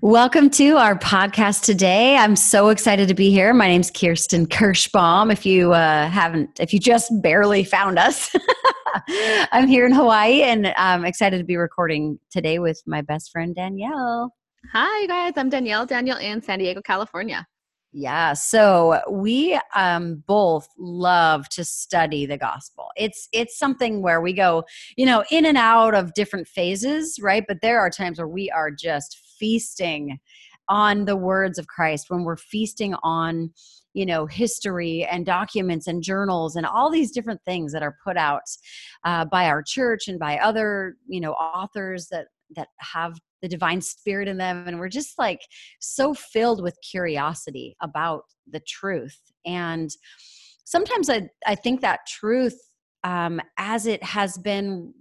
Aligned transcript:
Welcome 0.00 0.50
to 0.50 0.76
our 0.76 0.98
podcast 0.98 1.62
today. 1.62 2.16
I'm 2.16 2.36
so 2.36 2.70
excited 2.70 3.06
to 3.08 3.14
be 3.14 3.30
here. 3.30 3.54
My 3.54 3.68
name's 3.68 3.90
Kirsten 3.90 4.46
Kirschbaum. 4.46 5.30
If 5.30 5.46
you 5.46 5.72
uh, 5.72 6.08
haven't, 6.08 6.58
if 6.58 6.72
you 6.72 6.80
just 6.80 7.10
barely 7.22 7.64
found 7.64 7.98
us, 7.98 8.34
I'm 9.52 9.68
here 9.68 9.86
in 9.86 9.92
Hawaii 9.92 10.42
and 10.42 10.72
I'm 10.76 11.04
excited 11.04 11.38
to 11.38 11.44
be 11.44 11.56
recording 11.56 12.18
today 12.30 12.58
with 12.58 12.82
my 12.86 13.02
best 13.02 13.30
friend 13.30 13.54
Danielle. 13.54 14.34
Hi, 14.72 15.06
guys. 15.06 15.34
I'm 15.36 15.48
Danielle, 15.48 15.86
Danielle 15.86 16.18
in 16.18 16.42
San 16.42 16.58
Diego, 16.58 16.80
California. 16.80 17.46
Yeah, 17.96 18.32
so 18.32 19.00
we 19.08 19.58
um, 19.76 20.24
both 20.26 20.68
love 20.76 21.48
to 21.50 21.64
study 21.64 22.26
the 22.26 22.36
gospel. 22.36 22.88
It's 22.96 23.28
it's 23.32 23.56
something 23.56 24.02
where 24.02 24.20
we 24.20 24.32
go, 24.32 24.64
you 24.96 25.06
know, 25.06 25.22
in 25.30 25.46
and 25.46 25.56
out 25.56 25.94
of 25.94 26.12
different 26.14 26.48
phases, 26.48 27.20
right? 27.22 27.44
But 27.46 27.60
there 27.62 27.78
are 27.78 27.90
times 27.90 28.18
where 28.18 28.26
we 28.26 28.50
are 28.50 28.72
just 28.72 29.23
feasting 29.38 30.18
on 30.68 31.04
the 31.04 31.16
words 31.16 31.58
of 31.58 31.66
Christ, 31.66 32.06
when 32.08 32.24
we're 32.24 32.36
feasting 32.36 32.94
on, 33.02 33.50
you 33.92 34.06
know, 34.06 34.26
history 34.26 35.06
and 35.10 35.26
documents 35.26 35.86
and 35.86 36.02
journals 36.02 36.56
and 36.56 36.64
all 36.64 36.90
these 36.90 37.12
different 37.12 37.40
things 37.44 37.72
that 37.72 37.82
are 37.82 37.96
put 38.04 38.16
out 38.16 38.42
uh, 39.04 39.24
by 39.26 39.46
our 39.46 39.62
church 39.62 40.08
and 40.08 40.18
by 40.18 40.38
other, 40.38 40.96
you 41.06 41.20
know, 41.20 41.32
authors 41.32 42.08
that 42.10 42.26
that 42.56 42.68
have 42.78 43.18
the 43.42 43.48
divine 43.48 43.80
spirit 43.80 44.28
in 44.28 44.38
them. 44.38 44.64
And 44.66 44.78
we're 44.78 44.88
just 44.88 45.18
like 45.18 45.40
so 45.80 46.14
filled 46.14 46.62
with 46.62 46.78
curiosity 46.88 47.76
about 47.82 48.22
the 48.50 48.60
truth. 48.60 49.18
And 49.44 49.90
sometimes 50.64 51.10
i, 51.10 51.28
I 51.46 51.54
think 51.54 51.80
that 51.80 52.00
truth 52.08 52.58
um, 53.04 53.40
as 53.58 53.86
it 53.86 54.02
has 54.02 54.38
been 54.38 54.94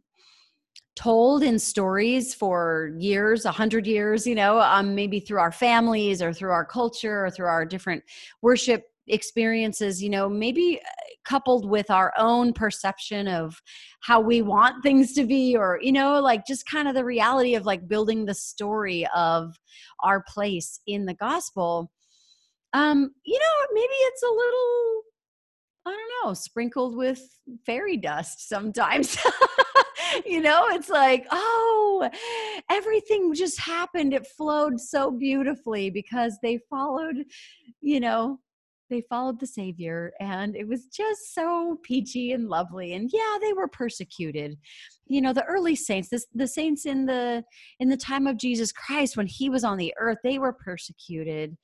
told 0.96 1.42
in 1.42 1.58
stories 1.58 2.34
for 2.34 2.92
years 2.98 3.46
a 3.46 3.52
hundred 3.52 3.88
years 3.88 4.28
you 4.28 4.36
know 4.36 4.60
um, 4.60 4.94
maybe 4.94 5.20
through 5.20 5.40
our 5.40 5.52
families 5.52 6.22
or 6.22 6.32
through 6.32 6.52
our 6.52 6.66
culture 6.66 7.26
or 7.26 7.32
through 7.32 7.48
our 7.48 7.66
different 7.66 8.04
worship 8.42 8.84
experiences 9.08 10.02
you 10.02 10.10
know 10.10 10.30
maybe 10.30 10.80
uh, 10.80 10.90
coupled 11.26 11.68
with 11.68 11.90
our 11.90 12.14
own 12.18 12.54
perception 12.54 13.28
of 13.28 13.60
how 14.02 14.20
we 14.20 14.42
want 14.42 14.84
things 14.84 15.14
to 15.14 15.26
be 15.26 15.56
or 15.58 15.80
you 15.82 15.92
know 15.92 16.20
like 16.22 16.46
just 16.46 16.66
kind 16.70 16.88
of 16.88 16.94
the 16.94 17.04
reality 17.04 17.56
of 17.56 17.66
like 17.66 17.88
building 17.88 18.26
the 18.26 18.34
story 18.34 19.08
of 19.16 19.56
our 20.02 20.24
place 20.28 20.80
in 20.86 21.06
the 21.06 21.14
gospel 21.16 21.92
um 22.74 23.12
you 23.26 23.40
know 23.40 23.68
maybe 23.74 23.94
it's 23.94 24.24
a 24.24 24.28
little 24.28 25.02
i 25.88 25.92
don't 25.92 26.28
know 26.28 26.34
sprinkled 26.34 26.96
with 26.96 27.22
fairy 27.66 27.98
dust 27.98 28.48
sometimes 28.48 29.18
you 30.26 30.42
know 30.42 30.68
it's 30.70 30.90
like 30.90 31.26
oh 31.32 32.10
everything 32.70 33.34
just 33.34 33.60
happened. 33.60 34.14
It 34.14 34.28
flowed 34.28 34.80
so 34.80 35.12
beautifully 35.12 35.90
because 35.90 36.38
they 36.42 36.60
followed 36.70 37.26
you 37.82 38.00
know 38.00 38.40
they 38.90 39.02
followed 39.10 39.40
the 39.40 39.48
savior 39.48 40.12
and 40.20 40.56
it 40.56 40.68
was 40.68 40.86
just 40.86 41.34
so 41.34 41.80
peachy 41.84 42.34
and 42.34 42.48
lovely 42.50 42.94
and 42.94 43.10
yeah 43.14 43.38
they 43.42 43.54
were 43.54 43.68
persecuted. 43.68 44.58
You 45.08 45.22
know 45.22 45.34
the 45.34 45.46
early 45.46 45.76
saints 45.76 46.10
this, 46.10 46.26
the 46.34 46.48
saints 46.48 46.86
in 46.86 47.06
the 47.06 47.44
in 47.80 47.90
the 47.90 47.98
time 47.98 48.26
of 48.26 48.38
jesus 48.38 48.72
christ 48.72 49.18
when 49.18 49.28
he 49.28 49.50
was 49.50 49.64
on 49.64 49.78
the 49.78 49.94
earth 50.00 50.18
they 50.24 50.40
were 50.40 50.54
persecuted 50.54 51.58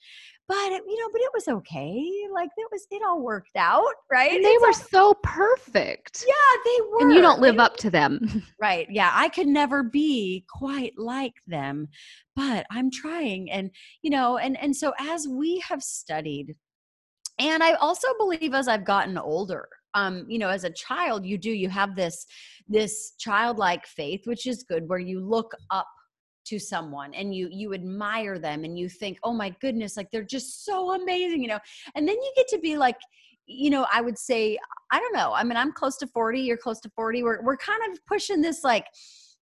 but 0.50 0.72
it, 0.74 0.84
you 0.86 0.98
know 1.00 1.08
but 1.14 1.22
it 1.22 1.30
was 1.34 1.48
okay 1.48 2.04
like 2.34 2.50
it 2.58 2.68
was 2.72 2.86
it 2.92 3.02
all 3.08 3.22
worked 3.22 3.56
out 3.56 3.94
right? 4.12 4.34
And 4.34 4.44
they 4.44 4.50
it's 4.50 4.62
were 4.62 4.68
all, 4.68 5.14
so 5.14 5.20
perfect. 5.24 6.26
Yeah 6.28 6.62
they 6.66 6.82
were 6.92 7.02
and 7.04 7.14
you 7.14 7.22
don't 7.22 7.40
live 7.40 7.60
up 7.60 7.78
to 7.78 7.90
them. 7.90 8.44
Right 8.60 8.88
yeah 8.90 9.12
i 9.14 9.30
could 9.30 9.48
never 9.48 9.84
be 9.84 10.46
quite 10.50 10.94
like 10.98 11.36
them 11.48 11.88
but 12.36 12.66
i'm 12.72 12.90
trying 12.92 13.50
and 13.52 13.70
you 14.02 14.10
know 14.10 14.38
and 14.38 14.58
and 14.62 14.76
so 14.76 14.92
as 15.00 15.28
we 15.28 15.60
have 15.60 15.82
studied 15.82 16.56
and 17.38 17.64
i 17.64 17.74
also 17.74 18.08
believe 18.18 18.54
as 18.54 18.68
i've 18.68 18.84
gotten 18.86 19.18
older 19.18 19.68
um 19.94 20.26
you 20.28 20.40
know 20.40 20.50
as 20.50 20.64
a 20.64 20.72
child 20.72 21.26
you 21.26 21.38
do 21.38 21.52
you 21.52 21.70
have 21.70 21.96
this 21.96 22.26
this 22.68 23.14
childlike 23.20 23.86
faith 23.86 24.22
which 24.26 24.46
is 24.48 24.64
good 24.64 24.88
where 24.90 25.00
you 25.00 25.20
look 25.22 25.52
up 25.72 25.88
to 26.50 26.60
someone 26.60 27.14
and 27.14 27.34
you 27.34 27.48
you 27.52 27.74
admire 27.74 28.40
them 28.40 28.64
and 28.64 28.78
you 28.78 28.90
think 28.90 29.20
oh 29.24 29.34
my 29.34 29.50
goodness 29.62 29.96
like 29.96 30.10
they're 30.12 30.24
just 30.24 30.66
so 30.66 30.94
amazing 30.96 31.42
you 31.42 31.48
know 31.48 31.60
and 31.96 32.08
then 32.08 32.16
you 32.16 32.34
get 32.36 32.48
to 32.48 32.58
be 32.60 32.78
like 32.78 32.98
you 33.46 33.70
know 33.70 33.86
i 33.94 34.02
would 34.02 34.18
say 34.18 34.58
i 34.92 35.00
don't 35.00 35.14
know 35.14 35.32
i 35.34 35.44
mean 35.44 35.58
i'm 35.58 35.72
close 35.72 35.98
to 35.98 36.08
40 36.08 36.40
you're 36.42 36.58
close 36.58 36.80
to 36.82 36.90
40 36.96 37.24
we're, 37.24 37.42
we're 37.44 37.58
kind 37.58 37.82
of 37.92 38.04
pushing 38.06 38.42
this 38.42 38.64
like 38.64 38.86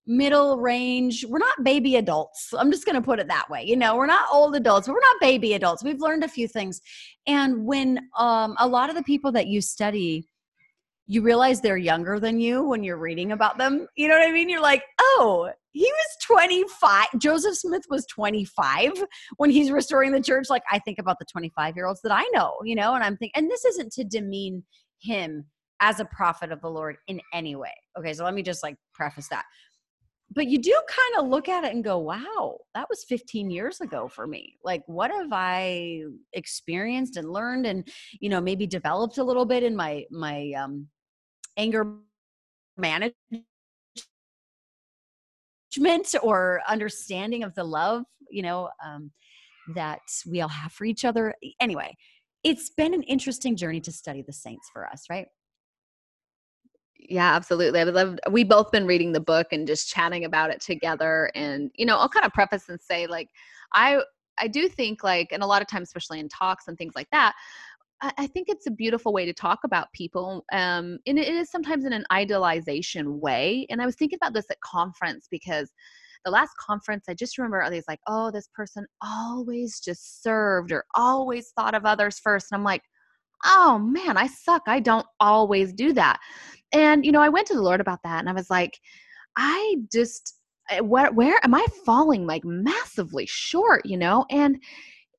middle 0.07 0.57
range. 0.57 1.25
We're 1.27 1.37
not 1.37 1.63
baby 1.63 1.97
adults. 1.97 2.53
I'm 2.57 2.71
just 2.71 2.85
going 2.85 2.95
to 2.95 3.01
put 3.01 3.19
it 3.19 3.27
that 3.27 3.49
way. 3.49 3.63
You 3.63 3.75
know, 3.75 3.97
we're 3.97 4.07
not 4.07 4.27
old 4.31 4.55
adults, 4.55 4.87
we're 4.87 4.99
not 4.99 5.21
baby 5.21 5.53
adults. 5.53 5.83
We've 5.83 5.99
learned 5.99 6.23
a 6.23 6.29
few 6.29 6.47
things. 6.47 6.81
And 7.27 7.65
when 7.65 7.99
um, 8.17 8.55
a 8.59 8.67
lot 8.67 8.89
of 8.89 8.95
the 8.95 9.03
people 9.03 9.31
that 9.33 9.47
you 9.47 9.61
study, 9.61 10.27
you 11.07 11.21
realize 11.21 11.61
they're 11.61 11.77
younger 11.77 12.19
than 12.19 12.39
you 12.39 12.63
when 12.63 12.83
you're 12.83 12.97
reading 12.97 13.33
about 13.33 13.57
them. 13.57 13.87
You 13.95 14.07
know 14.07 14.17
what 14.17 14.27
I 14.27 14.31
mean? 14.31 14.49
You're 14.49 14.61
like, 14.61 14.83
oh, 14.99 15.51
he 15.77 15.91
was 15.91 16.17
25. 16.25 17.05
Joseph 17.17 17.55
Smith 17.55 17.83
was 17.89 18.05
25 18.07 18.91
when 19.37 19.49
he's 19.49 19.71
restoring 19.71 20.11
the 20.11 20.21
church. 20.21 20.49
Like, 20.49 20.63
I 20.71 20.79
think 20.79 20.99
about 20.99 21.19
the 21.19 21.25
25 21.25 21.75
year 21.75 21.85
olds 21.85 22.01
that 22.01 22.11
I 22.11 22.27
know, 22.33 22.55
you 22.63 22.75
know, 22.75 22.95
and 22.95 23.03
I'm 23.03 23.17
thinking, 23.17 23.33
and 23.35 23.49
this 23.49 23.63
isn't 23.65 23.91
to 23.93 24.03
demean 24.03 24.63
him 24.99 25.45
as 25.79 25.99
a 25.99 26.05
prophet 26.05 26.51
of 26.51 26.61
the 26.61 26.69
Lord 26.69 26.97
in 27.07 27.21
any 27.33 27.55
way. 27.55 27.73
Okay, 27.97 28.13
so 28.13 28.23
let 28.23 28.33
me 28.33 28.41
just 28.41 28.63
like 28.63 28.75
preface 28.93 29.27
that 29.29 29.45
but 30.31 30.47
you 30.47 30.57
do 30.57 30.77
kind 30.89 31.23
of 31.23 31.29
look 31.29 31.47
at 31.47 31.63
it 31.63 31.73
and 31.73 31.83
go, 31.83 31.97
wow, 31.97 32.57
that 32.75 32.89
was 32.89 33.05
15 33.05 33.49
years 33.49 33.79
ago 33.79 34.07
for 34.07 34.27
me. 34.27 34.57
Like, 34.63 34.83
what 34.85 35.09
have 35.09 35.29
I 35.31 36.01
experienced 36.33 37.15
and 37.15 37.31
learned 37.31 37.65
and, 37.65 37.87
you 38.19 38.29
know, 38.29 38.41
maybe 38.41 38.67
developed 38.67 39.19
a 39.19 39.23
little 39.23 39.45
bit 39.45 39.63
in 39.63 39.75
my, 39.75 40.05
my, 40.11 40.51
um, 40.51 40.87
anger 41.55 41.95
management 42.75 43.45
or 46.21 46.61
understanding 46.67 47.43
of 47.43 47.53
the 47.55 47.63
love, 47.63 48.03
you 48.29 48.41
know, 48.41 48.69
um, 48.85 49.11
that 49.75 50.01
we 50.25 50.41
all 50.41 50.49
have 50.49 50.71
for 50.71 50.85
each 50.85 51.05
other. 51.05 51.33
Anyway, 51.59 51.95
it's 52.43 52.69
been 52.69 52.93
an 52.93 53.03
interesting 53.03 53.55
journey 53.55 53.81
to 53.81 53.91
study 53.91 54.23
the 54.25 54.33
saints 54.33 54.69
for 54.71 54.87
us, 54.87 55.03
right? 55.09 55.27
Yeah, 56.99 57.35
absolutely. 57.35 57.79
I 57.79 57.83
love 57.83 58.17
we 58.31 58.43
both 58.43 58.71
been 58.71 58.85
reading 58.85 59.11
the 59.11 59.19
book 59.19 59.47
and 59.51 59.67
just 59.67 59.87
chatting 59.87 60.25
about 60.25 60.49
it 60.49 60.61
together 60.61 61.31
and 61.35 61.71
you 61.75 61.85
know, 61.85 61.97
I'll 61.97 62.09
kind 62.09 62.25
of 62.25 62.33
preface 62.33 62.69
and 62.69 62.81
say 62.81 63.07
like 63.07 63.29
I 63.73 64.01
I 64.39 64.47
do 64.47 64.67
think 64.67 65.03
like 65.03 65.31
and 65.31 65.43
a 65.43 65.47
lot 65.47 65.61
of 65.61 65.67
times 65.67 65.89
especially 65.89 66.19
in 66.19 66.27
talks 66.29 66.67
and 66.67 66.77
things 66.77 66.93
like 66.95 67.07
that 67.11 67.33
I, 68.01 68.27
think 68.27 68.47
it's 68.49 68.67
a 68.67 68.71
beautiful 68.71 69.11
way 69.11 69.25
to 69.25 69.33
talk 69.33 69.59
about 69.63 69.91
people. 69.93 70.45
Um, 70.51 70.99
and 71.07 71.17
it 71.17 71.27
is 71.27 71.49
sometimes 71.49 71.85
in 71.85 71.93
an 71.93 72.05
idealization 72.11 73.19
way. 73.19 73.65
And 73.69 73.81
I 73.81 73.85
was 73.85 73.95
thinking 73.95 74.19
about 74.21 74.33
this 74.33 74.45
at 74.51 74.59
conference 74.61 75.27
because 75.31 75.71
the 76.25 76.31
last 76.31 76.51
conference, 76.59 77.05
I 77.09 77.13
just 77.13 77.37
remember 77.37 77.61
others 77.61 77.85
like, 77.87 77.99
oh, 78.07 78.31
this 78.31 78.49
person 78.53 78.85
always 79.01 79.79
just 79.79 80.21
served 80.21 80.71
or 80.71 80.85
always 80.95 81.51
thought 81.55 81.73
of 81.73 81.85
others 81.85 82.19
first. 82.19 82.51
And 82.51 82.57
I'm 82.59 82.63
like, 82.63 82.83
oh 83.45 83.79
man, 83.79 84.17
I 84.17 84.27
suck. 84.27 84.63
I 84.67 84.79
don't 84.79 85.05
always 85.19 85.73
do 85.73 85.93
that. 85.93 86.19
And, 86.73 87.05
you 87.05 87.11
know, 87.11 87.21
I 87.21 87.29
went 87.29 87.47
to 87.47 87.55
the 87.55 87.61
Lord 87.61 87.81
about 87.81 87.99
that 88.03 88.19
and 88.19 88.29
I 88.29 88.33
was 88.33 88.49
like, 88.49 88.77
I 89.37 89.77
just, 89.91 90.35
eh, 90.69 90.79
where, 90.81 91.11
where 91.11 91.39
am 91.43 91.53
I 91.53 91.65
falling 91.85 92.25
like 92.27 92.43
massively 92.43 93.25
short, 93.25 93.85
you 93.85 93.97
know? 93.97 94.25
And 94.29 94.61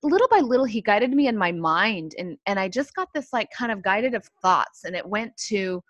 little 0.03 0.29
by 0.29 0.41
little, 0.41 0.65
he 0.65 0.81
guided 0.81 1.13
me 1.13 1.29
in 1.29 1.37
my 1.37 1.53
mind. 1.53 2.15
And, 2.19 2.37
and 2.47 2.59
I 2.59 2.69
just 2.69 2.95
got 2.95 3.09
this 3.15 3.33
like 3.33 3.49
kind 3.57 3.73
of 3.73 3.83
guided 3.83 4.15
of 4.15 4.25
thoughts 4.43 4.85
and 4.85 4.95
it 4.95 5.07
went 5.07 5.37
to, 5.49 5.83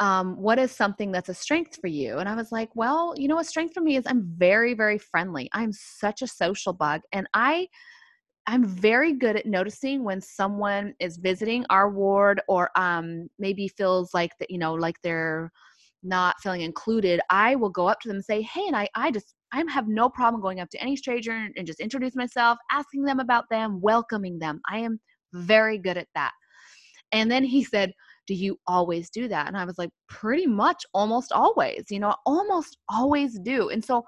um, 0.00 0.36
what 0.36 0.58
is 0.58 0.70
something 0.70 1.10
that's 1.10 1.28
a 1.28 1.34
strength 1.34 1.78
for 1.80 1.88
you? 1.88 2.18
And 2.18 2.28
I 2.28 2.34
was 2.34 2.52
like, 2.52 2.70
well, 2.74 3.14
you 3.16 3.28
know, 3.28 3.40
a 3.40 3.44
strength 3.44 3.74
for 3.74 3.80
me 3.80 3.96
is 3.96 4.04
I'm 4.06 4.32
very, 4.38 4.74
very 4.74 4.98
friendly. 4.98 5.50
I'm 5.52 5.72
such 5.72 6.22
a 6.22 6.26
social 6.28 6.72
bug. 6.72 7.00
And 7.12 7.26
I, 7.34 7.68
I'm 8.46 8.64
very 8.64 9.12
good 9.12 9.36
at 9.36 9.44
noticing 9.44 10.04
when 10.04 10.20
someone 10.20 10.94
is 11.00 11.18
visiting 11.18 11.66
our 11.68 11.90
ward 11.90 12.40
or 12.48 12.70
um, 12.76 13.28
maybe 13.38 13.68
feels 13.68 14.14
like 14.14 14.30
that, 14.38 14.50
you 14.50 14.58
know, 14.58 14.72
like 14.72 14.96
they're 15.02 15.50
not 16.02 16.36
feeling 16.42 16.62
included. 16.62 17.20
I 17.28 17.56
will 17.56 17.70
go 17.70 17.88
up 17.88 18.00
to 18.00 18.08
them 18.08 18.16
and 18.16 18.24
say, 18.24 18.40
Hey, 18.42 18.66
and 18.66 18.76
I, 18.76 18.88
I 18.94 19.10
just, 19.10 19.34
I 19.52 19.64
have 19.68 19.88
no 19.88 20.08
problem 20.08 20.42
going 20.42 20.60
up 20.60 20.70
to 20.70 20.82
any 20.82 20.96
stranger 20.96 21.32
and 21.32 21.66
just 21.66 21.80
introduce 21.80 22.14
myself, 22.14 22.58
asking 22.70 23.04
them 23.04 23.20
about 23.20 23.44
them, 23.50 23.80
welcoming 23.80 24.38
them. 24.38 24.60
I 24.68 24.78
am 24.78 25.00
very 25.32 25.78
good 25.78 25.96
at 25.96 26.08
that. 26.14 26.32
And 27.12 27.30
then 27.30 27.44
he 27.44 27.64
said, 27.64 27.92
Do 28.26 28.34
you 28.34 28.58
always 28.66 29.10
do 29.10 29.28
that? 29.28 29.46
And 29.46 29.56
I 29.56 29.64
was 29.64 29.78
like, 29.78 29.90
Pretty 30.08 30.46
much 30.46 30.84
almost 30.92 31.32
always, 31.32 31.84
you 31.90 32.00
know, 32.00 32.14
almost 32.26 32.78
always 32.88 33.38
do. 33.38 33.70
And 33.70 33.84
so, 33.84 34.04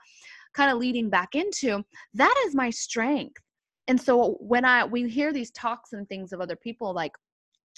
kind 0.54 0.70
of 0.70 0.78
leading 0.78 1.08
back 1.08 1.34
into 1.34 1.82
that 2.14 2.34
is 2.46 2.54
my 2.54 2.70
strength 2.70 3.40
and 3.88 4.00
so 4.00 4.36
when 4.40 4.64
i 4.64 4.84
we 4.84 5.08
hear 5.08 5.32
these 5.32 5.50
talks 5.52 5.92
and 5.92 6.08
things 6.08 6.32
of 6.32 6.40
other 6.40 6.56
people 6.56 6.92
like 6.92 7.12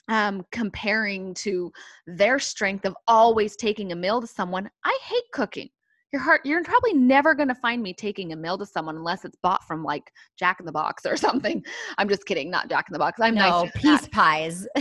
um 0.09 0.45
comparing 0.53 1.35
to 1.35 1.71
their 2.07 2.39
strength 2.39 2.85
of 2.85 2.97
always 3.09 3.57
taking 3.57 3.93
a 3.93 3.97
meal 3.97 4.21
to 4.21 4.27
someone 4.27 4.69
i 4.85 4.99
hate 5.05 5.25
cooking 5.33 5.69
your 6.13 6.21
heart 6.21 6.43
you're 6.45 6.63
probably 6.63 6.93
never 6.93 7.35
going 7.35 7.49
to 7.49 7.55
find 7.55 7.83
me 7.83 7.95
taking 7.95 8.33
a 8.33 8.37
meal 8.37 8.59
to 8.59 8.67
someone 8.67 8.97
unless 8.97 9.25
it's 9.25 9.37
bought 9.43 9.67
from 9.67 9.83
like 9.83 10.13
jack 10.39 10.61
in 10.61 10.67
the 10.67 10.73
box 10.73 11.07
or 11.07 11.17
something. 11.17 11.65
I'm 11.99 12.09
just 12.09 12.27
kidding 12.27 12.51
not 12.51 12.69
jack 12.69 12.87
in 12.89 12.93
the 12.93 12.99
box. 12.99 13.19
I'm 13.21 13.35
no, 13.35 13.63
nice 13.63 13.73
peace 13.75 14.09
pies. 14.09 14.67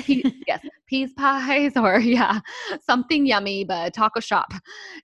Yes 0.48 0.62
peas 0.92 1.13
pies 1.13 1.72
or 1.78 2.00
yeah 2.01 2.42
something 2.81 3.25
yummy 3.25 3.63
but 3.63 3.94
taco 3.94 4.19
shop. 4.19 4.51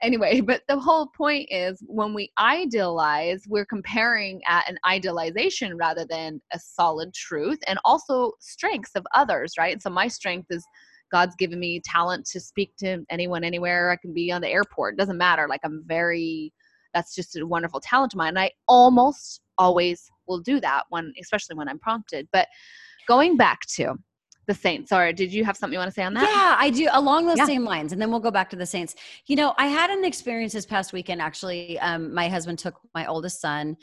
Anyway 0.01 0.41
but 0.41 0.61
the 0.67 0.77
whole 0.77 1.07
point 1.07 1.47
is 1.49 1.81
when 1.87 2.13
we 2.13 2.29
idealize 2.37 3.43
we're 3.47 3.65
comparing 3.65 4.41
at 4.47 4.69
an 4.69 4.77
idealization 4.85 5.77
rather 5.77 6.05
than 6.09 6.41
a 6.51 6.59
solid 6.59 7.13
truth 7.13 7.59
and 7.67 7.79
also 7.85 8.33
strengths 8.39 8.91
of 8.95 9.05
others 9.15 9.53
right? 9.57 9.81
So 9.81 9.89
my 9.89 10.09
strength 10.09 10.47
is 10.49 10.65
God's 11.11 11.35
given 11.35 11.59
me 11.59 11.81
talent 11.83 12.25
to 12.27 12.39
speak 12.39 12.75
to 12.77 13.03
anyone, 13.09 13.43
anywhere. 13.43 13.91
I 13.91 13.95
can 13.95 14.13
be 14.13 14.31
on 14.31 14.41
the 14.41 14.49
airport. 14.49 14.95
It 14.95 14.97
doesn't 14.97 15.17
matter. 15.17 15.47
Like 15.47 15.61
I'm 15.63 15.83
very, 15.85 16.53
that's 16.93 17.15
just 17.15 17.37
a 17.37 17.45
wonderful 17.45 17.79
talent 17.79 18.13
of 18.13 18.17
mine. 18.17 18.29
And 18.29 18.39
I 18.39 18.51
almost 18.67 19.41
always 19.57 20.09
will 20.27 20.39
do 20.39 20.59
that 20.61 20.83
when, 20.89 21.13
especially 21.21 21.55
when 21.55 21.69
I'm 21.69 21.79
prompted. 21.79 22.27
But 22.31 22.47
going 23.07 23.37
back 23.37 23.61
to 23.75 23.95
the 24.47 24.53
Saints. 24.53 24.89
Sorry, 24.89 25.11
did 25.11 25.33
you 25.33 25.43
have 25.43 25.57
something 25.57 25.73
you 25.73 25.79
want 25.79 25.89
to 25.89 25.93
say 25.93 26.03
on 26.03 26.13
that? 26.13 26.23
Yeah, 26.23 26.55
I 26.57 26.69
do. 26.69 26.87
Along 26.93 27.25
those 27.25 27.37
yeah. 27.37 27.45
same 27.45 27.65
lines, 27.65 27.91
and 27.91 28.01
then 28.01 28.09
we'll 28.09 28.21
go 28.21 28.31
back 28.31 28.49
to 28.51 28.55
the 28.55 28.65
Saints. 28.65 28.95
You 29.27 29.35
know, 29.35 29.53
I 29.57 29.67
had 29.67 29.89
an 29.89 30.05
experience 30.05 30.53
this 30.53 30.65
past 30.65 30.93
weekend. 30.93 31.21
Actually, 31.21 31.77
um, 31.79 32.13
my 32.13 32.29
husband 32.29 32.57
took 32.57 32.79
my 32.95 33.05
oldest 33.05 33.41
son 33.41 33.75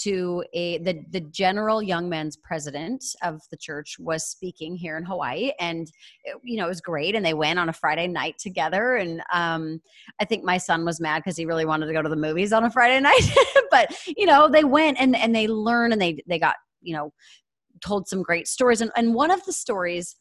to 0.00 0.44
a 0.52 0.78
the 0.78 1.02
the 1.10 1.20
general 1.20 1.82
young 1.82 2.08
men's 2.08 2.36
president 2.36 3.02
of 3.22 3.40
the 3.50 3.56
church 3.56 3.96
was 3.98 4.26
speaking 4.26 4.76
here 4.76 4.98
in 4.98 5.04
Hawaii, 5.04 5.52
and 5.58 5.90
it, 6.24 6.36
you 6.44 6.58
know 6.58 6.66
it 6.66 6.68
was 6.68 6.82
great. 6.82 7.14
And 7.14 7.24
they 7.24 7.34
went 7.34 7.58
on 7.58 7.70
a 7.70 7.72
Friday 7.72 8.06
night 8.06 8.36
together, 8.38 8.96
and 8.96 9.22
um, 9.32 9.80
I 10.20 10.26
think 10.26 10.44
my 10.44 10.58
son 10.58 10.84
was 10.84 11.00
mad 11.00 11.20
because 11.20 11.38
he 11.38 11.46
really 11.46 11.64
wanted 11.64 11.86
to 11.86 11.94
go 11.94 12.02
to 12.02 12.08
the 12.10 12.16
movies 12.16 12.52
on 12.52 12.64
a 12.64 12.70
Friday 12.70 13.00
night. 13.00 13.30
but 13.70 13.96
you 14.06 14.26
know, 14.26 14.48
they 14.48 14.64
went 14.64 15.00
and 15.00 15.16
and 15.16 15.34
they 15.34 15.48
learned 15.48 15.94
and 15.94 16.02
they 16.02 16.22
they 16.26 16.38
got 16.38 16.56
you 16.82 16.94
know 16.94 17.12
told 17.80 18.08
some 18.08 18.22
great 18.22 18.48
stories. 18.48 18.80
And, 18.80 18.90
and 18.96 19.14
one 19.14 19.30
of 19.30 19.44
the 19.44 19.52
stories 19.52 20.14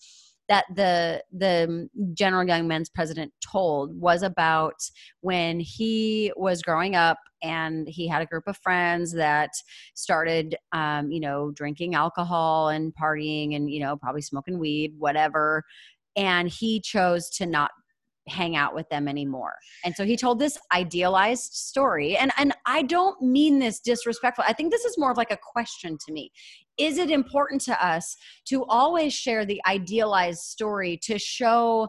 that 0.50 0.66
the 0.76 1.24
the 1.32 1.88
general 2.14 2.46
young 2.46 2.68
men's 2.68 2.90
president 2.90 3.32
told 3.40 3.96
was 4.00 4.24
about 4.24 4.82
when 5.22 5.60
he 5.60 6.34
was 6.36 6.64
growing 6.64 6.96
up 6.96 7.20
and 7.44 7.88
he 7.88 8.08
had 8.08 8.22
a 8.22 8.26
group 8.26 8.46
of 8.48 8.58
friends 8.58 9.14
that 9.14 9.52
started 9.94 10.56
um, 10.72 11.12
you 11.12 11.20
know 11.20 11.52
drinking 11.52 11.94
alcohol 11.94 12.70
and 12.70 12.94
partying 13.00 13.56
and 13.56 13.70
you 13.70 13.80
know 13.80 13.96
probably 13.96 14.22
smoking 14.22 14.58
weed 14.58 14.94
whatever 14.98 15.64
and 16.16 16.50
he 16.50 16.82
chose 16.82 17.30
to 17.30 17.46
not 17.46 17.70
hang 18.30 18.56
out 18.56 18.76
with 18.76 18.88
them 18.90 19.08
anymore. 19.08 19.56
And 19.84 19.96
so 19.96 20.06
he 20.06 20.16
told 20.16 20.40
this 20.40 20.58
idealized 20.72 21.54
story. 21.54 22.16
And 22.16 22.32
and 22.38 22.54
I 22.66 22.84
don't 22.84 23.22
mean 23.22 23.60
this 23.60 23.80
disrespectful. 23.80 24.46
I 24.48 24.54
think 24.54 24.72
this 24.72 24.86
is 24.86 24.98
more 24.98 25.12
of 25.12 25.18
like 25.18 25.32
a 25.32 25.38
question 25.38 25.98
to 26.06 26.14
me. 26.14 26.32
Is 26.80 26.98
it 26.98 27.12
important 27.12 27.62
to 27.62 27.86
us 27.86 28.16
to 28.46 28.66
always 28.66 29.14
share 29.14 29.46
the 29.46 29.62
idealized 29.68 30.42
story 30.42 30.98
to 31.04 31.20
show 31.20 31.88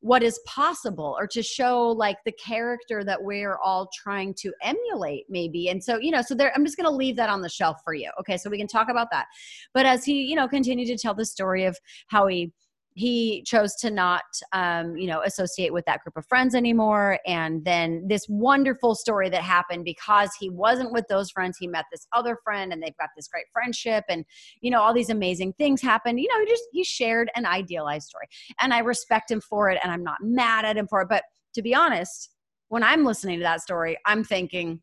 what 0.00 0.22
is 0.22 0.38
possible 0.44 1.16
or 1.18 1.26
to 1.26 1.42
show 1.42 1.88
like 1.88 2.18
the 2.26 2.32
character 2.32 3.02
that 3.04 3.22
we're 3.22 3.56
all 3.64 3.88
trying 3.94 4.34
to 4.34 4.52
emulate 4.62 5.24
maybe? 5.30 5.68
And 5.70 5.82
so 5.82 5.96
you 5.98 6.10
know 6.10 6.20
so 6.20 6.34
there 6.34 6.52
i'm 6.54 6.64
just 6.64 6.76
going 6.76 6.90
to 6.90 6.94
leave 6.94 7.16
that 7.16 7.30
on 7.30 7.40
the 7.40 7.48
shelf 7.48 7.78
for 7.84 7.94
you. 7.94 8.10
Okay 8.20 8.36
so 8.36 8.50
we 8.50 8.58
can 8.58 8.66
talk 8.66 8.88
about 8.90 9.08
that. 9.12 9.26
But 9.72 9.86
as 9.86 10.04
he 10.04 10.22
you 10.24 10.36
know 10.36 10.48
continued 10.48 10.88
to 10.88 10.98
tell 10.98 11.14
the 11.14 11.24
story 11.24 11.64
of 11.64 11.78
how 12.08 12.26
he 12.26 12.52
he 12.94 13.42
chose 13.42 13.74
to 13.76 13.90
not 13.90 14.22
um, 14.52 14.96
you 14.96 15.06
know 15.06 15.20
associate 15.22 15.72
with 15.72 15.84
that 15.86 16.00
group 16.02 16.16
of 16.16 16.26
friends 16.26 16.54
anymore. 16.54 17.18
And 17.26 17.64
then 17.64 18.06
this 18.08 18.26
wonderful 18.28 18.94
story 18.94 19.28
that 19.30 19.42
happened 19.42 19.84
because 19.84 20.30
he 20.38 20.48
wasn't 20.48 20.92
with 20.92 21.06
those 21.08 21.30
friends 21.30 21.58
he 21.58 21.66
met 21.66 21.84
this 21.90 22.06
other 22.12 22.38
friend 22.42 22.72
and 22.72 22.82
they've 22.82 22.96
got 22.96 23.10
this 23.16 23.28
great 23.28 23.46
friendship 23.52 24.04
and 24.08 24.24
you 24.60 24.70
know 24.70 24.80
all 24.80 24.94
these 24.94 25.10
amazing 25.10 25.52
things 25.54 25.82
happened 25.82 26.20
you 26.20 26.28
know 26.28 26.40
he 26.40 26.46
just 26.46 26.64
he 26.72 26.84
shared 26.84 27.30
an 27.36 27.46
idealized 27.46 28.08
story 28.08 28.26
and 28.60 28.72
i 28.72 28.78
respect 28.78 29.30
him 29.30 29.40
for 29.40 29.70
it 29.70 29.78
and 29.82 29.92
i'm 29.92 30.02
not 30.02 30.18
mad 30.22 30.64
at 30.64 30.76
him 30.76 30.86
for 30.86 31.02
it. 31.02 31.08
But 31.08 31.24
to 31.54 31.62
be 31.62 31.74
honest 31.74 32.30
when 32.68 32.82
i'm 32.82 33.04
listening 33.04 33.38
to 33.38 33.42
that 33.42 33.60
story 33.60 33.96
i'm 34.06 34.24
thinking 34.24 34.80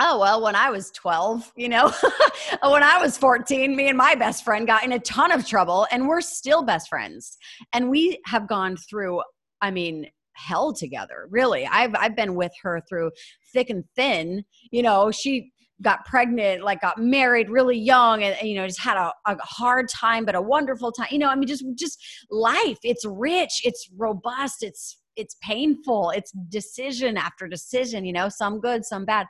oh 0.00 0.18
well 0.18 0.42
when 0.42 0.56
i 0.56 0.70
was 0.70 0.90
12 0.92 1.52
you 1.56 1.68
know 1.68 1.92
when 2.62 2.82
i 2.82 2.98
was 2.98 3.16
14 3.16 3.76
me 3.76 3.88
and 3.88 3.98
my 3.98 4.14
best 4.14 4.44
friend 4.44 4.66
got 4.66 4.84
in 4.84 4.92
a 4.92 4.98
ton 5.00 5.30
of 5.30 5.46
trouble 5.46 5.86
and 5.90 6.08
we're 6.08 6.20
still 6.20 6.62
best 6.62 6.88
friends. 6.88 7.36
And 7.72 7.90
we 7.90 8.20
have 8.26 8.48
gone 8.48 8.76
through 8.76 9.22
i 9.60 9.70
mean 9.70 10.06
hell 10.32 10.72
together 10.72 11.26
really. 11.28 11.66
I've 11.66 11.94
i've 11.94 12.16
been 12.16 12.34
with 12.34 12.52
her 12.62 12.80
through 12.88 13.10
thick 13.52 13.70
and 13.70 13.84
thin. 13.94 14.44
You 14.70 14.82
know 14.82 15.10
she 15.10 15.52
got 15.82 16.04
pregnant 16.04 16.62
like 16.62 16.80
got 16.82 16.98
married 16.98 17.48
really 17.48 17.78
young 17.78 18.22
and, 18.22 18.36
you 18.46 18.54
know 18.54 18.66
just 18.66 18.80
had 18.80 18.98
a, 18.98 19.12
a 19.26 19.36
hard 19.40 19.88
time 19.88 20.26
but 20.26 20.34
a 20.34 20.42
wonderful 20.42 20.92
time 20.92 21.08
you 21.10 21.18
know 21.18 21.28
i 21.28 21.34
mean 21.34 21.48
just 21.48 21.64
just 21.74 21.98
life. 22.30 22.78
It's 22.82 23.04
rich 23.04 23.60
it's 23.64 23.88
robust 23.96 24.62
it's 24.62 24.98
it's 25.16 25.36
painful 25.42 26.10
it's 26.10 26.32
decision 26.48 27.16
after 27.16 27.48
decision 27.48 28.04
you 28.04 28.12
know 28.12 28.28
some 28.28 28.60
good 28.60 28.84
some 28.84 29.04
bad 29.04 29.26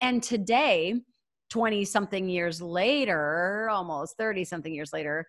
and 0.00 0.22
today, 0.22 0.94
20 1.50 1.84
something 1.84 2.28
years 2.28 2.60
later, 2.60 3.68
almost 3.70 4.16
30 4.16 4.44
something 4.44 4.72
years 4.72 4.92
later, 4.92 5.26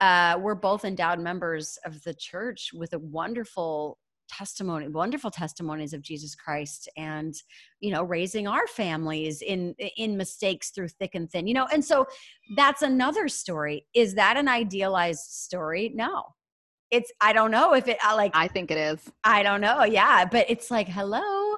uh, 0.00 0.38
we're 0.40 0.54
both 0.54 0.84
endowed 0.84 1.18
members 1.18 1.78
of 1.84 2.02
the 2.04 2.14
church 2.14 2.70
with 2.72 2.92
a 2.92 2.98
wonderful 2.98 3.98
testimony 4.28 4.88
wonderful 4.88 5.30
testimonies 5.30 5.94
of 5.94 6.02
jesus 6.02 6.34
christ 6.34 6.88
and 6.96 7.34
you 7.80 7.90
know 7.90 8.02
raising 8.02 8.46
our 8.46 8.66
families 8.66 9.40
in 9.40 9.74
in 9.96 10.16
mistakes 10.16 10.70
through 10.70 10.88
thick 10.88 11.14
and 11.14 11.30
thin 11.30 11.46
you 11.46 11.54
know? 11.54 11.66
And 11.72 11.84
so 11.84 12.06
that's 12.56 12.82
another 12.82 13.28
story. 13.28 13.86
Is 13.94 14.14
that 14.14 14.36
an 14.36 14.48
idealized 14.48 15.30
story? 15.30 15.92
No. 15.94 16.24
It's 16.90 17.10
i 17.20 17.32
don't 17.32 17.50
know 17.50 17.74
if 17.74 17.88
it 17.88 17.98
like 18.04 18.32
i 18.34 18.48
think 18.48 18.70
it 18.70 18.78
is. 18.78 19.10
I 19.24 19.42
don't 19.42 19.60
know. 19.60 19.84
Yeah 19.84 20.26
but 20.26 20.46
it's 20.48 20.70
like 20.70 20.88
hello? 20.88 21.56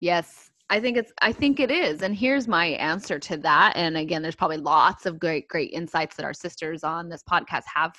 Yes 0.00 0.51
I 0.72 0.80
think 0.80 0.96
it's 0.96 1.12
I 1.20 1.32
think 1.32 1.60
it 1.60 1.70
is. 1.70 2.00
And 2.00 2.16
here's 2.16 2.48
my 2.48 2.68
answer 2.68 3.18
to 3.18 3.36
that. 3.36 3.74
And 3.76 3.94
again, 3.98 4.22
there's 4.22 4.34
probably 4.34 4.56
lots 4.56 5.04
of 5.04 5.18
great, 5.18 5.46
great 5.46 5.70
insights 5.70 6.16
that 6.16 6.24
our 6.24 6.32
sisters 6.32 6.82
on 6.82 7.10
this 7.10 7.22
podcast 7.22 7.64
have 7.74 7.92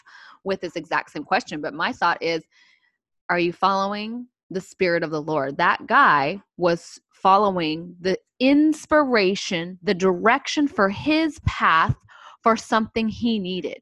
with 0.43 0.59
this 0.59 0.75
exact 0.75 1.11
same 1.11 1.23
question. 1.23 1.61
But 1.61 1.75
my 1.75 1.93
thought 1.93 2.17
is, 2.23 2.41
are 3.29 3.37
you 3.37 3.53
following 3.53 4.25
the 4.49 4.59
spirit 4.59 5.03
of 5.03 5.11
the 5.11 5.21
Lord? 5.21 5.57
That 5.57 5.85
guy 5.85 6.41
was 6.57 6.99
following 7.11 7.95
the 8.01 8.17
inspiration, 8.39 9.77
the 9.83 9.93
direction 9.93 10.67
for 10.67 10.89
his 10.89 11.39
path 11.45 11.95
for 12.41 12.57
something 12.57 13.07
he 13.07 13.37
needed, 13.37 13.81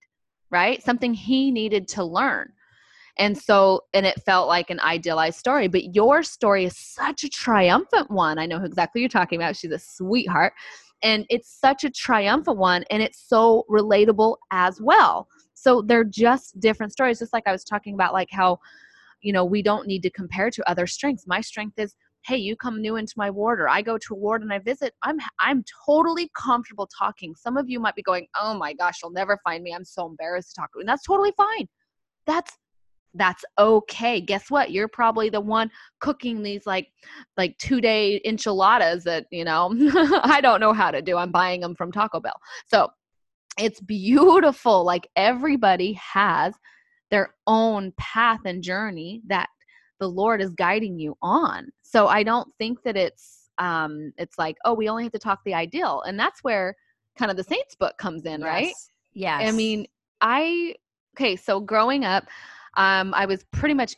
right? 0.50 0.84
Something 0.84 1.14
he 1.14 1.50
needed 1.50 1.88
to 1.90 2.04
learn. 2.04 2.52
And 3.18 3.38
so, 3.38 3.82
and 3.94 4.06
it 4.06 4.22
felt 4.24 4.48
like 4.48 4.70
an 4.70 4.80
idealized 4.80 5.38
story, 5.38 5.68
but 5.68 5.96
your 5.96 6.24
story 6.24 6.66
is 6.66 6.78
such 6.78 7.24
a 7.24 7.30
triumphant 7.30 8.10
one. 8.10 8.40
I 8.40 8.46
know 8.46 8.64
exactly 8.64 9.02
you're 9.02 9.10
talking 9.10 9.40
about. 9.40 9.56
She's 9.56 9.72
a 9.72 9.80
sweetheart. 9.80 10.54
And 11.04 11.26
it's 11.30 11.50
such 11.50 11.84
a 11.84 11.90
triumphant 11.90 12.58
one, 12.58 12.84
and 12.92 13.02
it's 13.02 13.20
so 13.28 13.66
relatable 13.70 14.38
as 14.52 14.80
well. 14.80 15.28
So 15.56 15.82
they're 15.82 16.04
just 16.04 16.60
different 16.60 16.92
stories, 16.92 17.20
just 17.20 17.34
like 17.34 17.48
I 17.48 17.52
was 17.52 17.64
talking 17.64 17.96
about, 17.96 18.14
like 18.14 18.30
how, 18.32 18.60
you 19.22 19.34
know, 19.34 19.44
we 19.44 19.64
don't 19.64 19.88
need 19.88 20.04
to 20.04 20.12
compare 20.12 20.52
to 20.52 20.70
other 20.70 20.86
strengths. 20.86 21.26
My 21.26 21.42
strength 21.42 21.80
is 21.80 21.96
hey 22.24 22.38
you 22.38 22.56
come 22.56 22.82
new 22.82 22.98
into 22.98 23.14
my 23.18 23.30
ward 23.30 23.60
or 23.60 23.68
i 23.68 23.82
go 23.82 23.98
to 23.98 24.14
a 24.14 24.18
ward 24.18 24.42
and 24.42 24.54
i 24.54 24.60
visit 24.60 24.94
i'm 25.02 25.18
i'm 25.40 25.64
totally 25.86 26.30
comfortable 26.36 26.88
talking 26.88 27.34
some 27.36 27.58
of 27.58 27.70
you 27.70 27.80
might 27.80 27.96
be 27.96 28.02
going 28.02 28.28
oh 28.40 28.54
my 28.54 28.74
gosh 28.74 29.00
you'll 29.02 29.12
never 29.12 29.40
find 29.44 29.64
me 29.64 29.74
i'm 29.74 29.86
so 29.86 30.06
embarrassed 30.06 30.50
to 30.50 30.62
talk 30.62 30.72
to 30.72 30.78
you. 30.78 30.82
and 30.82 30.90
that's 30.90 31.04
totally 31.04 31.34
fine 31.36 31.68
that's 32.28 32.58
that's 33.14 33.44
okay. 33.60 34.22
Guess 34.22 34.50
what? 34.50 34.72
You're 34.72 34.88
probably 34.88 35.30
the 35.30 35.42
one 35.42 35.70
cooking 36.00 36.42
these 36.42 36.66
like 36.66 36.88
like 37.38 37.58
two 37.58 37.82
day 37.82 38.22
enchiladas 38.26 39.04
that 39.04 39.26
you 39.32 39.44
know 39.44 39.74
i 40.24 40.40
don't 40.42 40.60
know 40.60 40.74
how 40.74 40.92
to 40.92 41.02
do. 41.02 41.18
I'm 41.18 41.32
buying 41.32 41.62
them 41.62 41.76
from 41.76 41.92
taco 41.92 42.20
bell. 42.20 42.40
So 42.68 42.90
it's 43.60 43.82
beautiful. 43.82 44.86
Like 44.86 45.08
everybody 45.16 45.94
has 45.94 46.54
their 47.10 47.34
own 47.48 47.94
path 47.98 48.40
and 48.46 48.64
journey 48.64 49.22
that 49.28 49.50
the 50.00 50.08
lord 50.08 50.42
is 50.42 50.50
guiding 50.52 51.00
you 51.00 51.16
on. 51.22 51.70
So 51.82 52.08
i 52.08 52.24
don't 52.24 52.50
think 52.58 52.82
that 52.84 52.98
it's 52.98 53.50
um 53.58 54.14
it's 54.18 54.38
like 54.38 54.56
oh 54.64 54.74
we 54.74 54.88
only 54.88 55.04
have 55.04 55.12
to 55.12 55.20
talk 55.20 55.40
the 55.46 55.54
ideal. 55.54 56.02
And 56.06 56.20
that's 56.20 56.44
where 56.44 56.76
kind 57.18 57.30
of 57.30 57.38
the 57.38 57.44
saints 57.44 57.76
book 57.76 57.98
comes 57.98 58.26
in 58.26 58.42
yes. 58.42 58.48
right 58.48 58.74
yeah 59.14 59.38
i 59.38 59.52
mean 59.52 59.86
i 60.22 60.74
okay 61.16 61.36
so 61.36 61.60
growing 61.60 62.06
up 62.06 62.26
um, 62.76 63.14
I 63.14 63.26
was 63.26 63.44
pretty 63.52 63.74
much, 63.76 63.96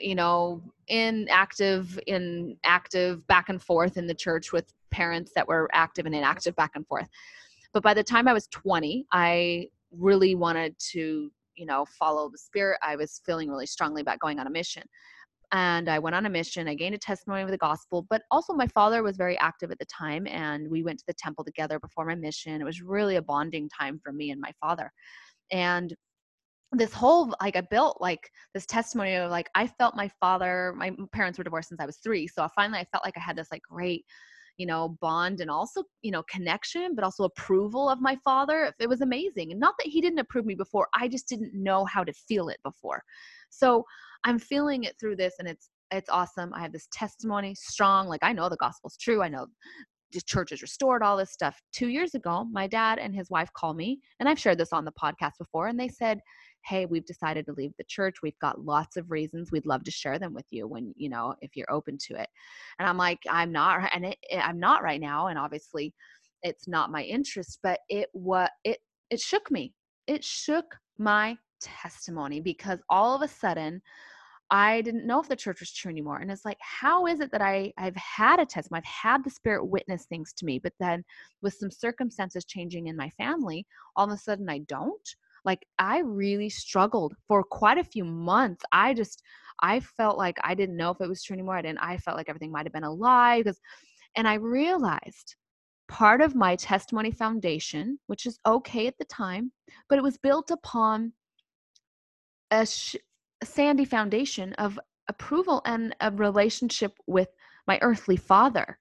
you 0.00 0.14
know, 0.14 0.62
in 0.88 1.28
active, 1.30 1.98
in 2.06 2.56
active 2.64 3.26
back 3.26 3.48
and 3.48 3.62
forth 3.62 3.96
in 3.96 4.06
the 4.06 4.14
church 4.14 4.52
with 4.52 4.72
parents 4.90 5.32
that 5.34 5.46
were 5.48 5.68
active 5.72 6.06
and 6.06 6.14
inactive 6.14 6.56
back 6.56 6.72
and 6.74 6.86
forth. 6.86 7.08
But 7.72 7.82
by 7.82 7.94
the 7.94 8.02
time 8.02 8.28
I 8.28 8.32
was 8.32 8.48
20, 8.48 9.06
I 9.12 9.68
really 9.92 10.34
wanted 10.34 10.76
to, 10.92 11.30
you 11.56 11.66
know, 11.66 11.84
follow 11.98 12.28
the 12.30 12.38
spirit. 12.38 12.78
I 12.82 12.96
was 12.96 13.20
feeling 13.24 13.48
really 13.48 13.66
strongly 13.66 14.02
about 14.02 14.18
going 14.18 14.38
on 14.40 14.46
a 14.46 14.50
mission. 14.50 14.82
and 15.52 15.88
I 15.88 15.98
went 15.98 16.14
on 16.14 16.26
a 16.26 16.30
mission. 16.30 16.68
I 16.68 16.74
gained 16.74 16.94
a 16.94 16.98
testimony 16.98 17.42
of 17.42 17.50
the 17.50 17.58
gospel, 17.58 18.06
but 18.08 18.22
also 18.30 18.52
my 18.52 18.66
father 18.68 19.02
was 19.02 19.16
very 19.16 19.38
active 19.38 19.70
at 19.70 19.78
the 19.78 19.86
time, 19.86 20.26
and 20.26 20.68
we 20.70 20.82
went 20.84 20.98
to 21.00 21.04
the 21.06 21.14
temple 21.14 21.44
together 21.44 21.78
before 21.80 22.04
my 22.06 22.14
mission. 22.14 22.60
It 22.60 22.64
was 22.64 22.82
really 22.82 23.16
a 23.16 23.22
bonding 23.22 23.68
time 23.68 24.00
for 24.02 24.12
me 24.12 24.30
and 24.30 24.40
my 24.40 24.52
father. 24.60 24.92
And 25.50 25.94
this 26.72 26.92
whole 26.92 27.34
like 27.40 27.56
I 27.56 27.62
built 27.62 27.98
like 28.00 28.30
this 28.54 28.66
testimony 28.66 29.14
of 29.14 29.30
like 29.30 29.48
I 29.54 29.66
felt 29.66 29.96
my 29.96 30.10
father, 30.20 30.72
my 30.76 30.92
parents 31.12 31.38
were 31.38 31.44
divorced 31.44 31.68
since 31.70 31.80
I 31.80 31.86
was 31.86 31.98
three, 31.98 32.28
so 32.28 32.42
I 32.42 32.48
finally 32.54 32.78
I 32.78 32.86
felt 32.92 33.04
like 33.04 33.16
I 33.16 33.20
had 33.20 33.36
this 33.36 33.48
like 33.50 33.62
great 33.62 34.04
you 34.56 34.66
know 34.66 34.96
bond 35.00 35.40
and 35.40 35.50
also 35.50 35.82
you 36.02 36.10
know 36.10 36.22
connection 36.24 36.94
but 36.94 37.02
also 37.02 37.24
approval 37.24 37.88
of 37.88 38.00
my 38.00 38.16
father. 38.22 38.72
It 38.78 38.88
was 38.88 39.00
amazing 39.00 39.50
and 39.50 39.58
not 39.58 39.74
that 39.78 39.88
he 39.88 40.00
didn't 40.00 40.18
approve 40.18 40.44
me 40.44 40.54
before 40.54 40.86
i 40.94 41.08
just 41.08 41.28
didn't 41.28 41.54
know 41.54 41.84
how 41.86 42.04
to 42.04 42.12
feel 42.12 42.48
it 42.48 42.58
before. 42.62 43.02
So 43.48 43.84
i'm 44.24 44.38
feeling 44.38 44.84
it 44.84 44.94
through 45.00 45.16
this 45.16 45.34
and 45.38 45.48
it's 45.48 45.70
it's 45.92 46.10
awesome. 46.10 46.54
I 46.54 46.60
have 46.60 46.72
this 46.72 46.86
testimony 46.92 47.54
strong 47.54 48.06
like 48.06 48.22
i 48.22 48.32
know 48.32 48.48
the 48.48 48.56
gospel's 48.56 48.96
true 48.96 49.22
i 49.22 49.28
know 49.28 49.46
the 50.12 50.20
church 50.22 50.50
is 50.50 50.60
restored 50.60 51.04
all 51.04 51.16
this 51.16 51.30
stuff. 51.32 51.60
Two 51.72 51.88
years 51.88 52.14
ago 52.14 52.44
my 52.52 52.66
dad 52.66 52.98
and 52.98 53.14
his 53.14 53.30
wife 53.30 53.50
called 53.56 53.76
me 53.76 54.00
and 54.20 54.28
i've 54.28 54.38
shared 54.38 54.58
this 54.58 54.72
on 54.72 54.84
the 54.84 54.92
podcast 54.92 55.38
before 55.38 55.68
and 55.68 55.80
they 55.80 55.88
said 55.88 56.20
hey 56.66 56.86
we've 56.86 57.06
decided 57.06 57.46
to 57.46 57.52
leave 57.52 57.72
the 57.78 57.84
church 57.84 58.16
we've 58.22 58.38
got 58.40 58.64
lots 58.64 58.96
of 58.96 59.10
reasons 59.10 59.50
we'd 59.50 59.66
love 59.66 59.84
to 59.84 59.90
share 59.90 60.18
them 60.18 60.34
with 60.34 60.46
you 60.50 60.66
when 60.66 60.92
you 60.96 61.08
know 61.08 61.34
if 61.40 61.56
you're 61.56 61.70
open 61.70 61.96
to 61.98 62.14
it 62.14 62.28
and 62.78 62.88
i'm 62.88 62.96
like 62.96 63.18
i'm 63.30 63.52
not 63.52 63.90
and 63.94 64.06
it, 64.06 64.18
eh, 64.30 64.40
i'm 64.40 64.58
not 64.58 64.82
right 64.82 65.00
now 65.00 65.28
and 65.28 65.38
obviously 65.38 65.94
it's 66.42 66.68
not 66.68 66.92
my 66.92 67.02
interest 67.02 67.58
but 67.62 67.80
it 67.88 68.08
what 68.12 68.50
it 68.64 68.78
it 69.10 69.20
shook 69.20 69.50
me 69.50 69.72
it 70.06 70.24
shook 70.24 70.76
my 70.98 71.36
testimony 71.60 72.40
because 72.40 72.78
all 72.88 73.14
of 73.14 73.22
a 73.22 73.28
sudden 73.28 73.80
I 74.50 74.80
didn't 74.80 75.06
know 75.06 75.20
if 75.20 75.28
the 75.28 75.36
church 75.36 75.60
was 75.60 75.72
true 75.72 75.92
anymore. 75.92 76.18
And 76.18 76.30
it's 76.30 76.44
like, 76.44 76.58
how 76.60 77.06
is 77.06 77.20
it 77.20 77.30
that 77.30 77.40
I, 77.40 77.72
I've 77.78 77.94
had 77.94 78.40
a 78.40 78.46
testimony? 78.46 78.82
I've 78.84 79.12
had 79.12 79.24
the 79.24 79.30
spirit 79.30 79.64
witness 79.64 80.06
things 80.06 80.32
to 80.38 80.44
me, 80.44 80.58
but 80.58 80.72
then 80.80 81.04
with 81.40 81.54
some 81.54 81.70
circumstances 81.70 82.44
changing 82.44 82.88
in 82.88 82.96
my 82.96 83.10
family, 83.10 83.64
all 83.94 84.06
of 84.06 84.12
a 84.12 84.16
sudden 84.16 84.50
I 84.50 84.58
don't 84.66 85.08
like 85.44 85.66
i 85.78 86.00
really 86.00 86.48
struggled 86.48 87.14
for 87.26 87.42
quite 87.42 87.78
a 87.78 87.84
few 87.84 88.04
months. 88.04 88.64
I 88.72 88.94
just 88.94 89.22
i 89.62 89.80
felt 89.80 90.18
like 90.18 90.36
i 90.42 90.54
didn't 90.54 90.76
know 90.76 90.90
if 90.90 91.00
it 91.00 91.08
was 91.08 91.22
true 91.22 91.34
anymore 91.34 91.56
i 91.56 91.62
didn't 91.62 91.78
i 91.82 91.96
felt 91.96 92.16
like 92.16 92.28
everything 92.28 92.50
might 92.50 92.66
have 92.66 92.72
been 92.72 92.84
a 92.84 92.92
lie 92.92 93.38
because 93.38 93.60
and 94.16 94.26
i 94.26 94.34
realized 94.34 95.36
part 95.88 96.20
of 96.20 96.34
my 96.34 96.56
testimony 96.56 97.10
foundation 97.10 97.98
which 98.06 98.24
is 98.26 98.38
okay 98.46 98.86
at 98.86 98.96
the 98.98 99.04
time 99.04 99.52
but 99.88 99.98
it 99.98 100.02
was 100.02 100.16
built 100.18 100.50
upon 100.50 101.12
a, 102.50 102.66
sh- 102.66 102.96
a 103.42 103.46
sandy 103.46 103.84
foundation 103.84 104.52
of 104.54 104.78
approval 105.08 105.62
and 105.64 105.94
a 106.00 106.10
relationship 106.10 106.92
with 107.06 107.28
my 107.66 107.78
earthly 107.82 108.16
father. 108.16 108.78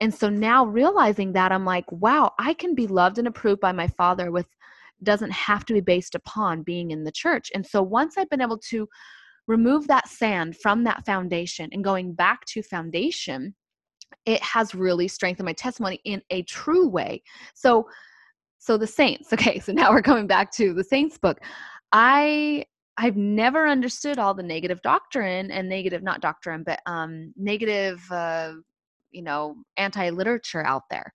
And 0.00 0.12
so 0.12 0.28
now 0.28 0.66
realizing 0.66 1.32
that 1.32 1.52
i'm 1.52 1.64
like 1.64 1.90
wow 1.90 2.34
i 2.38 2.52
can 2.52 2.74
be 2.74 2.86
loved 2.86 3.18
and 3.18 3.26
approved 3.26 3.62
by 3.62 3.72
my 3.72 3.88
father 3.88 4.30
with 4.30 4.46
doesn't 5.02 5.32
have 5.32 5.64
to 5.66 5.72
be 5.72 5.80
based 5.80 6.14
upon 6.14 6.62
being 6.62 6.90
in 6.90 7.04
the 7.04 7.12
church. 7.12 7.50
And 7.54 7.66
so 7.66 7.82
once 7.82 8.16
I've 8.16 8.30
been 8.30 8.40
able 8.40 8.58
to 8.70 8.88
remove 9.46 9.86
that 9.86 10.08
sand 10.08 10.56
from 10.56 10.84
that 10.84 11.04
foundation 11.06 11.68
and 11.72 11.84
going 11.84 12.14
back 12.14 12.44
to 12.46 12.62
foundation, 12.62 13.54
it 14.24 14.42
has 14.42 14.74
really 14.74 15.08
strengthened 15.08 15.46
my 15.46 15.52
testimony 15.52 16.00
in 16.04 16.22
a 16.30 16.42
true 16.42 16.88
way. 16.88 17.22
So 17.54 17.88
so 18.58 18.76
the 18.76 18.86
saints, 18.86 19.32
okay, 19.32 19.60
so 19.60 19.72
now 19.72 19.90
we're 19.90 20.02
coming 20.02 20.26
back 20.26 20.50
to 20.52 20.74
the 20.74 20.84
saints 20.84 21.18
book. 21.18 21.38
I 21.92 22.64
I've 22.98 23.16
never 23.16 23.68
understood 23.68 24.18
all 24.18 24.32
the 24.32 24.42
negative 24.42 24.80
doctrine 24.82 25.50
and 25.50 25.68
negative 25.68 26.02
not 26.02 26.20
doctrine, 26.20 26.62
but 26.64 26.80
um 26.86 27.32
negative 27.36 28.00
uh 28.10 28.54
you 29.12 29.22
know, 29.22 29.56
anti-literature 29.78 30.64
out 30.66 30.82
there 30.90 31.12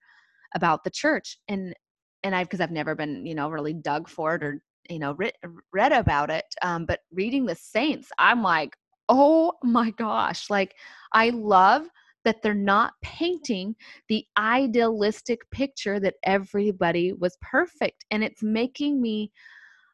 about 0.56 0.84
the 0.84 0.90
church. 0.90 1.38
And 1.48 1.76
and 2.24 2.36
I 2.36 2.44
because 2.44 2.62
I've 2.62 2.72
never 2.72 2.96
been 2.96 3.26
you 3.26 3.36
know 3.36 3.50
really 3.50 3.74
dug 3.74 4.10
for 4.10 4.36
it 4.36 4.44
or 4.44 4.62
you 4.90 5.00
know 5.00 5.14
read, 5.14 5.34
read 5.72 5.92
about 5.92 6.30
it 6.30 6.46
um, 6.62 6.86
but 6.86 7.00
reading 7.12 7.46
the 7.46 7.56
saints 7.56 8.10
i'm 8.18 8.42
like 8.44 8.76
oh 9.10 9.54
my 9.64 9.92
gosh 9.92 10.50
like 10.50 10.76
i 11.14 11.30
love 11.30 11.88
that 12.24 12.42
they're 12.42 12.54
not 12.54 12.94
painting 13.02 13.76
the 14.10 14.26
idealistic 14.38 15.40
picture 15.52 16.00
that 16.00 16.16
everybody 16.24 17.14
was 17.14 17.38
perfect 17.42 18.06
and 18.12 18.24
it's 18.24 18.44
making 18.44 19.02
me 19.02 19.32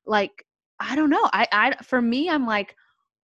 like 0.06 0.46
i 0.80 0.96
don't 0.96 1.10
know 1.10 1.30
i 1.34 1.48
i 1.52 1.74
for 1.84 2.02
me 2.02 2.30
i'm 2.30 2.46
like 2.46 2.76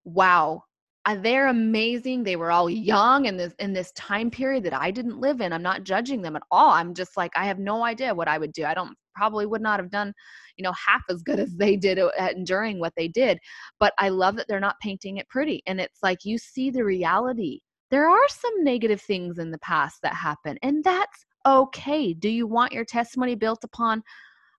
wow 0.05 0.63
uh, 1.05 1.15
they're 1.15 1.48
amazing. 1.48 2.24
They 2.24 2.38
were 2.38 2.51
all 2.51 2.69
young 2.69 3.25
in 3.25 3.36
this 3.36 3.53
in 3.60 3.74
this 3.74 3.91
time 3.91 4.31
period 4.31 4.63
that 4.63 4.74
I 4.74 4.89
didn't 4.89 5.19
live 5.19 5.41
in. 5.41 5.51
I'm 5.51 5.63
not 5.63 5.83
judging 5.83 6.22
them 6.22 6.36
at 6.36 6.43
all. 6.50 6.72
I'm 6.72 6.93
just 6.93 7.17
like 7.17 7.31
I 7.36 7.45
have 7.45 7.60
no 7.60 7.83
idea 7.83 8.15
what 8.15 8.29
I 8.29 8.38
would 8.38 8.53
do. 8.53 8.63
I 8.65 8.74
don't 8.74 8.95
probably 9.15 9.45
would 9.45 9.62
not 9.62 9.79
have 9.79 9.91
done, 9.91 10.13
you 10.57 10.63
know, 10.63 10.72
half 10.72 11.01
as 11.10 11.22
good 11.22 11.39
as 11.39 11.55
they 11.55 11.75
did 11.75 12.00
at 12.00 12.36
enduring 12.36 12.79
what 12.79 12.93
they 12.95 13.07
did. 13.07 13.38
But 13.79 13.93
I 14.00 14.10
love 14.10 14.38
that 14.38 14.48
they're 14.48 14.60
not 14.60 14.79
painting 14.81 15.17
it 15.17 15.27
pretty. 15.29 15.62
And 15.67 15.81
it's 15.81 16.00
like 16.01 16.19
you 16.24 16.38
see 16.38 16.69
the 16.69 16.86
reality. 16.86 17.60
There 17.91 18.10
are 18.10 18.27
some 18.29 18.63
negative 18.63 19.01
things 19.01 19.38
in 19.39 19.51
the 19.51 19.60
past 19.60 20.00
that 20.03 20.15
happen, 20.15 20.57
and 20.63 20.83
that's 20.83 21.25
okay. 21.45 22.13
Do 22.13 22.29
you 22.29 22.48
want 22.48 22.72
your 22.72 22.86
testimony 22.86 23.36
built 23.36 23.63
upon 23.63 24.01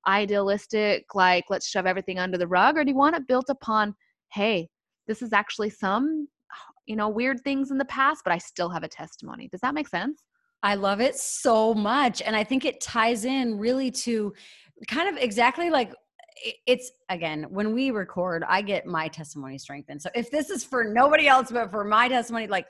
idealistic, 0.07 1.07
like 1.15 1.45
let's 1.49 1.67
shove 1.67 1.87
everything 1.87 2.19
under 2.19 2.37
the 2.37 2.47
rug, 2.47 2.77
or 2.77 2.85
do 2.85 2.91
you 2.91 2.97
want 2.97 3.17
it 3.17 3.27
built 3.27 3.49
upon, 3.49 3.95
hey, 4.33 4.69
this 5.07 5.23
is 5.23 5.33
actually 5.33 5.71
some 5.71 6.29
you 6.87 6.97
know, 6.97 7.09
weird 7.09 7.41
things 7.41 7.71
in 7.71 7.79
the 7.79 7.85
past, 7.87 8.23
but 8.25 8.33
I 8.33 8.39
still 8.39 8.69
have 8.69 8.83
a 8.83 8.89
testimony. 8.89 9.49
Does 9.49 9.61
that 9.61 9.75
make 9.75 9.89
sense? 9.89 10.23
I 10.63 10.77
love 10.77 11.01
it 11.01 11.17
so 11.17 11.75
much. 11.75 12.23
And 12.23 12.35
I 12.35 12.45
think 12.45 12.65
it 12.65 12.81
ties 12.81 13.25
in 13.25 13.59
really 13.59 13.91
to 13.91 14.33
kind 14.89 15.09
of 15.09 15.23
exactly 15.23 15.71
like 15.71 15.93
it's 16.67 16.91
again 17.11 17.47
when 17.49 17.73
we 17.73 17.93
record 17.93 18.43
i 18.49 18.61
get 18.61 18.87
my 18.87 19.07
testimony 19.07 19.57
strengthened 19.57 20.03
so 20.03 20.11
if 20.17 20.31
this 20.33 20.51
is 20.51 20.65
for 20.65 20.85
nobody 20.85 21.29
else 21.29 21.51
but 21.51 21.71
for 21.71 21.85
my 21.85 22.09
testimony 22.09 22.49
like 22.49 22.69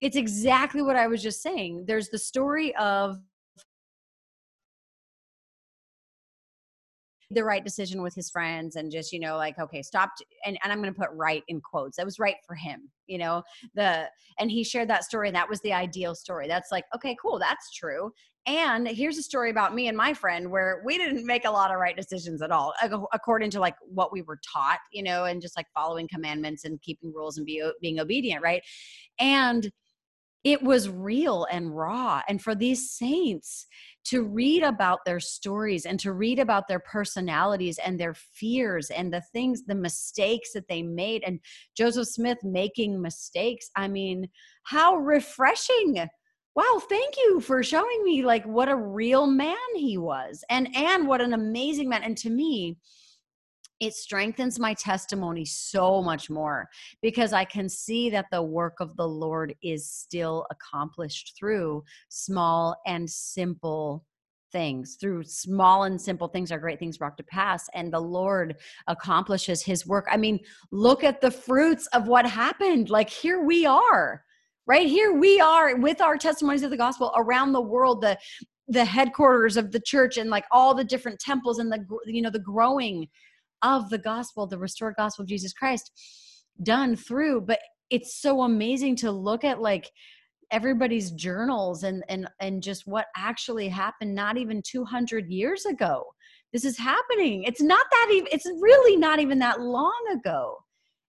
it's 0.00 0.16
exactly 0.16 0.82
what 0.82 0.96
i 0.96 1.06
was 1.06 1.22
just 1.22 1.40
saying 1.40 1.84
there's 1.86 2.08
the 2.08 2.18
story 2.18 2.74
of 2.76 3.16
the 7.30 7.44
right 7.44 7.64
decision 7.64 8.02
with 8.02 8.14
his 8.14 8.30
friends 8.30 8.76
and 8.76 8.92
just 8.92 9.12
you 9.12 9.18
know 9.18 9.36
like 9.36 9.58
okay 9.58 9.82
stopped 9.82 10.22
and, 10.44 10.56
and 10.62 10.72
i'm 10.72 10.80
going 10.80 10.92
to 10.92 10.98
put 10.98 11.10
right 11.12 11.42
in 11.48 11.60
quotes. 11.60 11.96
That 11.96 12.06
was 12.06 12.18
right 12.18 12.36
for 12.46 12.54
him 12.54 12.90
you 13.06 13.18
know? 13.18 13.42
The 13.74 14.08
and 14.38 14.50
he 14.50 14.64
shared 14.64 14.88
that 14.90 15.04
story 15.04 15.28
and 15.28 15.36
that 15.36 15.48
was 15.48 15.60
the 15.60 15.72
ideal 15.72 16.14
story. 16.14 16.48
That's 16.48 16.70
like 16.70 16.84
okay 16.94 17.16
cool 17.20 17.38
that's 17.38 17.72
true. 17.72 18.12
And 18.48 18.86
here's 18.86 19.18
a 19.18 19.22
story 19.22 19.50
about 19.50 19.74
me 19.74 19.88
and 19.88 19.96
my 19.96 20.14
friend 20.14 20.52
where 20.52 20.80
we 20.84 20.98
didn't 20.98 21.26
make 21.26 21.44
a 21.44 21.50
lot 21.50 21.72
of 21.72 21.80
right 21.80 21.96
decisions 21.96 22.42
at 22.42 22.52
all 22.52 22.74
according 23.12 23.50
to 23.50 23.60
like 23.60 23.74
what 23.80 24.12
we 24.12 24.22
were 24.22 24.38
taught 24.52 24.78
you 24.92 25.02
know 25.02 25.24
and 25.24 25.42
just 25.42 25.56
like 25.56 25.66
following 25.74 26.08
commandments 26.12 26.64
and 26.64 26.80
keeping 26.80 27.12
rules 27.12 27.38
and 27.38 27.46
be, 27.46 27.62
being 27.80 27.98
obedient 27.98 28.42
right? 28.42 28.62
And 29.18 29.70
it 30.44 30.62
was 30.62 30.88
real 30.88 31.44
and 31.50 31.76
raw. 31.76 32.22
And 32.28 32.40
for 32.40 32.54
these 32.54 32.88
saints 32.88 33.66
to 34.10 34.24
read 34.24 34.62
about 34.62 35.00
their 35.04 35.20
stories 35.20 35.86
and 35.86 35.98
to 36.00 36.12
read 36.12 36.38
about 36.38 36.68
their 36.68 36.80
personalities 36.80 37.78
and 37.78 37.98
their 37.98 38.14
fears 38.14 38.90
and 38.90 39.12
the 39.12 39.22
things, 39.32 39.64
the 39.66 39.74
mistakes 39.74 40.52
that 40.52 40.68
they 40.68 40.82
made, 40.82 41.22
and 41.26 41.40
Joseph 41.76 42.08
Smith 42.08 42.38
making 42.42 43.00
mistakes. 43.00 43.70
I 43.76 43.88
mean, 43.88 44.28
how 44.64 44.96
refreshing 44.96 46.08
wow 46.56 46.80
thank 46.88 47.14
you 47.18 47.38
for 47.38 47.62
showing 47.62 48.02
me 48.02 48.24
like 48.24 48.44
what 48.46 48.68
a 48.68 48.74
real 48.74 49.26
man 49.26 49.56
he 49.74 49.98
was 49.98 50.42
and 50.48 50.74
and 50.74 51.06
what 51.06 51.20
an 51.20 51.34
amazing 51.34 51.86
man 51.86 52.02
and 52.02 52.16
to 52.16 52.30
me 52.30 52.78
it 53.80 53.94
strengthens 53.94 54.58
my 54.58 54.74
testimony 54.74 55.44
so 55.44 56.02
much 56.02 56.30
more 56.30 56.68
because 57.02 57.32
I 57.32 57.44
can 57.44 57.68
see 57.68 58.10
that 58.10 58.26
the 58.30 58.42
work 58.42 58.76
of 58.80 58.96
the 58.96 59.06
Lord 59.06 59.54
is 59.62 59.90
still 59.90 60.46
accomplished 60.50 61.34
through 61.38 61.84
small 62.08 62.76
and 62.86 63.08
simple 63.08 64.04
things 64.52 64.96
through 65.00 65.24
small 65.24 65.84
and 65.84 66.00
simple 66.00 66.28
things 66.28 66.52
are 66.52 66.58
great 66.58 66.78
things 66.78 66.98
brought 66.98 67.16
to 67.16 67.24
pass 67.24 67.66
and 67.74 67.92
the 67.92 68.00
lord 68.00 68.54
accomplishes 68.86 69.60
his 69.60 69.86
work. 69.86 70.06
I 70.10 70.16
mean 70.16 70.38
look 70.70 71.02
at 71.02 71.20
the 71.20 71.32
fruits 71.32 71.88
of 71.88 72.06
what 72.06 72.24
happened. 72.26 72.88
Like 72.88 73.10
here 73.10 73.42
we 73.42 73.66
are 73.66 74.22
right? 74.66 74.88
Here 74.88 75.12
we 75.12 75.40
are 75.40 75.76
with 75.76 76.00
our 76.00 76.16
testimonies 76.16 76.62
of 76.62 76.70
the 76.70 76.76
gospel 76.76 77.12
around 77.16 77.52
the 77.52 77.60
world 77.60 78.02
the 78.02 78.18
the 78.68 78.84
headquarters 78.84 79.56
of 79.56 79.70
the 79.70 79.80
church 79.80 80.16
and 80.16 80.28
like 80.28 80.44
all 80.50 80.74
the 80.74 80.84
different 80.84 81.20
temples 81.20 81.58
and 81.58 81.70
the 81.70 81.84
you 82.06 82.22
know 82.22 82.30
the 82.30 82.38
growing 82.38 83.06
of 83.66 83.90
the 83.90 83.98
gospel, 83.98 84.46
the 84.46 84.58
restored 84.58 84.94
gospel 84.96 85.24
of 85.24 85.28
Jesus 85.28 85.52
Christ 85.52 85.90
done 86.62 86.94
through. 86.94 87.42
But 87.42 87.58
it's 87.90 88.20
so 88.22 88.42
amazing 88.42 88.96
to 88.96 89.10
look 89.10 89.44
at 89.44 89.60
like 89.60 89.90
everybody's 90.52 91.10
journals 91.10 91.82
and 91.82 92.04
and 92.08 92.28
and 92.40 92.62
just 92.62 92.86
what 92.86 93.06
actually 93.16 93.68
happened 93.68 94.14
not 94.14 94.38
even 94.38 94.62
200 94.62 95.28
years 95.28 95.66
ago. 95.66 96.04
This 96.52 96.64
is 96.64 96.78
happening. 96.78 97.42
It's 97.42 97.60
not 97.60 97.84
that 97.90 98.08
even 98.12 98.28
it's 98.30 98.46
really 98.46 98.96
not 98.96 99.18
even 99.18 99.40
that 99.40 99.60
long 99.60 100.00
ago. 100.12 100.56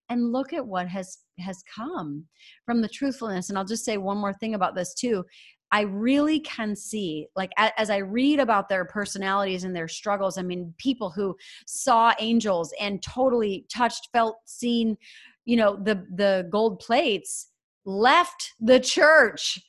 And 0.10 0.32
look 0.32 0.54
at 0.54 0.66
what 0.66 0.88
has 0.88 1.20
has 1.40 1.64
come 1.74 2.26
from 2.66 2.82
the 2.82 2.90
truthfulness. 2.90 3.50
And 3.50 3.58
i'll 3.58 3.66
just 3.66 3.86
say 3.86 3.98
one 3.98 4.18
more 4.18 4.34
thing 4.34 4.56
about 4.56 4.76
this 4.76 4.96
too 4.96 5.24
I 5.72 5.82
really 5.82 6.40
can 6.40 6.76
see, 6.76 7.28
like, 7.36 7.52
as 7.58 7.90
I 7.90 7.98
read 7.98 8.40
about 8.40 8.70
their 8.70 8.86
personalities 8.86 9.64
and 9.64 9.76
their 9.76 9.88
struggles, 9.88 10.38
I 10.38 10.42
mean, 10.42 10.74
people 10.78 11.10
who 11.10 11.36
saw 11.66 12.14
angels 12.20 12.74
and 12.80 13.02
totally 13.04 13.66
touched, 13.74 14.10
felt, 14.14 14.38
seen, 14.46 14.98
you 15.46 15.58
know, 15.58 15.76
the 15.76 16.06
the 16.16 16.48
gold 16.50 16.80
plates 16.80 17.52
left 17.86 18.54
the 18.60 18.80
church. 18.80 19.60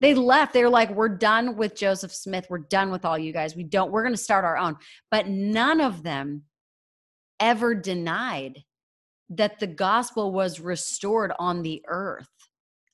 They 0.00 0.14
left. 0.14 0.52
They 0.52 0.62
were 0.62 0.70
like, 0.70 0.90
"We're 0.90 1.08
done 1.08 1.56
with 1.56 1.76
Joseph 1.76 2.12
Smith. 2.12 2.46
We're 2.50 2.58
done 2.58 2.90
with 2.90 3.04
all 3.04 3.18
you 3.18 3.32
guys. 3.32 3.56
We 3.56 3.64
don't. 3.64 3.90
We're 3.92 4.02
going 4.02 4.14
to 4.14 4.18
start 4.18 4.44
our 4.44 4.56
own." 4.56 4.76
But 5.10 5.28
none 5.28 5.80
of 5.80 6.02
them 6.02 6.42
ever 7.40 7.74
denied 7.74 8.64
that 9.30 9.58
the 9.58 9.66
gospel 9.66 10.32
was 10.32 10.60
restored 10.60 11.32
on 11.38 11.62
the 11.62 11.82
earth 11.88 12.28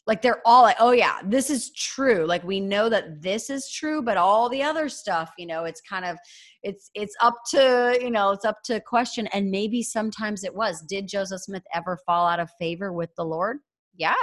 like 0.07 0.23
they're 0.23 0.43
all 0.45 0.63
like 0.63 0.77
oh 0.81 0.93
yeah 0.93 1.19
this 1.25 1.51
is 1.51 1.73
true. 1.73 2.27
Like 2.27 2.43
we 2.45 2.61
know 2.61 2.89
that 2.89 3.23
this 3.23 3.51
is 3.51 3.71
true 3.71 4.03
but 4.03 4.17
all 4.17 4.49
the 4.49 4.63
other 4.63 4.89
stuff 4.89 5.33
you 5.39 5.47
know 5.47 5.65
it's 5.65 5.81
kind 5.81 6.05
of 6.05 6.17
it's 6.63 6.91
it's 6.95 7.15
up 7.21 7.37
to 7.51 7.99
you 8.01 8.11
know 8.11 8.31
it's 8.33 8.45
up 8.45 8.63
to 8.65 8.81
question 8.81 9.27
and 9.29 9.51
maybe 9.51 9.83
sometimes 9.83 10.45
it 10.45 10.55
was. 10.55 10.83
Did 10.83 11.09
joseph 11.09 11.43
smith 11.43 11.65
ever 11.75 11.99
fall 12.07 12.27
out 12.27 12.41
of 12.41 12.51
favor 12.59 12.93
with 12.93 13.11
the 13.17 13.25
lord? 13.25 13.59
Yeah 13.97 14.15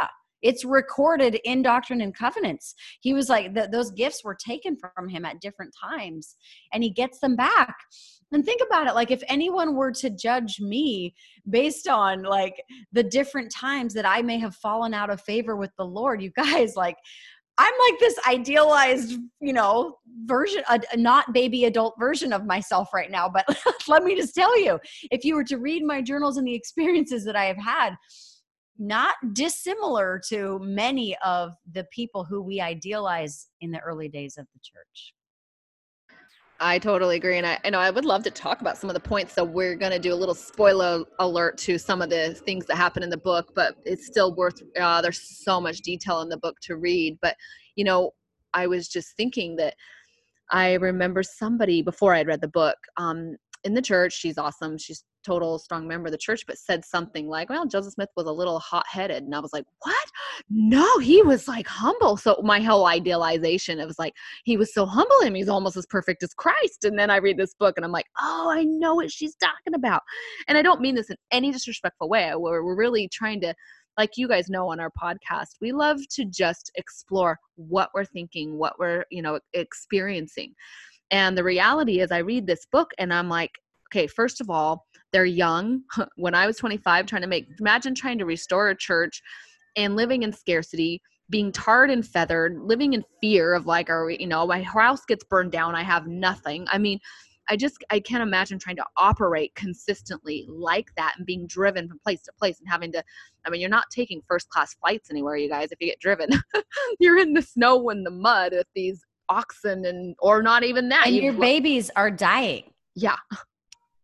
it's 0.42 0.64
recorded 0.64 1.40
in 1.44 1.62
doctrine 1.62 2.02
and 2.02 2.16
covenants. 2.16 2.76
He 3.02 3.14
was 3.14 3.30
like 3.30 3.54
those 3.72 3.92
gifts 3.92 4.24
were 4.24 4.36
taken 4.36 4.78
from 4.78 5.10
him 5.10 5.26
at 5.26 5.42
different 5.42 5.74
times 5.82 6.36
and 6.74 6.84
he 6.84 6.90
gets 6.90 7.20
them 7.20 7.36
back. 7.36 7.76
And 8.32 8.44
think 8.44 8.62
about 8.66 8.88
it 8.88 8.94
like 8.94 9.12
if 9.12 9.24
anyone 9.28 9.76
were 9.76 9.92
to 9.94 10.10
judge 10.10 10.60
me 10.60 11.16
based 11.50 11.88
on 11.88 12.24
like 12.24 12.62
the 12.92 13.04
different 13.04 13.52
times 13.52 13.94
that 13.94 14.06
i 14.06 14.22
may 14.22 14.38
have 14.38 14.56
fallen 14.56 14.94
out 14.94 15.10
of 15.10 15.22
favor 15.22 15.56
with 15.56 15.72
the 15.78 15.86
lord 15.86 16.22
you 16.22 16.32
guys 16.32 16.76
like 16.76 16.98
i'm 17.58 17.74
like 17.90 18.00
this 18.00 18.20
idealized 18.28 19.18
you 19.40 19.54
know 19.54 19.98
version 20.26 20.64
a, 20.70 20.80
a 20.94 20.98
not 20.98 21.32
baby 21.34 21.66
adult 21.66 21.96
version 22.00 22.34
of 22.34 22.46
myself 22.46 22.90
right 22.94 23.12
now 23.12 23.30
but 23.30 23.46
let 23.88 24.04
me 24.04 24.16
just 24.16 24.36
tell 24.36 24.60
you 24.60 24.80
if 25.10 25.24
you 25.24 25.36
were 25.36 25.44
to 25.44 25.58
read 25.58 25.84
my 25.84 26.02
journals 26.02 26.38
and 26.38 26.48
the 26.48 26.54
experiences 26.54 27.24
that 27.24 27.36
i 27.36 27.46
have 27.46 27.58
had 27.58 27.96
not 28.80 29.16
dissimilar 29.34 30.22
to 30.30 30.60
many 30.60 31.18
of 31.26 31.54
the 31.72 31.86
people 31.86 32.24
who 32.24 32.42
we 32.42 32.62
idealize 32.62 33.48
in 33.62 33.72
the 33.72 33.80
early 33.80 34.10
days 34.10 34.38
of 34.38 34.46
the 34.54 34.60
church. 34.64 35.14
I 36.60 36.80
totally 36.80 37.18
agree. 37.18 37.38
And 37.38 37.46
I, 37.46 37.60
you 37.64 37.72
know, 37.72 37.80
I 37.80 37.92
would 37.92 38.06
love 38.06 38.24
to 38.24 38.32
talk 38.32 38.62
about 38.62 38.78
some 38.78 38.90
of 38.90 38.96
the 38.96 39.00
points. 39.00 39.34
So 39.34 39.44
we're 39.44 39.76
going 39.76 39.92
to 39.92 40.00
do 40.00 40.12
a 40.12 40.16
little 40.16 40.34
spoiler 40.34 41.04
alert 41.20 41.58
to 41.60 41.78
some 41.78 42.02
of 42.02 42.10
the 42.10 42.34
things 42.34 42.66
that 42.66 42.78
happen 42.78 43.04
in 43.04 43.12
the 43.12 43.18
book, 43.18 43.52
but 43.54 43.76
it's 43.86 44.08
still 44.08 44.34
worth, 44.34 44.62
uh, 44.80 45.02
there's 45.02 45.22
so 45.44 45.62
much 45.62 45.82
detail 45.82 46.22
in 46.22 46.30
the 46.30 46.38
book 46.38 46.56
to 46.64 46.76
read. 46.76 47.20
But, 47.22 47.36
you 47.76 47.84
know, 47.84 48.12
I 48.54 48.66
was 48.66 48.88
just 48.88 49.16
thinking 49.16 49.56
that 49.58 49.76
I 50.52 50.74
remember 50.76 51.22
somebody 51.22 51.84
before 51.84 52.16
I'd 52.16 52.28
read 52.28 52.42
the 52.42 52.48
book 52.48 52.78
um, 52.98 53.36
in 53.64 53.76
the 53.76 53.82
church. 53.82 54.14
She's 54.14 54.40
awesome. 54.40 54.78
She's 54.80 55.04
total 55.28 55.60
strong 55.60 55.88
member 55.88 56.08
of 56.08 56.12
the 56.12 56.18
church, 56.18 56.46
but 56.48 56.58
said 56.58 56.86
something 56.86 57.28
like, 57.28 57.50
well, 57.50 57.66
Joseph 57.66 57.94
Smith 57.94 58.10
was 58.16 58.28
a 58.28 58.32
little 58.32 58.60
hot 58.60 58.86
headed. 58.90 59.24
And 59.24 59.36
I 59.36 59.40
was 59.40 59.52
like, 59.52 59.66
what? 59.82 60.08
No, 60.50 61.00
he 61.00 61.22
was 61.22 61.48
like 61.48 61.68
humble. 61.68 62.16
So 62.16 62.40
my 62.44 62.62
whole 62.62 62.86
idealization, 62.86 63.80
it 63.80 63.88
was 63.88 64.00
like, 64.00 64.14
he 64.46 64.56
was 64.56 64.74
so 64.74 64.86
humble 64.86 65.20
and 65.24 65.36
he's 65.36 65.50
almost 65.50 65.76
as 65.76 65.86
perfect 65.86 66.24
as 66.24 66.34
Christ. 66.34 66.86
And 66.86 66.98
then 66.98 67.10
I 67.10 67.18
read 67.18 67.38
this 67.38 67.54
book 67.54 67.74
and 67.78 67.86
I'm 67.86 67.92
like, 67.92 68.08
oh, 68.22 68.50
I 68.50 68.64
know 68.64 68.96
what 68.96 69.12
she's 69.12 69.36
talking 69.36 69.74
about. 69.76 70.02
And 70.48 70.58
I 70.58 70.62
don't 70.62 70.82
mean 70.82 70.96
this 70.96 71.10
in 71.10 71.18
any 71.32 71.52
disrespectful 71.52 72.08
way. 72.08 72.32
We're, 72.36 72.64
we're 72.64 72.78
really 72.78 73.10
trying 73.10 73.42
to 73.42 73.54
like 73.98 74.12
you 74.16 74.28
guys 74.28 74.48
know 74.48 74.72
on 74.72 74.80
our 74.80 74.92
podcast 74.92 75.56
we 75.60 75.72
love 75.72 76.00
to 76.12 76.24
just 76.26 76.72
explore 76.76 77.40
what 77.56 77.90
we're 77.96 78.06
thinking 78.06 78.56
what 78.56 78.78
we're 78.78 79.04
you 79.10 79.24
know 79.24 79.40
experiencing 79.54 80.54
and 81.10 81.36
the 81.36 81.44
reality 81.44 82.00
is 82.00 82.12
i 82.12 82.20
read 82.20 82.46
this 82.46 82.68
book 82.72 82.92
and 83.00 83.12
i'm 83.12 83.28
like 83.28 83.50
okay 83.88 84.08
first 84.08 84.42
of 84.42 84.50
all 84.50 84.86
they're 85.12 85.26
young. 85.26 85.82
when 86.16 86.36
I 86.36 86.48
was 86.48 86.58
25, 86.58 87.06
trying 87.06 87.22
to 87.22 87.28
make, 87.28 87.48
imagine 87.60 87.96
trying 87.96 88.18
to 88.20 88.26
restore 88.26 88.70
a 88.70 88.78
church 88.78 89.22
and 89.76 89.96
living 89.96 90.24
in 90.24 90.34
scarcity, 90.34 91.02
being 91.30 91.52
tarred 91.52 91.90
and 91.90 92.06
feathered, 92.06 92.58
living 92.60 92.94
in 92.94 93.04
fear 93.22 93.54
of 93.54 93.66
like, 93.66 93.90
are 93.90 94.06
we, 94.06 94.18
you 94.20 94.28
know, 94.28 94.46
my 94.48 94.62
house 94.62 95.06
gets 95.06 95.24
burned 95.24 95.52
down, 95.52 95.76
I 95.76 95.84
have 95.84 96.08
nothing. 96.08 96.66
I 96.72 96.78
mean, 96.78 97.00
I 97.50 97.56
just 97.56 97.78
I 97.90 98.02
can't 98.02 98.22
imagine 98.22 98.60
trying 98.60 98.76
to 98.76 98.86
operate 98.98 99.56
consistently 99.56 100.46
like 100.50 100.90
that 100.98 101.14
and 101.16 101.26
being 101.26 101.48
driven 101.48 101.88
from 101.88 101.98
place 102.00 102.22
to 102.24 102.32
place 102.38 102.60
and 102.60 102.68
having 102.68 102.92
to 102.92 103.02
I 103.46 103.50
mean 103.50 103.62
you're 103.62 103.70
not 103.70 103.86
taking 103.90 104.22
first 104.28 104.50
class 104.50 104.74
flights 104.74 105.10
anywhere 105.10 105.38
you 105.38 105.48
guys 105.48 105.72
if 105.72 105.78
you 105.80 105.88
get 105.88 106.02
driven. 106.02 106.30
you're 107.00 107.18
in 107.18 107.32
the 107.32 107.42
snow 107.42 107.90
and 107.90 108.06
the 108.06 108.12
mud 108.12 108.52
with 108.52 108.68
these 108.76 109.02
oxen 109.30 109.86
and 109.86 110.14
or 110.20 110.44
not 110.44 110.66
even 110.66 110.90
that. 110.90 111.08
And 111.08 111.16
your 111.16 111.32
babies 111.32 111.90
are 111.96 112.12
dying. 112.12 112.64
Yeah 112.96 113.16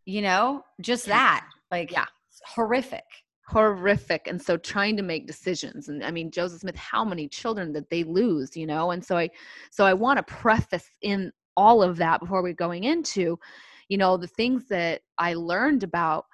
you 0.05 0.21
know 0.21 0.63
just 0.81 1.05
that 1.05 1.45
like 1.71 1.91
yeah. 1.91 2.05
horrific. 2.45 3.03
Horrific 3.47 4.27
and 4.27 4.41
so 4.41 4.55
trying 4.55 4.95
to 4.95 5.03
make 5.03 5.27
decisions 5.27 5.89
and 5.89 6.03
i 6.03 6.09
mean 6.09 6.31
joseph 6.31 6.61
smith 6.61 6.77
how 6.77 7.03
many 7.03 7.27
children 7.27 7.73
did 7.73 7.85
they 7.89 8.03
lose 8.03 8.55
you 8.55 8.65
know? 8.65 8.91
And 8.91 9.03
so 9.03 9.17
i 9.17 9.29
so 9.69 9.85
i 9.85 9.93
want 9.93 10.17
to 10.17 10.23
preface 10.23 10.89
in 11.01 11.31
all 11.57 11.83
of 11.83 11.97
that 11.97 12.21
before 12.21 12.41
we're 12.41 12.53
going 12.53 12.85
into 12.85 13.37
you 13.89 13.97
know 13.97 14.15
the 14.15 14.27
things 14.27 14.65
that 14.69 15.01
i 15.17 15.33
learned 15.33 15.83
about 15.83 16.25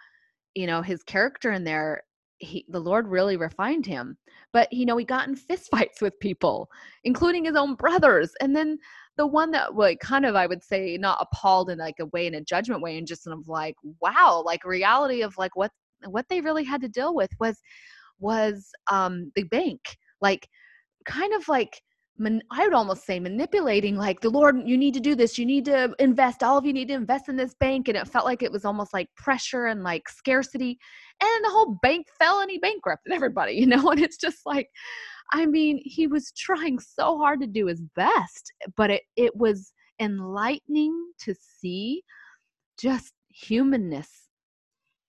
you 0.53 0.67
know 0.67 0.84
his 0.84 1.01
character 1.03 1.51
in 1.51 1.63
there 1.63 2.03
he 2.38 2.63
the 2.69 2.79
lord 2.79 3.08
really 3.08 3.38
refined 3.38 3.86
him. 3.86 4.17
But 4.53 4.71
you 4.71 4.86
know 4.86 4.95
he 4.95 5.03
got 5.03 5.27
in 5.27 5.36
fistfights 5.36 6.01
with 6.01 6.19
people 6.19 6.69
including 7.03 7.45
his 7.45 7.55
own 7.55 7.73
brothers 7.75 8.34
and 8.39 8.55
then 8.55 8.77
the 9.19 9.27
one 9.27 9.51
that 9.51 9.75
like 9.75 9.99
kind 9.99 10.25
of 10.25 10.36
I 10.36 10.47
would 10.47 10.63
say 10.63 10.97
not 10.97 11.17
appalled 11.19 11.69
in 11.69 11.77
like 11.77 11.95
a 11.99 12.05
way 12.05 12.25
in 12.25 12.36
a 12.36 12.41
judgment 12.41 12.82
way 12.82 12.97
and 12.97 13.05
just 13.05 13.23
sort 13.23 13.38
of 13.38 13.49
like 13.49 13.75
wow 13.99 14.41
like 14.45 14.63
reality 14.63 15.23
of 15.23 15.38
like 15.38 15.58
what 15.58 15.71
what 16.05 16.25
they 16.29 16.39
really 16.39 16.63
had 16.63 16.79
to 16.82 16.88
deal 16.88 17.13
with 17.13 17.29
was 17.38 17.60
was 18.19 18.71
um 18.89 19.29
the 19.36 19.43
bank. 19.43 19.82
Like 20.21 20.47
kind 21.05 21.34
of 21.34 21.49
like 21.49 21.82
man, 22.17 22.41
I 22.49 22.63
would 22.63 22.73
almost 22.73 23.05
say 23.05 23.19
manipulating 23.19 23.97
like 23.97 24.21
the 24.21 24.29
Lord 24.29 24.55
you 24.65 24.77
need 24.77 24.93
to 24.93 25.01
do 25.01 25.15
this. 25.15 25.38
You 25.38 25.45
need 25.45 25.65
to 25.65 25.93
invest. 25.99 26.41
All 26.41 26.58
of 26.58 26.65
you 26.65 26.71
need 26.71 26.88
to 26.88 26.93
invest 26.93 27.27
in 27.27 27.36
this 27.36 27.55
bank. 27.60 27.89
And 27.89 27.97
it 27.97 28.08
felt 28.08 28.25
like 28.25 28.41
it 28.41 28.53
was 28.53 28.63
almost 28.63 28.93
like 28.93 29.10
pressure 29.17 29.65
and 29.65 29.84
like 29.84 30.08
scarcity. 30.08 30.79
And 31.21 31.43
the 31.43 31.49
whole 31.49 31.77
bank 31.82 32.08
fell 32.17 32.39
and 32.39 32.49
he 32.49 32.58
bankrupted 32.58 33.12
everybody 33.12 33.53
you 33.60 33.67
know? 33.67 33.89
And 33.91 33.99
it's 33.99 34.17
just 34.17 34.45
like 34.45 34.69
I 35.32 35.46
mean, 35.46 35.82
he 35.84 36.08
was 36.08 36.32
trying 36.32 36.80
so 36.80 37.18
hard 37.18 37.42
to 37.42 37.48
do 37.48 37.68
his 37.68 37.82
best, 37.96 38.52
but 38.76 38.89
it, 38.89 39.04
it 39.15 39.36
was 39.36 39.74
enlightening 40.00 41.12
to 41.20 41.36
see 41.60 42.04
just 42.80 43.13
humanness 43.30 44.10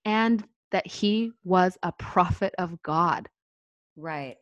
and 0.05 0.45
that 0.73 0.87
he 0.87 1.33
was 1.45 1.79
a 1.83 1.93
prophet 1.93 2.55
of 2.59 2.81
God. 2.83 3.29
Right. 3.97 4.37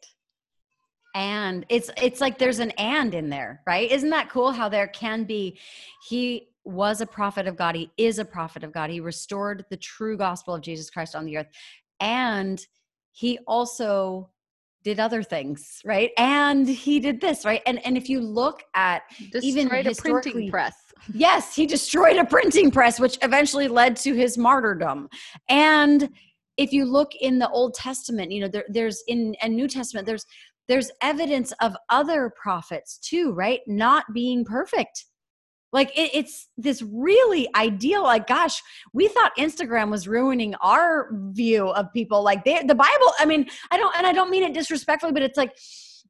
And 1.15 1.65
it's 1.69 1.91
it's 2.01 2.21
like 2.21 2.39
there's 2.39 2.59
an 2.59 2.71
and 2.73 3.15
in 3.15 3.29
there, 3.29 3.63
right? 3.67 3.91
Isn't 3.91 4.11
that 4.11 4.29
cool 4.29 4.53
how 4.53 4.69
there 4.69 4.89
can 4.89 5.25
be 5.25 5.59
he 6.07 6.49
was 6.65 7.01
a 7.01 7.07
prophet 7.07 7.47
of 7.47 7.57
God, 7.57 7.75
he 7.75 7.91
is 7.97 8.19
a 8.19 8.25
prophet 8.25 8.63
of 8.63 8.73
God. 8.73 8.91
He 8.91 9.01
restored 9.01 9.65
the 9.71 9.77
true 9.77 10.17
gospel 10.17 10.55
of 10.55 10.61
Jesus 10.61 10.91
Christ 10.91 11.17
on 11.17 11.25
the 11.25 11.39
earth. 11.39 11.49
And 11.99 12.65
he 13.13 13.39
also 13.47 14.29
did 14.85 15.01
other 15.01 15.23
things, 15.23 15.81
right? 15.85 16.11
And 16.17 16.69
he 16.69 17.01
did 17.01 17.21
this, 17.21 17.45
right? 17.45 17.63
And 17.67 17.85
and 17.85 17.97
if 17.97 18.09
you 18.09 18.21
look 18.21 18.63
at 18.75 19.03
destroyed 19.31 19.45
even 19.45 19.87
a 19.87 19.95
printing 19.95 20.51
press. 20.51 20.75
yes, 21.13 21.55
he 21.55 21.67
destroyed 21.67 22.17
a 22.17 22.25
printing 22.25 22.71
press, 22.71 23.01
which 23.01 23.19
eventually 23.23 23.69
led 23.69 23.97
to 23.97 24.15
his 24.15 24.39
martyrdom. 24.39 25.09
And 25.49 26.09
if 26.57 26.73
you 26.73 26.85
look 26.85 27.13
in 27.21 27.39
the 27.39 27.49
Old 27.51 27.75
Testament, 27.75 28.33
you 28.33 28.41
know, 28.41 28.49
there, 28.49 28.65
there's 28.69 29.03
in 29.07 29.35
a 29.43 29.49
New 29.49 29.69
Testament, 29.69 30.07
there's 30.07 30.27
there's 30.69 30.91
evidence 31.01 31.53
of 31.61 31.77
other 31.89 32.31
prophets 32.41 32.99
too, 32.99 33.33
right? 33.33 33.61
Not 33.67 34.05
being 34.13 34.45
perfect 34.45 35.07
like 35.73 35.91
it, 35.97 36.11
it's 36.15 36.49
this 36.57 36.83
really 36.83 37.49
ideal 37.55 38.03
like 38.03 38.27
gosh 38.27 38.63
we 38.93 39.09
thought 39.09 39.37
instagram 39.37 39.91
was 39.91 40.09
ruining 40.09 40.55
our 40.57 41.11
view 41.31 41.69
of 41.69 41.93
people. 41.93 42.23
Like 42.23 42.45
they, 42.45 42.63
the 42.63 42.75
bible 42.75 43.13
i 43.19 43.25
mean 43.25 43.47
i 43.71 43.77
don't 43.77 43.95
and 43.97 44.07
i 44.07 44.13
don't 44.13 44.31
mean 44.31 44.43
it 44.43 44.55
disrespectfully 44.55 45.13
but 45.13 45.23
it's 45.23 45.37
like 45.37 45.57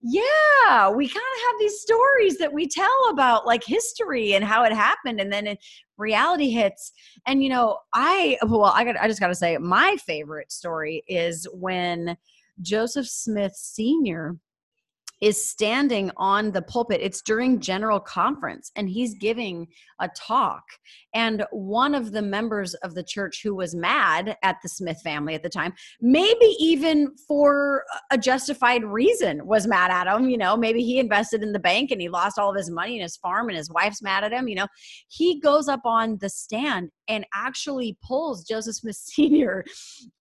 yeah 0.01 0.89
we 0.91 1.09
kind 1.09 1.17
of 1.17 1.43
have 1.47 1.59
these 1.59 1.81
stories 1.81 2.39
that 2.39 2.53
we 2.53 2.69
tell 2.69 2.89
about 3.11 3.47
like 3.47 3.65
history 3.65 4.35
and 4.35 4.45
how 4.45 4.63
it 4.63 4.73
happened 4.73 5.21
and 5.21 5.33
then 5.33 5.47
it, 5.47 5.59
reality 5.97 6.51
hits. 6.51 6.93
And 7.27 7.43
you 7.43 7.49
know 7.49 7.79
i 7.93 8.39
well 8.47 8.73
i 8.75 8.85
got 8.85 8.97
i 8.97 9.09
just 9.09 9.21
got 9.21 9.29
to 9.29 9.35
say 9.35 9.59
my 9.59 9.97
favorite 9.97 10.53
story 10.53 11.03
is 11.09 11.47
when 11.53 12.17
joseph 12.63 13.09
smith 13.09 13.55
senior 13.55 14.37
is 15.21 15.45
standing 15.45 16.11
on 16.17 16.53
the 16.53 16.63
pulpit. 16.63 17.01
It's 17.03 17.23
during 17.23 17.61
general 17.61 18.01
conference 18.01 18.71
and 18.77 18.89
he's 18.89 19.15
giving 19.15 19.67
a 20.01 20.09
talk. 20.17 20.63
And 21.15 21.45
one 21.51 21.95
of 21.95 22.13
the 22.13 22.23
members 22.23 22.75
of 22.75 22.95
the 22.95 23.03
church 23.03 23.41
who 23.43 23.55
was 23.55 23.75
mad 23.75 24.37
at 24.43 24.57
the 24.63 24.69
Smith 24.69 25.01
family 25.03 25.35
at 25.35 25.43
the 25.43 25.49
time, 25.49 25.73
maybe 26.01 26.55
even 26.59 27.15
for 27.27 27.85
a 28.11 28.19
justified 28.19 28.85
reason, 28.85 29.47
was 29.47 29.67
mad 29.67 29.91
at 29.91 30.07
him. 30.07 30.29
You 30.29 30.39
know, 30.39 30.57
maybe 30.57 30.83
he 30.83 30.99
invested 30.99 31.43
in 31.43 31.53
the 31.53 31.59
bank 31.59 31.91
and 31.91 32.01
he 32.01 32.09
lost 32.09 32.39
all 32.39 32.51
of 32.51 32.57
his 32.57 32.71
money 32.71 32.97
in 32.97 33.03
his 33.03 33.17
farm 33.17 33.49
and 33.49 33.57
his 33.57 33.71
wife's 33.71 34.03
mad 34.03 34.25
at 34.25 34.33
him. 34.33 34.49
You 34.49 34.57
know, 34.57 34.69
he 35.09 35.41
goes 35.41 35.69
up 35.69 35.81
on 35.85 36.19
the 36.19 36.29
stand 36.29 36.91
and 37.09 37.27
actually 37.35 37.97
pulls 38.03 38.45
Joseph 38.45 38.77
Smith 38.77 38.97
Sr. 38.97 39.65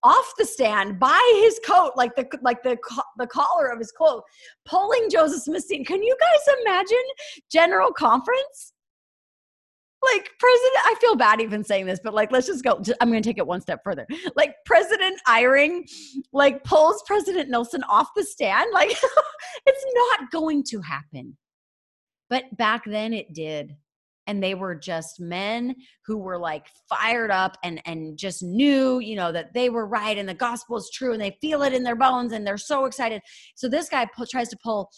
off 0.04 0.34
the 0.38 0.45
stand 0.45 1.00
by 1.00 1.39
his 1.41 1.60
coat, 1.65 1.91
like 1.95 2.15
the 2.15 2.28
like 2.41 2.63
the 2.63 2.78
the 3.17 3.28
collar 3.28 3.67
of 3.67 3.80
his 3.80 3.91
coat, 3.91 4.23
pulling 4.65 5.10
Joseph 5.10 5.43
Smith 5.43 5.63
Sr. 5.63 5.84
Can 5.86 6.02
you 6.02 6.15
guys 6.19 6.56
imagine 6.62 7.04
General 7.52 7.91
Conference? 7.91 8.73
Like 10.04 10.30
President, 10.39 10.86
I 10.86 10.95
feel 11.02 11.15
bad 11.15 11.41
even 11.41 11.63
saying 11.63 11.88
this, 11.88 12.00
but 12.04 12.13
like, 12.13 12.32
let's 12.32 12.45
just 12.45 12.63
go. 12.63 12.82
I'm 13.02 13.10
going 13.10 13.21
to 13.21 13.28
take 13.28 13.39
it 13.39 13.47
one 13.47 13.62
step 13.62 13.82
further. 13.84 14.06
Like 14.36 14.54
President 14.65 15.19
Eyring, 15.28 15.89
like 16.34 16.63
pulls 16.63 17.04
President 17.08 17.50
Nelson 17.50 17.84
off 17.84 18.10
the 18.15 18.23
stand. 18.23 18.67
Like, 18.71 18.91
it's 19.65 19.86
not 19.95 20.32
going 20.32 20.63
to 20.65 20.82
happen. 20.82 21.36
But 22.30 22.56
back 22.58 22.84
then 22.86 23.13
it 23.13 23.34
did 23.34 23.76
and 24.28 24.44
they 24.44 24.54
were 24.54 24.76
just 24.76 25.20
men 25.20 25.76
who 26.06 26.18
were 26.18 26.38
like 26.38 26.68
fired 26.88 27.32
up 27.32 27.58
and 27.63 27.82
and 27.86 28.18
just 28.18 28.44
knew 28.44 29.00
you 29.00 29.16
know 29.16 29.32
that 29.32 29.54
they 29.54 29.70
were 29.70 29.88
right 29.88 30.18
and 30.18 30.30
the 30.30 30.34
gospel 30.34 30.78
is 30.78 30.90
true 30.94 31.13
and 31.13 31.22
they 31.22 31.38
feel 31.42 31.63
it 31.63 31.74
in 31.74 31.84
their 31.84 31.96
bones 31.96 32.34
and 32.34 32.46
they're 32.46 32.58
so 32.58 32.86
excited. 32.86 33.22
So 33.56 33.68
this 33.68 33.90
guy 33.90 34.06
pu- 34.16 34.26
tries 34.26 34.50
to 34.50 34.58
pull 34.63 34.90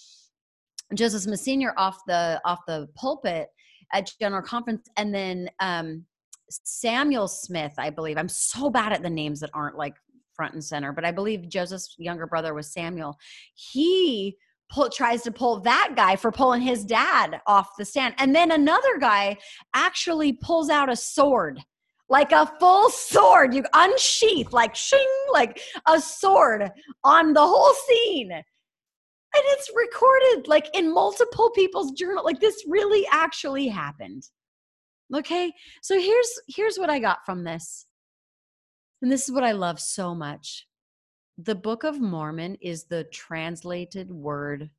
joseph 0.96 1.22
smith 1.22 1.40
senior 1.40 1.74
off 1.78 2.00
the 2.08 2.42
off 2.46 2.60
the 2.68 2.88
pulpit 2.96 3.48
at 3.94 4.12
general 4.20 4.42
conference 4.42 4.88
and 4.98 5.14
then 5.14 5.48
um 5.60 6.04
samuel 6.50 7.28
smith 7.28 7.74
i 7.78 7.90
believe. 7.90 8.18
I'm 8.18 8.30
so 8.30 8.70
bad 8.70 8.92
at 8.92 9.04
the 9.04 9.10
names 9.10 9.40
that 9.42 9.52
aren't 9.54 9.78
like 9.78 9.94
front 10.36 10.54
and 10.54 10.64
center 10.64 10.92
but 10.92 11.06
i 11.06 11.12
believe 11.12 11.48
joseph's 11.48 11.96
younger 12.00 12.26
brother 12.26 12.54
was 12.54 12.74
samuel. 12.74 13.18
He 13.54 14.36
pull, 14.70 14.90
tries 14.90 15.24
to 15.24 15.32
pull 15.32 15.60
that 15.62 15.94
guy 15.96 16.16
for 16.16 16.32
pulling 16.32 16.62
his 16.62 16.86
dad 16.86 17.42
off 17.48 17.76
the 17.78 17.86
stand. 17.86 18.16
And 18.18 18.36
then 18.36 18.52
another 18.52 18.98
guy 19.00 19.38
actually 19.74 20.34
pulls 20.34 20.70
out 20.70 20.92
a 20.92 20.96
sword, 20.96 21.60
like 22.10 22.32
a 22.32 22.52
full 22.60 22.90
sword. 22.90 23.54
You 23.54 23.64
unsheath, 23.74 24.54
like 24.54 24.76
shing, 24.76 25.08
like 25.32 25.62
a 25.88 26.00
sword 26.00 26.70
on 27.04 27.34
the 27.34 27.46
whole 27.46 27.74
scene. 27.88 28.32
And 28.32 29.44
it's 29.48 29.70
recorded 29.76 30.48
like 30.48 30.70
in 30.74 30.94
multiple 30.94 31.52
people's 31.52 31.92
journal. 31.92 32.24
Like 32.24 32.40
this 32.40 32.64
really 32.68 33.06
actually 33.12 33.68
happened. 33.68 34.24
Okay. 35.16 35.52
So 35.82 36.00
here's 36.00 36.30
here's 36.48 36.78
what 36.78 36.90
I 36.90 37.00
got 37.00 37.20
from 37.26 37.44
this. 37.44 37.86
And 39.02 39.12
this 39.12 39.28
is 39.30 39.34
what 39.34 39.44
I 39.44 39.54
love 39.54 39.80
so 39.80 40.14
much 40.14 40.66
the 41.44 41.56
Book 41.56 41.86
of 41.86 42.02
Mormon 42.02 42.58
is 42.62 42.84
the 42.84 43.06
translated 43.06 44.12
word 44.12 44.70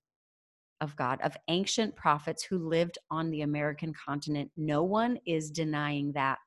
of 0.82 0.94
God, 0.94 1.18
of 1.22 1.36
ancient 1.48 1.96
prophets 1.96 2.42
who 2.42 2.58
lived 2.58 2.98
on 3.10 3.30
the 3.30 3.42
American 3.42 3.94
continent. 3.94 4.50
No 4.56 4.82
one 4.82 5.18
is 5.26 5.50
denying 5.50 6.12
that. 6.12 6.38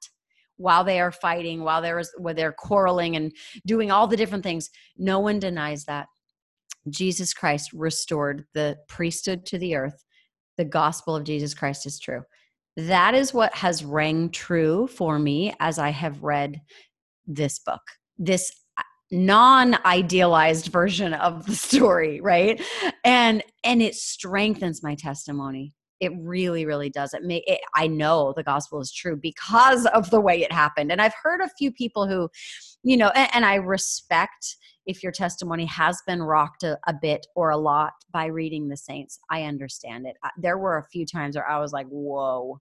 While 0.58 0.84
they 0.84 0.99
are 0.99 1.12
fighting, 1.12 1.63
while 1.63 1.82
there 1.82 1.97
is 1.97 2.13
while 2.17 2.36
they're 2.36 2.54
quarreling 2.54 3.15
and 3.15 3.32
doing 3.65 3.89
all 3.89 4.06
the 4.08 4.17
different 4.17 4.43
things, 4.43 4.69
no 4.97 5.19
one 5.19 5.39
denies 5.39 5.86
that. 5.86 6.08
Jesus 6.89 7.34
Christ 7.34 7.71
restored 7.73 8.45
the 8.54 8.78
priesthood 8.88 9.47
to 9.47 9.58
the 9.58 9.76
earth. 9.76 10.04
The 10.58 10.65
gospel 10.65 11.15
of 11.15 11.23
Jesus 11.23 11.56
Christ 11.56 11.88
is 11.88 11.99
true. 11.99 12.21
That 12.78 13.15
is 13.15 13.34
what 13.34 13.54
has 13.56 13.84
rang 13.84 14.30
true 14.30 14.86
for 14.88 15.17
me 15.17 15.56
as 15.60 15.80
I 15.80 15.89
have 15.89 16.23
read 16.23 16.62
this 17.26 17.58
book. 17.60 17.82
This 18.19 18.52
non-idealized 19.13 20.67
version 20.67 21.13
of 21.13 21.45
the 21.45 21.56
story 21.56 22.19
right? 22.19 22.62
And 23.04 23.43
and 23.63 23.82
it 23.82 23.95
strengthens 23.95 24.84
my 24.84 24.95
testimony. 24.95 25.73
It 25.99 26.12
really 26.17 26.65
really 26.65 26.89
does. 26.89 27.13
It 27.13 27.23
may 27.23 27.43
it, 27.47 27.62
i 27.76 27.88
know 27.88 28.34
the 28.36 28.43
gospel 28.43 28.82
is 28.82 28.91
true 28.91 29.15
because 29.15 29.86
of 29.88 30.10
the 30.10 30.19
way 30.19 30.41
it 30.41 30.52
happened. 30.52 30.91
And 30.91 31.02
i've 31.02 31.13
heard 31.21 31.41
a 31.41 31.49
few 31.58 31.71
people 31.71 32.08
who 32.08 32.30
you 32.84 32.97
know 32.97 33.10
and, 33.10 33.30
and 33.34 33.45
i 33.45 33.56
respect 33.56 34.58
if 34.86 35.02
your 35.02 35.13
testimony 35.13 35.65
has 35.65 36.02
been 36.06 36.21
rocked 36.21 36.63
a, 36.63 36.78
a, 36.88 36.93
bit 36.93 37.26
or 37.38 37.52
a 37.52 37.58
lot 37.58 37.93
by 38.12 38.26
reading 38.26 38.67
the 38.67 38.76
saints. 38.76 39.17
I 39.30 39.43
understand 39.43 40.06
it. 40.06 40.17
There 40.38 40.58
were 40.58 40.78
a 40.78 40.89
few 40.91 41.06
times 41.06 41.36
where 41.36 41.47
i 41.47 41.60
was 41.60 41.71
like 41.71 41.88
whoa 41.88 42.60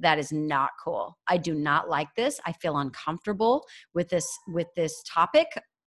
that 0.00 0.18
is 0.18 0.30
not 0.30 0.70
cool. 0.82 1.18
I 1.26 1.38
do 1.38 1.54
not 1.54 1.88
like 1.88 2.14
this. 2.16 2.38
I 2.46 2.52
feel 2.52 2.78
uncomfortable 2.78 3.64
with 3.94 4.08
this 4.08 4.26
with 4.46 4.68
this 4.76 5.02
topic 5.12 5.48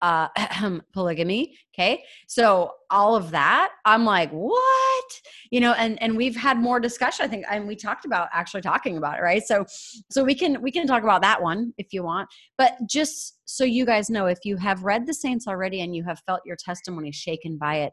uh, 0.03 0.29
polygamy. 0.93 1.57
Okay. 1.75 2.05
So 2.27 2.73
all 2.91 3.17
of 3.17 3.31
that, 3.31 3.73
I'm 3.85 4.05
like, 4.05 4.31
what? 4.31 5.21
You 5.51 5.61
know, 5.61 5.73
and, 5.73 6.01
and 6.03 6.17
we've 6.17 6.37
had 6.37 6.59
more 6.59 6.81
discussion, 6.81 7.25
I 7.25 7.29
think, 7.29 7.45
and 7.51 7.67
we 7.67 7.77
talked 7.77 8.05
about 8.05 8.29
actually 8.33 8.63
talking 8.63 8.97
about 8.97 9.19
it. 9.19 9.23
Right. 9.23 9.43
So, 9.43 9.65
so 10.11 10.25
we 10.25 10.35
can, 10.35 10.61
we 10.63 10.71
can 10.71 10.87
talk 10.87 11.03
about 11.03 11.23
that 11.23 11.43
one 11.43 11.73
if 11.79 11.93
you 11.93 12.03
want, 12.03 12.29
but 12.59 12.75
just 12.89 13.39
so 13.45 13.65
you 13.65 13.85
guys 13.85 14.11
know, 14.11 14.27
if 14.27 14.39
you 14.45 14.57
have 14.57 14.85
read 14.85 15.07
the 15.07 15.15
saints 15.15 15.47
already 15.47 15.81
and 15.81 15.95
you 15.95 16.05
have 16.05 16.21
felt 16.27 16.41
your 16.45 16.57
testimony 16.57 17.13
shaken 17.13 17.59
by 17.59 17.77
it, 17.77 17.93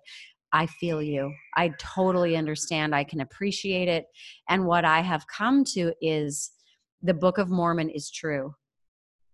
I 0.53 0.65
feel 0.65 1.01
you. 1.03 1.33
I 1.55 1.71
totally 1.77 2.37
understand. 2.37 2.95
I 2.95 3.03
can 3.03 3.19
appreciate 3.19 3.89
it. 3.89 4.05
And 4.47 4.65
what 4.65 4.85
I 4.85 5.01
have 5.01 5.25
come 5.27 5.65
to 5.73 5.93
is 6.01 6.51
the 7.01 7.13
Book 7.13 7.37
of 7.37 7.49
Mormon 7.49 7.89
is 7.89 8.09
true 8.09 8.53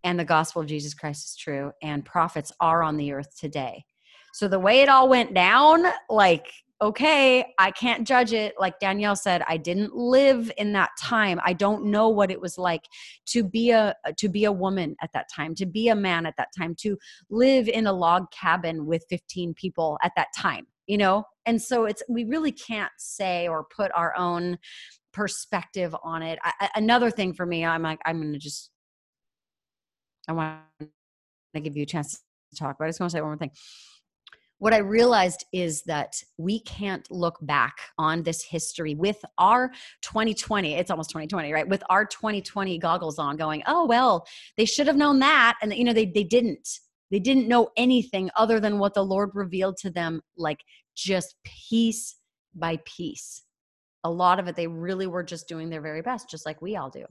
and 0.04 0.20
the 0.20 0.26
gospel 0.26 0.62
of 0.62 0.68
Jesus 0.68 0.94
Christ 0.94 1.26
is 1.26 1.36
true, 1.36 1.72
and 1.82 2.06
prophets 2.06 2.52
are 2.60 2.84
on 2.84 2.98
the 2.98 3.12
earth 3.14 3.38
today. 3.40 3.86
So 4.34 4.48
the 4.48 4.60
way 4.60 4.82
it 4.82 4.90
all 4.90 5.08
went 5.10 5.34
down, 5.34 5.86
like, 6.10 6.52
okay, 6.82 7.54
I 7.58 7.72
can't 7.72 8.06
judge 8.06 8.34
it. 8.34 8.56
Like 8.60 8.80
Danielle 8.80 9.16
said, 9.16 9.42
I 9.48 9.56
didn't 9.58 9.96
live 9.96 10.52
in 10.58 10.74
that 10.74 10.90
time. 11.00 11.40
I 11.44 11.54
don't 11.54 11.86
know 11.86 12.10
what 12.10 12.30
it 12.30 12.42
was 12.42 12.58
like 12.58 12.84
to 13.28 13.44
be 13.44 13.72
a 13.72 13.96
to 14.18 14.28
be 14.28 14.44
a 14.46 14.52
woman 14.52 14.96
at 15.02 15.12
that 15.14 15.28
time, 15.34 15.56
to 15.56 15.66
be 15.66 15.88
a 15.88 15.96
man 15.96 16.26
at 16.26 16.36
that 16.38 16.50
time, 16.58 16.76
to 16.80 16.98
live 17.30 17.70
in 17.70 17.88
a 17.88 17.94
log 17.94 18.30
cabin 18.32 18.86
with 18.86 19.06
15 19.10 19.54
people 19.54 19.98
at 20.04 20.12
that 20.18 20.28
time, 20.36 20.68
you 20.88 20.98
know? 20.98 21.24
And 21.46 21.62
so 21.62 21.86
it's 21.86 22.04
we 22.10 22.26
really 22.26 22.52
can't 22.52 22.92
say 22.98 23.48
or 23.48 23.66
put 23.76 23.92
our 23.96 24.14
own 24.18 24.58
perspective 25.14 25.96
on 26.04 26.22
it. 26.22 26.38
I, 26.44 26.70
another 26.76 27.12
thing 27.12 27.34
for 27.34 27.46
me, 27.46 27.64
I'm 27.64 27.84
like, 27.84 28.00
I'm 28.06 28.20
going 28.20 28.34
to 28.34 28.40
just 28.40 28.72
I 30.28 30.34
want 30.34 30.60
to 31.54 31.60
give 31.60 31.76
you 31.76 31.84
a 31.84 31.88
chance 31.88 32.22
to 32.54 32.60
talk, 32.60 32.78
but 32.78 32.86
I 32.86 32.88
just 32.90 33.00
want 33.00 33.12
to 33.12 33.18
say 33.18 33.22
one 33.22 33.32
more 33.32 33.38
thing. 33.38 33.52
What 34.60 34.74
I 34.74 34.78
realized 34.78 35.46
is 35.52 35.84
that 35.84 36.16
we 36.38 36.62
can't 36.62 37.10
look 37.12 37.38
back 37.42 37.76
on 37.98 38.24
this 38.24 38.44
history 38.44 38.96
with 38.96 39.18
our 39.38 39.70
2020, 40.04 40.76
it's 40.76 40.90
almost 40.90 41.10
2020, 41.10 41.52
right? 41.52 41.68
With 41.68 41.84
our 41.90 42.06
2020 42.06 42.78
goggles 42.78 43.20
on, 43.20 43.36
going, 43.36 43.62
oh, 43.68 43.86
well, 43.86 44.26
they 44.56 44.64
should 44.64 44.88
have 44.88 44.96
known 44.96 45.20
that. 45.20 45.58
And, 45.62 45.74
you 45.74 45.84
know, 45.84 45.92
they, 45.92 46.06
they 46.06 46.24
didn't. 46.24 46.80
They 47.12 47.20
didn't 47.20 47.48
know 47.48 47.70
anything 47.76 48.30
other 48.38 48.60
than 48.60 48.80
what 48.80 48.94
the 48.94 49.04
Lord 49.04 49.32
revealed 49.34 49.78
to 49.78 49.90
them, 49.90 50.22
like 50.38 50.62
just 50.96 51.36
piece 51.44 52.16
by 52.56 52.80
piece. 52.86 53.44
A 54.04 54.10
lot 54.10 54.40
of 54.40 54.48
it, 54.48 54.56
they 54.56 54.68
really 54.68 55.08
were 55.08 55.24
just 55.24 55.48
doing 55.48 55.70
their 55.70 55.82
very 55.82 56.02
best, 56.02 56.30
just 56.30 56.46
like 56.46 56.62
we 56.62 56.76
all 56.76 56.90
do. 56.90 57.06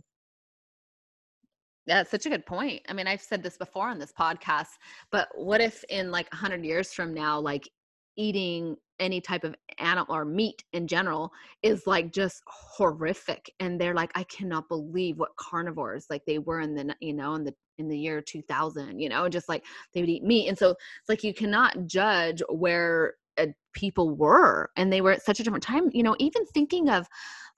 It's 1.86 2.10
such 2.10 2.26
a 2.26 2.30
good 2.30 2.46
point. 2.46 2.82
I 2.88 2.92
mean, 2.92 3.06
I've 3.06 3.22
said 3.22 3.42
this 3.42 3.56
before 3.56 3.88
on 3.88 3.98
this 3.98 4.12
podcast, 4.12 4.78
but 5.10 5.28
what 5.34 5.60
if 5.60 5.84
in 5.88 6.10
like 6.10 6.30
100 6.32 6.64
years 6.64 6.92
from 6.92 7.12
now, 7.12 7.40
like 7.40 7.68
eating 8.16 8.76
any 9.00 9.20
type 9.20 9.42
of 9.42 9.54
animal 9.78 10.14
or 10.14 10.24
meat 10.24 10.62
in 10.72 10.86
general 10.86 11.32
is 11.62 11.86
like 11.86 12.12
just 12.12 12.42
horrific 12.46 13.52
and 13.58 13.80
they're 13.80 13.94
like 13.94 14.12
i 14.14 14.22
cannot 14.24 14.68
believe 14.68 15.18
what 15.18 15.34
carnivores 15.36 16.06
like 16.08 16.22
they 16.24 16.38
were 16.38 16.60
in 16.60 16.74
the 16.74 16.94
you 17.00 17.12
know 17.12 17.34
in 17.34 17.42
the 17.42 17.54
in 17.78 17.88
the 17.88 17.98
year 17.98 18.20
2000 18.20 19.00
you 19.00 19.08
know 19.08 19.28
just 19.28 19.48
like 19.48 19.64
they 19.92 20.00
would 20.00 20.10
eat 20.10 20.22
meat 20.22 20.46
and 20.46 20.56
so 20.56 20.70
it's 20.70 21.08
like 21.08 21.24
you 21.24 21.34
cannot 21.34 21.86
judge 21.86 22.42
where 22.48 23.14
uh, 23.38 23.46
people 23.72 24.14
were 24.14 24.70
and 24.76 24.92
they 24.92 25.00
were 25.00 25.12
at 25.12 25.24
such 25.24 25.40
a 25.40 25.42
different 25.42 25.64
time 25.64 25.90
you 25.92 26.02
know 26.02 26.14
even 26.18 26.44
thinking 26.46 26.88
of 26.88 27.08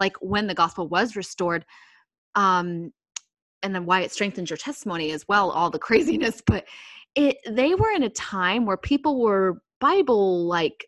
like 0.00 0.16
when 0.20 0.46
the 0.46 0.54
gospel 0.54 0.88
was 0.88 1.16
restored 1.16 1.66
um 2.36 2.90
and 3.64 3.74
then 3.74 3.86
why 3.86 4.00
it 4.00 4.12
strengthens 4.12 4.50
your 4.50 4.56
testimony 4.56 5.10
as 5.10 5.26
well 5.26 5.50
all 5.50 5.70
the 5.70 5.78
craziness 5.88 6.42
but 6.46 6.64
it 7.14 7.38
they 7.48 7.74
were 7.74 7.90
in 7.90 8.02
a 8.04 8.10
time 8.10 8.66
where 8.66 8.76
people 8.76 9.20
were 9.20 9.60
bible 9.80 10.46
like 10.46 10.86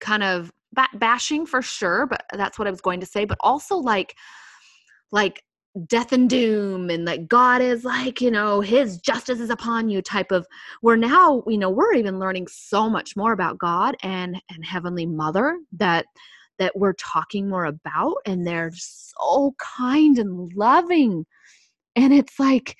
kind 0.00 0.22
of 0.22 0.52
bashing 0.94 1.46
for 1.46 1.62
sure 1.62 2.06
but 2.06 2.24
that's 2.34 2.58
what 2.58 2.68
i 2.68 2.70
was 2.70 2.80
going 2.80 3.00
to 3.00 3.06
say 3.06 3.24
but 3.24 3.38
also 3.40 3.76
like 3.76 4.14
like 5.10 5.42
death 5.86 6.12
and 6.12 6.28
doom 6.28 6.90
and 6.90 7.04
like 7.04 7.26
god 7.28 7.60
is 7.60 7.84
like 7.84 8.20
you 8.20 8.30
know 8.30 8.60
his 8.60 8.98
justice 8.98 9.40
is 9.40 9.50
upon 9.50 9.88
you 9.88 10.02
type 10.02 10.30
of 10.30 10.46
where 10.80 10.96
now 10.96 11.42
you 11.46 11.58
know 11.58 11.70
we're 11.70 11.94
even 11.94 12.18
learning 12.18 12.46
so 12.48 12.88
much 12.88 13.16
more 13.16 13.32
about 13.32 13.58
god 13.58 13.96
and 14.02 14.40
and 14.50 14.64
heavenly 14.64 15.06
mother 15.06 15.58
that 15.72 16.06
that 16.58 16.76
we're 16.76 16.94
talking 16.94 17.48
more 17.48 17.64
about 17.64 18.16
and 18.26 18.46
they're 18.46 18.72
so 18.74 19.54
kind 19.58 20.18
and 20.18 20.52
loving 20.54 21.24
and 21.98 22.12
it's 22.12 22.38
like 22.38 22.76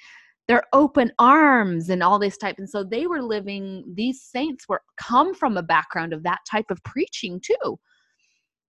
they're 0.47 0.65
open 0.73 1.13
arms 1.19 1.91
and 1.91 2.03
all 2.03 2.19
this 2.19 2.39
type 2.39 2.57
and 2.59 2.71
so 2.71 2.83
they 2.83 3.07
were 3.07 3.21
living 3.21 3.85
these 3.95 4.23
saints 4.23 4.67
were 4.69 4.81
come 4.97 5.35
from 5.35 5.57
a 5.57 5.63
background 5.63 6.13
of 6.13 6.23
that 6.23 6.39
type 6.51 6.71
of 6.71 6.83
preaching 6.85 7.41
too. 7.41 7.79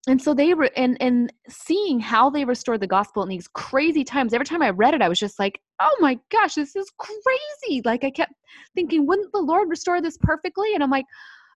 And 0.08 0.22
so 0.22 0.34
they 0.34 0.54
were 0.54 0.72
and 0.76 0.98
and 1.02 1.32
seeing 1.50 2.00
how 2.00 2.30
they 2.30 2.46
restored 2.46 2.82
the 2.82 2.88
gospel 2.88 3.22
in 3.22 3.30
these 3.30 3.48
crazy 3.50 4.04
times 4.04 4.34
every 4.34 4.46
time 4.46 4.62
i 4.62 4.70
read 4.70 4.94
it 4.94 5.02
i 5.02 5.10
was 5.10 5.20
just 5.20 5.38
like 5.38 5.62
oh 5.82 5.96
my 6.00 6.18
gosh 6.32 6.56
this 6.56 6.76
is 6.76 6.92
crazy. 6.98 7.82
Like 7.86 8.04
i 8.04 8.10
kept 8.10 8.34
thinking 8.76 9.06
wouldn't 9.06 9.32
the 9.34 9.40
lord 9.40 9.70
restore 9.70 10.02
this 10.02 10.18
perfectly? 10.18 10.74
And 10.74 10.84
i'm 10.84 10.90
like 10.90 11.06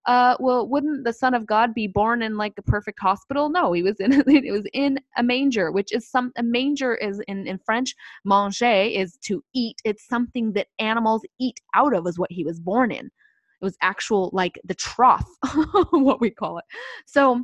uh 0.06 0.36
well 0.40 0.68
wouldn't 0.68 1.06
the 1.06 1.14
son 1.14 1.34
of 1.34 1.46
god 1.46 1.74
be 1.74 1.88
born 1.88 2.22
in 2.22 2.38
like 2.38 2.54
a 2.58 2.62
perfect 2.62 3.00
hospital? 3.00 3.50
No 3.50 3.72
he 3.74 3.84
was 3.84 4.00
in 4.00 4.12
it 4.28 4.52
was 4.52 4.68
in 4.74 5.00
a 5.18 5.24
manger 5.24 5.72
which 5.72 5.94
is 5.94 6.10
some 6.10 6.32
a 6.38 6.44
manger 6.44 6.96
is 6.96 7.22
in 7.28 7.48
in 7.48 7.58
french 7.66 7.96
manger 8.26 8.66
is 8.66 9.18
to 9.24 9.44
eat. 9.54 9.78
It's 9.86 10.08
something 10.08 10.54
that 10.54 10.68
animals 10.80 11.24
eat 11.40 11.60
out 11.74 11.96
of 11.96 12.08
is 12.08 12.20
what 12.20 12.32
he 12.32 12.44
was 12.44 12.60
born 12.60 12.92
in. 12.92 13.06
It 13.06 13.66
was 13.66 13.78
actual 13.82 14.30
like 14.34 14.60
the 14.66 14.76
trough 14.76 15.28
what 15.92 16.20
we 16.22 16.30
call 16.30 16.58
it. 16.58 16.66
So 17.06 17.44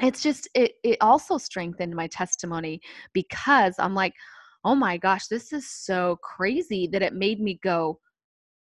it's 0.00 0.22
just 0.22 0.48
it 0.54 0.72
it 0.82 0.98
also 1.00 1.38
strengthened 1.38 1.94
my 1.94 2.06
testimony 2.06 2.80
because 3.12 3.74
I'm 3.78 3.94
like, 3.94 4.14
oh 4.64 4.74
my 4.74 4.96
gosh, 4.96 5.26
this 5.28 5.52
is 5.52 5.68
so 5.70 6.18
crazy 6.22 6.86
that 6.88 7.02
it 7.02 7.14
made 7.14 7.40
me 7.40 7.58
go, 7.62 7.98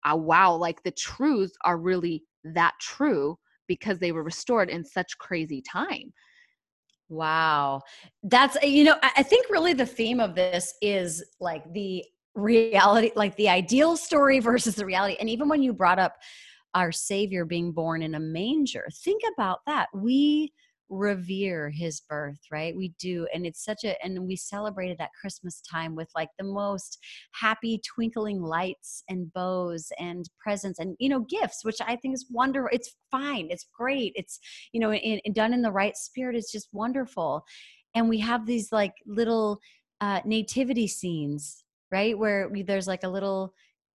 oh, 0.05 0.15
wow, 0.15 0.55
like 0.55 0.81
the 0.83 0.91
truths 0.91 1.53
are 1.65 1.77
really 1.77 2.23
that 2.43 2.73
true 2.79 3.37
because 3.67 3.99
they 3.99 4.11
were 4.11 4.23
restored 4.23 4.69
in 4.69 4.83
such 4.83 5.17
crazy 5.17 5.61
time. 5.61 6.13
Wow. 7.09 7.81
That's, 8.23 8.57
eh, 8.61 8.67
you 8.67 8.83
know, 8.83 8.97
I 9.01 9.23
think 9.23 9.49
really 9.49 9.73
the 9.73 9.85
theme 9.85 10.19
of 10.19 10.35
this 10.35 10.73
is 10.81 11.23
like 11.39 11.63
the 11.73 12.03
reality, 12.35 13.11
like 13.15 13.35
the 13.37 13.49
ideal 13.49 13.97
story 13.97 14.39
versus 14.41 14.75
the 14.75 14.85
reality. 14.85 15.17
And 15.19 15.29
even 15.29 15.47
when 15.47 15.61
you 15.61 15.73
brought 15.73 15.99
up 15.99 16.15
our 16.73 16.91
Savior 16.91 17.45
being 17.45 17.71
born 17.71 18.01
in 18.01 18.15
a 18.15 18.19
manger, 18.19 18.87
think 19.03 19.21
about 19.33 19.59
that. 19.65 19.87
We, 19.93 20.53
revere 20.89 21.69
his 21.69 22.01
birth 22.01 22.39
right? 22.51 22.75
We 22.75 22.93
do 22.99 23.27
and 23.33 23.45
it's 23.45 23.63
such 23.63 23.83
a 23.83 24.01
and 24.03 24.27
we 24.27 24.35
celebrated 24.35 24.97
that 24.99 25.09
christmas 25.19 25.61
time 25.61 25.95
with 25.95 26.09
like 26.15 26.29
the 26.37 26.45
most 26.45 26.99
happy 27.33 27.81
twinkling 27.85 28.41
lights 28.41 29.03
and 29.09 29.31
bows 29.33 29.91
and 29.99 30.29
presents 30.39 30.79
and 30.79 30.95
you 30.99 31.09
know 31.09 31.21
gifts 31.21 31.63
which 31.63 31.77
i 31.85 31.95
think 31.95 32.13
is 32.13 32.25
wonderful 32.31 32.69
it's 32.71 32.95
fine 33.11 33.47
it's 33.49 33.67
great 33.77 34.13
it's 34.15 34.39
you 34.71 34.79
know 34.79 34.93
in, 34.93 35.19
in 35.23 35.33
done 35.33 35.53
in 35.53 35.61
the 35.61 35.71
right 35.71 35.97
spirit 35.97 36.35
it's 36.35 36.51
just 36.51 36.69
wonderful. 36.71 37.43
And 37.95 38.09
we 38.09 38.19
have 38.19 38.45
these 38.45 38.71
like 38.71 38.93
little 39.05 39.59
uh 40.01 40.21
nativity 40.25 40.87
scenes 40.87 41.63
right? 41.91 42.17
Where 42.17 42.49
we, 42.49 42.63
there's 42.63 42.87
like 42.87 43.03
a 43.03 43.09
little 43.09 43.53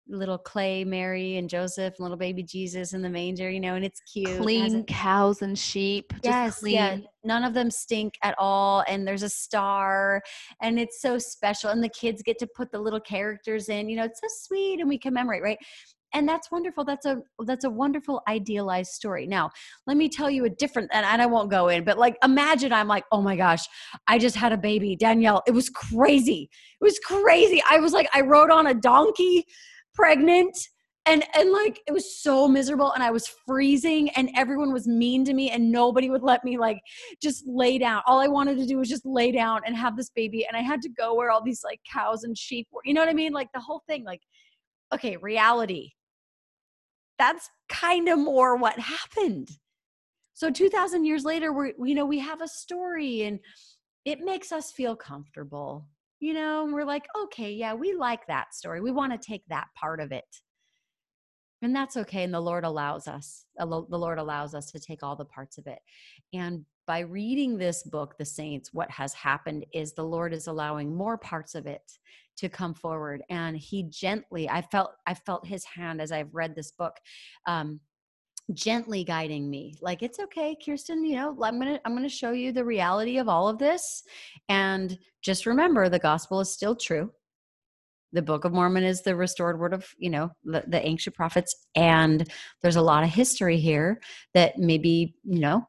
little 0.09 0.38
clay 0.38 0.85
Mary 0.85 1.37
and 1.37 1.49
Joseph, 1.49 1.95
and 1.97 2.01
little 2.01 2.17
baby 2.17 2.43
Jesus 2.43 2.93
in 2.93 3.03
the 3.03 3.09
manger, 3.09 3.51
you 3.51 3.61
know, 3.61 3.75
and 3.75 3.85
it's 3.85 4.01
cute. 4.01 4.41
Clean 4.41 4.75
it 4.75 4.87
cows 4.87 5.43
and 5.43 5.59
sheep. 5.59 6.12
Yes, 6.23 6.61
clean. 6.61 6.75
yeah. 6.75 6.99
None 7.25 7.45
of 7.45 7.55
them 7.55 7.71
stink 7.71 8.15
at 8.23 8.35
all. 8.38 8.85
And 8.88 9.07
there's 9.07 9.23
a 9.23 9.29
star, 9.29 10.23
and 10.61 10.79
it's 10.79 11.01
so 11.01 11.19
special. 11.19 11.71
And 11.71 11.83
the 11.83 11.88
kids 11.88 12.23
get 12.23 12.38
to 12.41 12.47
put 12.47 12.73
the 12.73 12.81
little 12.81 13.01
characters 13.01 13.69
in. 13.69 13.88
You 13.88 13.97
know, 13.97 14.05
it's 14.05 14.21
so 14.21 14.29
sweet, 14.29 14.81
and 14.81 14.88
we 14.88 14.99
commemorate, 14.99 15.43
right? 15.43 15.59
and 16.15 16.29
that's 16.29 16.51
wonderful 16.51 16.85
that's 16.85 17.07
a 17.07 17.23
that's 17.45 17.65
a 17.65 17.71
wonderful 17.71 18.23
idealized 18.29 18.91
story 18.91 19.27
now 19.27 19.51
let 19.87 19.97
me 19.97 20.09
tell 20.09 20.31
you 20.31 20.45
a 20.45 20.51
different 20.51 20.91
and 20.93 21.23
i 21.23 21.27
won't 21.27 21.51
go 21.51 21.69
in 21.69 21.85
but 21.85 21.99
like 21.99 22.17
imagine 22.23 22.73
i'm 22.73 22.88
like 22.88 23.05
oh 23.12 23.23
my 23.23 23.37
gosh 23.37 23.65
i 24.09 24.19
just 24.19 24.37
had 24.37 24.53
a 24.53 24.57
baby 24.57 24.97
danielle 24.97 25.43
it 25.47 25.53
was 25.53 25.71
crazy 25.71 26.49
it 26.81 26.85
was 26.85 26.99
crazy 26.99 27.62
i 27.71 27.79
was 27.79 27.93
like 27.93 28.09
i 28.15 28.21
rode 28.21 28.51
on 28.51 28.67
a 28.69 28.75
donkey 28.75 29.45
pregnant. 29.94 30.57
And 31.05 31.24
and 31.35 31.50
like 31.50 31.81
it 31.88 31.92
was 31.92 32.22
so 32.22 32.46
miserable 32.46 32.92
and 32.92 33.02
i 33.02 33.11
was 33.11 33.26
freezing 33.26 34.11
and 34.11 34.31
everyone 34.37 34.72
was 34.72 34.87
mean 34.87 35.24
to 35.24 35.35
me 35.35 35.50
and 35.50 35.72
nobody 35.72 36.09
would 36.09 36.22
let 36.22 36.44
me 36.44 36.57
like 36.57 36.78
just 37.20 37.42
lay 37.44 37.76
down. 37.76 38.02
All 38.07 38.20
i 38.20 38.28
wanted 38.28 38.57
to 38.59 38.66
do 38.66 38.78
was 38.78 38.88
just 38.88 39.05
lay 39.05 39.33
down 39.33 39.62
and 39.66 39.76
have 39.76 39.96
this 39.96 40.11
baby 40.11 40.46
and 40.46 40.57
i 40.57 40.61
had 40.61 40.81
to 40.83 40.88
go 40.88 41.14
where 41.14 41.33
all 41.33 41.42
these 41.42 41.64
like 41.64 41.81
cows 41.92 42.22
and 42.22 42.38
sheep 42.38 42.68
were 42.70 42.83
you 42.85 42.94
know 42.94 43.00
what 43.00 43.09
i 43.09 43.14
mean? 43.14 43.33
Like 43.33 43.48
the 43.52 43.59
whole 43.59 43.83
thing 43.88 44.05
like 44.05 44.20
okay 44.94 45.16
reality. 45.16 45.90
That's 47.18 47.50
kind 47.68 48.09
of 48.09 48.20
more 48.20 48.57
what 48.57 48.78
happened. 48.78 49.48
So 50.35 50.50
2000 50.52 51.05
years 51.05 51.24
later 51.24 51.52
we 51.52 51.72
you 51.85 51.96
know 51.96 52.07
we 52.07 52.20
have 52.20 52.42
a 52.42 52.48
story 52.48 53.22
and 53.22 53.40
it 54.05 54.20
makes 54.20 54.52
us 54.52 54.70
feel 54.70 54.94
comfortable 54.94 55.88
you 56.22 56.35
know, 56.35 56.68
we're 56.70 56.85
like, 56.85 57.08
okay, 57.24 57.50
yeah, 57.50 57.74
we 57.74 57.94
like 57.94 58.24
that 58.28 58.54
story. 58.54 58.80
We 58.80 58.92
want 58.92 59.12
to 59.12 59.18
take 59.18 59.42
that 59.48 59.66
part 59.74 59.98
of 59.98 60.12
it. 60.12 60.24
And 61.62 61.74
that's 61.74 61.96
okay. 61.96 62.22
And 62.22 62.32
the 62.32 62.40
Lord 62.40 62.62
allows 62.62 63.08
us, 63.08 63.44
the 63.58 63.66
Lord 63.66 64.20
allows 64.20 64.54
us 64.54 64.70
to 64.70 64.78
take 64.78 65.02
all 65.02 65.16
the 65.16 65.24
parts 65.24 65.58
of 65.58 65.66
it. 65.66 65.80
And 66.32 66.64
by 66.87 67.00
reading 67.00 67.58
this 67.58 67.82
book, 67.82 68.14
The 68.18 68.24
Saints, 68.24 68.72
what 68.72 68.88
has 68.92 69.12
happened 69.14 69.66
is 69.74 69.94
the 69.94 70.04
Lord 70.04 70.32
is 70.32 70.46
allowing 70.46 70.94
more 70.94 71.18
parts 71.18 71.56
of 71.56 71.66
it 71.66 71.82
to 72.37 72.48
come 72.48 72.74
forward. 72.74 73.24
And 73.28 73.56
He 73.56 73.82
gently, 73.90 74.48
I 74.48 74.62
felt, 74.62 74.92
I 75.08 75.14
felt 75.14 75.44
His 75.44 75.64
hand 75.64 76.00
as 76.00 76.12
I've 76.12 76.32
read 76.32 76.54
this 76.54 76.70
book. 76.70 76.94
Um, 77.48 77.80
gently 78.52 79.05
guiding 79.05 79.48
me 79.48 79.74
like 79.81 80.02
it's 80.02 80.18
okay 80.18 80.57
kirsten 80.64 81.05
you 81.05 81.14
know 81.14 81.31
i'm 81.42 81.59
gonna 81.59 81.81
i'm 81.85 81.94
gonna 81.94 82.09
show 82.09 82.33
you 82.33 82.52
the 82.52 82.64
reality 82.64 83.18
of 83.18 83.28
all 83.28 83.48
of 83.48 83.59
this 83.59 84.02
and 84.48 84.98
just 85.22 85.46
remember 85.46 85.88
the 85.88 85.98
gospel 85.98 86.40
is 86.40 86.52
still 86.52 86.76
true. 86.76 87.11
The 88.14 88.20
book 88.20 88.44
of 88.44 88.52
mormon 88.52 88.85
is 88.85 89.00
the 89.00 89.16
restored 89.16 89.59
word 89.59 89.72
of 89.72 89.87
you 89.96 90.11
know 90.11 90.31
the, 90.44 90.62
the 90.66 90.87
ancient 90.87 91.16
prophets 91.16 91.66
and 91.74 92.28
there's 92.61 92.76
a 92.76 92.83
lot 92.83 93.05
of 93.05 93.09
history 93.09 93.57
here 93.57 94.02
that 94.35 94.59
maybe 94.59 95.14
you 95.24 95.40
know 95.40 95.66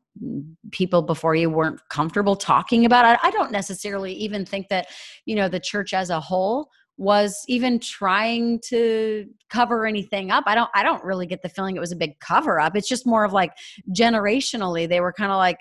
people 0.71 1.01
before 1.01 1.35
you 1.35 1.49
weren't 1.49 1.79
comfortable 1.89 2.35
talking 2.35 2.85
about 2.85 3.17
I 3.23 3.31
don't 3.31 3.51
necessarily 3.51 4.11
even 4.13 4.45
think 4.45 4.67
that 4.67 4.87
you 5.25 5.37
know 5.37 5.47
the 5.47 5.59
church 5.59 5.93
as 5.93 6.09
a 6.09 6.19
whole 6.19 6.69
was 6.97 7.35
even 7.47 7.79
trying 7.79 8.59
to 8.69 9.25
cover 9.49 9.85
anything 9.85 10.31
up. 10.31 10.43
I 10.47 10.55
don't 10.55 10.69
I 10.75 10.83
don't 10.83 11.03
really 11.03 11.25
get 11.25 11.41
the 11.41 11.49
feeling 11.49 11.75
it 11.75 11.79
was 11.79 11.91
a 11.91 11.95
big 11.95 12.19
cover 12.19 12.59
up. 12.59 12.75
It's 12.75 12.87
just 12.87 13.05
more 13.05 13.23
of 13.23 13.33
like 13.33 13.51
generationally 13.95 14.87
they 14.87 14.99
were 14.99 15.13
kind 15.13 15.31
of 15.31 15.37
like 15.37 15.57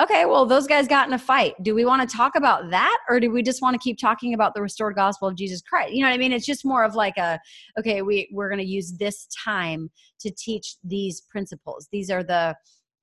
okay, 0.00 0.26
well 0.26 0.46
those 0.46 0.66
guys 0.66 0.86
got 0.86 1.08
in 1.08 1.14
a 1.14 1.18
fight. 1.18 1.54
Do 1.62 1.74
we 1.74 1.84
want 1.84 2.08
to 2.08 2.16
talk 2.16 2.36
about 2.36 2.70
that 2.70 2.96
or 3.08 3.18
do 3.18 3.30
we 3.30 3.42
just 3.42 3.62
want 3.62 3.74
to 3.74 3.78
keep 3.82 3.98
talking 3.98 4.34
about 4.34 4.54
the 4.54 4.62
restored 4.62 4.94
gospel 4.94 5.26
of 5.26 5.36
Jesus 5.36 5.60
Christ? 5.62 5.92
You 5.92 6.02
know 6.02 6.08
what 6.08 6.14
I 6.14 6.18
mean? 6.18 6.32
It's 6.32 6.46
just 6.46 6.64
more 6.64 6.84
of 6.84 6.94
like 6.94 7.16
a 7.16 7.40
okay, 7.78 8.02
we 8.02 8.28
we're 8.32 8.48
going 8.48 8.60
to 8.60 8.66
use 8.66 8.94
this 8.98 9.26
time 9.44 9.90
to 10.20 10.30
teach 10.30 10.76
these 10.84 11.22
principles. 11.30 11.88
These 11.90 12.10
are 12.10 12.22
the 12.22 12.54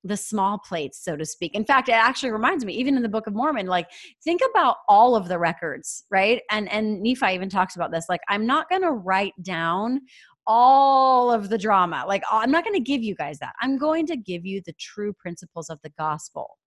the 0.04 0.18
small 0.18 0.58
plates 0.58 1.04
so 1.04 1.16
to 1.16 1.26
speak. 1.26 1.56
In 1.56 1.66
fact 1.66 1.89
it 1.89 1.94
actually 1.94 2.32
reminds 2.32 2.66
me 2.66 2.74
even 2.74 2.98
in 2.98 3.04
the 3.04 3.10
book 3.10 3.28
of 3.28 3.34
mormon 3.34 3.68
like 3.68 3.88
think 4.24 4.42
about 4.52 4.78
all 4.89 5.16
of 5.16 5.28
the 5.28 5.39
records 5.39 6.04
right? 6.12 6.42
And 6.52 6.72
and 6.72 7.02
nephi 7.02 7.34
even 7.34 7.50
talks 7.50 7.76
about 7.76 7.92
this 7.92 8.06
like 8.10 8.22
i'm 8.28 8.46
not 8.46 8.70
to 8.82 8.92
write 8.92 9.34
down 9.42 10.02
all 10.46 11.32
of 11.32 11.50
the 11.50 11.58
drama. 11.58 12.04
Like 12.08 12.24
i'm 12.32 12.52
not 12.52 12.63
to 12.74 12.80
give 12.80 13.02
you 13.02 13.16
guys 13.16 13.39
that. 13.39 13.54
I'm 13.62 13.78
going 13.78 14.06
to 14.08 14.18
give 14.18 14.46
you 14.46 14.62
the 14.66 14.74
true 14.74 15.13
principles 15.13 15.70
of 15.70 15.80
the 15.84 15.92
gospel 15.98 16.58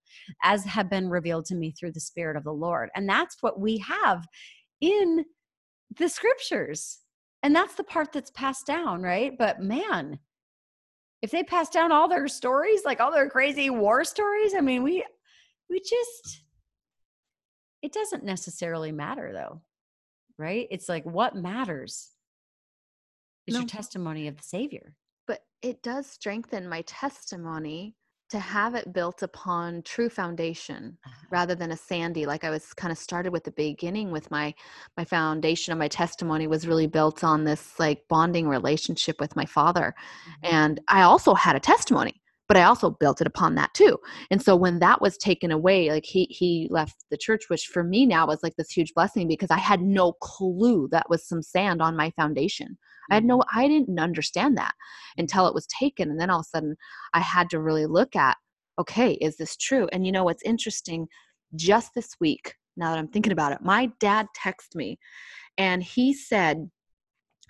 as 0.43 0.65
have 0.65 0.89
been 0.89 1.09
revealed 1.09 1.45
to 1.47 1.55
me 1.55 1.73
through 1.73 1.93
the 1.93 2.01
spirit 2.01 2.37
of 2.37 2.45
the 2.45 2.53
lord. 2.53 2.91
And 2.95 3.09
that's 3.09 3.37
what 3.41 3.61
we 3.61 3.79
have 3.79 4.27
in 4.81 5.25
the 5.99 6.09
scriptures. 6.09 7.01
And 7.43 7.55
that's 7.55 7.75
the 7.75 7.85
part 7.85 8.13
that's 8.13 8.31
passed 8.31 8.67
down 8.67 9.03
right? 9.03 9.33
But 9.39 9.61
man 9.61 10.19
if 11.23 11.31
they 11.31 11.43
pass 11.43 11.69
down 11.69 11.93
all 11.93 12.09
their 12.09 12.29
stories, 12.29 12.83
like 12.85 13.01
all 13.01 13.13
their 13.13 13.29
crazy 13.29 13.71
war 13.71 14.05
stories, 14.05 14.55
I 14.57 14.61
mean, 14.61 14.83
we 14.83 15.05
we 15.69 15.81
just 15.81 16.43
it 17.83 17.93
doesn't 17.93 18.25
necessarily 18.25 18.93
matter 18.93 19.33
though. 19.33 19.63
Right? 20.39 20.67
It's 20.71 20.89
like 20.89 21.05
what 21.05 21.35
matters 21.35 22.11
is 23.47 23.55
no. 23.55 23.61
your 23.61 23.69
testimony 23.69 24.29
of 24.29 24.37
the 24.37 24.43
savior. 24.43 24.95
But 25.27 25.41
it 25.63 25.83
does 25.83 26.07
strengthen 26.07 26.69
my 26.69 26.83
testimony 26.83 27.97
to 28.29 28.39
have 28.39 28.75
it 28.75 28.93
built 28.93 29.23
upon 29.23 29.83
true 29.83 30.09
foundation 30.09 30.97
uh-huh. 31.05 31.27
rather 31.31 31.55
than 31.55 31.71
a 31.71 31.77
sandy 31.77 32.27
like 32.27 32.45
i 32.45 32.51
was 32.51 32.73
kind 32.75 32.93
of 32.93 32.99
started 32.99 33.33
with 33.33 33.45
the 33.45 33.53
beginning 33.53 34.11
with 34.11 34.31
my 34.31 34.55
my 34.97 35.05
foundation 35.05 35.73
of 35.73 35.79
my 35.79 35.89
testimony 35.89 36.47
was 36.47 36.67
really 36.67 36.87
built 36.87 37.23
on 37.23 37.45
this 37.45 37.79
like 37.79 38.03
bonding 38.09 38.49
relationship 38.49 39.21
with 39.21 39.35
my 39.37 39.45
father 39.45 39.95
mm-hmm. 40.29 40.55
and 40.55 40.81
i 40.89 41.03
also 41.03 41.35
had 41.35 41.57
a 41.57 41.61
testimony 41.61 42.21
but 42.49 42.57
I 42.57 42.63
also 42.63 42.91
built 42.91 43.21
it 43.21 43.27
upon 43.27 43.55
that 43.57 43.75
too. 43.75 43.99
And 44.31 44.43
so 44.43 44.55
when 44.55 44.79
that 44.79 45.01
was 45.01 45.17
taken 45.17 45.51
away, 45.51 45.91
like 45.91 46.05
he 46.05 46.25
he 46.31 46.69
left 46.71 47.05
the 47.11 47.17
church, 47.17 47.45
which 47.49 47.67
for 47.67 47.83
me 47.83 48.07
now 48.07 48.27
was 48.27 48.43
like 48.43 48.57
this 48.57 48.71
huge 48.71 48.95
blessing 48.95 49.29
because 49.29 49.51
I 49.51 49.59
had 49.59 49.81
no 49.81 50.13
clue 50.13 50.89
that 50.93 51.11
was 51.11 51.27
some 51.27 51.43
sand 51.43 51.83
on 51.83 51.97
my 51.97 52.11
foundation. 52.13 52.79
I 53.11 53.15
had 53.15 53.25
no 53.25 53.39
mm-hmm. 53.39 53.59
I 53.59 53.69
didn't 53.69 53.99
understand 53.99 54.57
that 54.59 54.75
until 55.17 55.47
it 55.47 55.55
was 55.55 55.67
taken. 55.67 56.11
And 56.11 56.21
then 56.21 56.31
all 56.31 56.41
of 56.41 56.47
a 56.47 56.49
sudden 56.49 56.77
I 57.15 57.21
had 57.21 57.51
to 57.51 57.61
really 57.61 57.87
look 57.87 58.15
at, 58.17 58.37
okay, 58.79 59.13
is 59.15 59.37
this 59.37 59.57
true? 59.57 59.89
And 59.93 60.07
you 60.07 60.13
know 60.13 60.25
what's 60.25 60.43
interesting? 60.43 61.09
Just 61.55 61.95
this 61.95 62.11
week, 62.21 62.55
now 62.77 62.91
that 62.91 62.99
I'm 62.99 63.09
thinking 63.09 63.33
about 63.33 63.53
it, 63.53 63.59
my 63.63 63.91
dad 64.01 64.27
texted 64.37 64.75
me 64.75 64.99
and 65.59 65.83
he 65.83 66.13
said, 66.13 66.71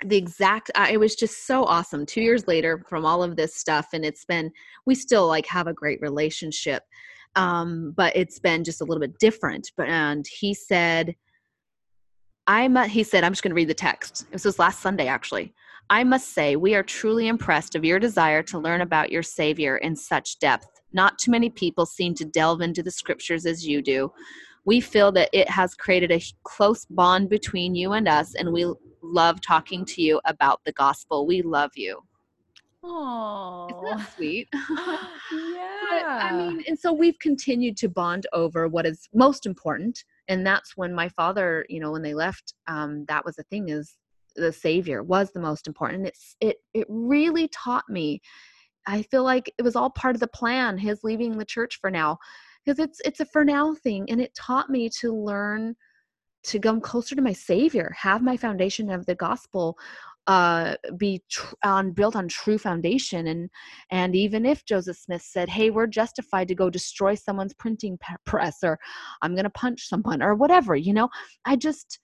the 0.05 0.17
exact 0.17 0.71
it 0.91 1.01
was 1.01 1.15
just 1.15 1.47
so 1.47 1.65
awesome 1.65 2.05
two 2.05 2.21
years 2.21 2.47
later 2.47 2.85
from 2.89 3.07
all 3.07 3.23
of 3.23 3.37
this 3.37 3.55
stuff 3.55 3.89
and 3.93 4.05
it's 4.05 4.25
been 4.25 4.51
we 4.85 4.95
still 4.95 5.27
like 5.27 5.47
have 5.47 5.67
a 5.67 5.73
great 5.73 6.01
relationship 6.03 6.83
um 7.35 7.95
but 7.97 8.15
it's 8.15 8.39
been 8.39 8.63
just 8.63 8.83
a 8.83 8.85
little 8.85 9.01
bit 9.01 9.19
different 9.19 9.73
but 9.77 9.89
and 9.89 10.27
he 10.27 10.53
said 10.53 11.15
i'm 12.47 12.77
he 12.89 13.03
said 13.03 13.25
i'm 13.25 13.33
just 13.33 13.43
going 13.43 13.51
to 13.51 13.57
read 13.57 13.69
the 13.69 13.75
text. 13.75 14.31
This 14.31 14.45
was 14.45 14.59
last 14.59 14.81
sunday 14.81 15.07
actually. 15.07 15.55
I 15.89 16.03
must 16.03 16.35
say 16.35 16.57
we 16.57 16.75
are 16.75 16.83
truly 16.83 17.29
impressed 17.29 17.77
of 17.77 17.85
your 17.85 18.01
desire 18.01 18.43
to 18.45 18.59
learn 18.59 18.81
about 18.81 19.13
your 19.13 19.23
savior 19.23 19.77
in 19.77 19.95
such 19.95 20.41
depth. 20.41 20.67
Not 20.93 21.17
too 21.19 21.31
many 21.31 21.49
people 21.49 21.87
seem 21.87 22.15
to 22.17 22.25
delve 22.25 22.61
into 22.61 22.83
the 22.83 22.91
scriptures 22.91 23.47
as 23.47 23.65
you 23.65 23.83
do 23.83 24.13
we 24.67 24.81
feel 24.81 25.13
that 25.13 25.31
it 25.33 25.49
has 25.49 25.75
created 25.75 26.11
a 26.11 26.21
close 26.43 26.85
bond 26.87 27.31
between 27.31 27.75
you 27.75 27.93
and 27.93 28.09
us 28.09 28.35
and 28.35 28.53
we 28.53 28.71
love 29.01 29.41
talking 29.41 29.85
to 29.87 30.03
you 30.03 30.21
about 30.27 30.61
the 30.65 30.73
gospel. 30.73 31.27
We 31.27 31.41
love 31.41 31.71
you. 31.77 32.03
Oh, 32.83 33.69
isn't 33.71 33.99
that 33.99 34.13
sweet? 34.15 34.49
yeah. 34.53 34.99
but, 35.91 36.05
I 36.05 36.37
mean, 36.37 36.65
and 36.69 36.79
so 36.79 36.93
we've 36.93 37.19
continued 37.19 37.77
to 37.79 37.89
bond 37.89 38.27
over 38.33 38.69
what 38.69 38.87
is 38.87 39.09
most 39.15 39.47
important, 39.47 40.05
and 40.29 40.47
that's 40.47 40.77
when 40.77 40.95
my 40.95 41.09
father, 41.09 41.67
you 41.69 41.81
know, 41.81 41.91
when 41.91 42.03
they 42.03 42.15
left, 42.15 42.55
um, 42.69 43.05
that 43.09 43.25
was 43.25 43.37
the 43.37 43.43
thing 43.45 43.71
is 43.71 43.97
the 44.37 44.53
Savior 44.53 45.03
was 45.03 45.33
the 45.33 45.41
most 45.41 45.67
important. 45.67 46.07
It's 46.07 46.37
it 46.41 46.59
it 46.75 46.87
really 46.89 47.49
taught 47.49 47.89
me. 47.89 48.21
I 48.87 49.03
feel 49.03 49.25
like 49.25 49.53
it 49.59 49.63
was 49.63 49.75
all 49.75 49.91
part 49.91 50.15
of 50.15 50.21
the 50.21 50.29
plan. 50.29 50.79
His 50.79 51.03
leaving 51.03 51.39
the 51.39 51.45
church 51.45 51.79
for 51.81 51.91
now, 51.91 52.19
because 52.67 52.79
it's 52.79 53.01
it's 53.05 53.21
a 53.21 53.27
for 53.27 53.45
now 53.45 53.75
thing, 53.75 54.11
and 54.11 54.21
it 54.21 54.35
taught 54.35 54.69
me 54.71 54.91
to 55.01 55.15
learn 55.15 55.77
to 56.45 56.61
come 56.61 56.81
closer 56.81 57.15
to 57.15 57.23
my 57.23 57.33
savior 57.33 57.93
have 57.99 58.23
my 58.23 58.37
foundation 58.37 58.91
of 58.91 59.05
the 59.07 59.15
gospel 59.15 59.77
uh, 60.29 60.75
be 60.97 61.23
tr- 61.31 61.55
on 61.65 61.93
built 61.93 62.17
on 62.17 62.29
true 62.29 62.59
foundation. 62.59 63.27
And 63.29 63.51
and 63.91 64.15
even 64.17 64.47
if 64.47 64.65
joseph 64.65 64.97
smith 64.97 65.23
said 65.23 65.49
hey 65.49 65.71
we're 65.71 65.87
justified 65.87 66.49
to 66.49 66.55
go 66.55 66.71
destroy 66.71 67.15
someone's 67.15 67.55
printing 67.55 67.99
press 68.25 68.59
or 68.63 68.79
i'm 69.23 69.35
going 69.35 69.45
to 69.45 69.51
punch 69.51 69.89
someone 69.89 70.23
or 70.23 70.35
whatever 70.35 70.75
you 70.75 70.93
know 70.93 71.09
i 71.45 71.55
just 71.55 72.01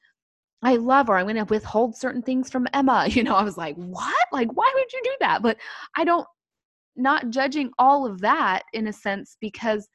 i 0.63 0.77
love 0.77 1.09
or 1.09 1.19
i'm 1.19 1.27
going 1.27 1.37
to 1.37 1.45
withhold 1.45 1.97
certain 1.97 2.23
things 2.23 2.51
from 2.51 2.67
emma 2.73 3.07
you 3.09 3.23
know 3.23 3.35
i 3.35 3.43
was 3.43 3.57
like 3.57 3.77
what? 3.77 4.27
Like 4.33 4.53
why 4.53 4.71
would 4.75 4.93
you 4.93 5.01
do 5.05 5.17
that? 5.21 5.43
But 5.43 5.57
i 5.97 6.05
don't 6.05 6.27
not 6.97 7.31
judging 7.31 7.71
all 7.79 8.07
of 8.07 8.21
that 8.21 8.63
in 8.73 8.87
a 8.87 8.93
sense 8.93 9.37
because 9.41 9.89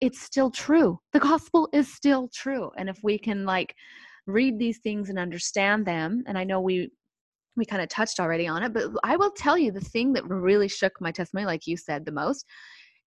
it's 0.00 0.20
still 0.20 0.50
true. 0.50 0.98
The 1.12 1.20
gospel 1.20 1.68
is 1.72 1.92
still 1.92 2.28
true. 2.28 2.70
And 2.76 2.88
if 2.88 2.98
we 3.02 3.18
can 3.18 3.44
like 3.44 3.74
read 4.26 4.58
these 4.58 4.78
things 4.78 5.08
and 5.08 5.18
understand 5.18 5.86
them, 5.86 6.24
and 6.26 6.36
I 6.36 6.44
know 6.44 6.60
we 6.60 6.90
we 7.56 7.64
kind 7.64 7.82
of 7.82 7.88
touched 7.88 8.20
already 8.20 8.46
on 8.46 8.62
it, 8.62 8.74
but 8.74 8.84
I 9.02 9.16
will 9.16 9.30
tell 9.30 9.56
you 9.56 9.72
the 9.72 9.80
thing 9.80 10.12
that 10.12 10.28
really 10.28 10.68
shook 10.68 10.92
my 11.00 11.10
testimony, 11.10 11.46
like 11.46 11.66
you 11.66 11.76
said, 11.76 12.04
the 12.04 12.12
most. 12.12 12.44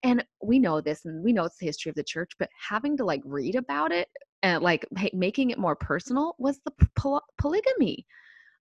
And 0.01 0.25
we 0.41 0.57
know 0.57 0.81
this, 0.81 1.05
and 1.05 1.23
we 1.23 1.33
know 1.33 1.43
it's 1.43 1.57
the 1.59 1.67
history 1.67 1.89
of 1.89 1.95
the 1.95 2.03
church, 2.03 2.31
but 2.39 2.49
having 2.69 2.97
to 2.97 3.05
like 3.05 3.21
read 3.25 3.55
about 3.55 3.91
it 3.91 4.07
and 4.41 4.63
like 4.63 4.87
making 5.13 5.51
it 5.51 5.59
more 5.59 5.75
personal 5.75 6.35
was 6.39 6.59
the 6.65 6.71
poly- 6.95 7.21
polygamy. 7.37 8.05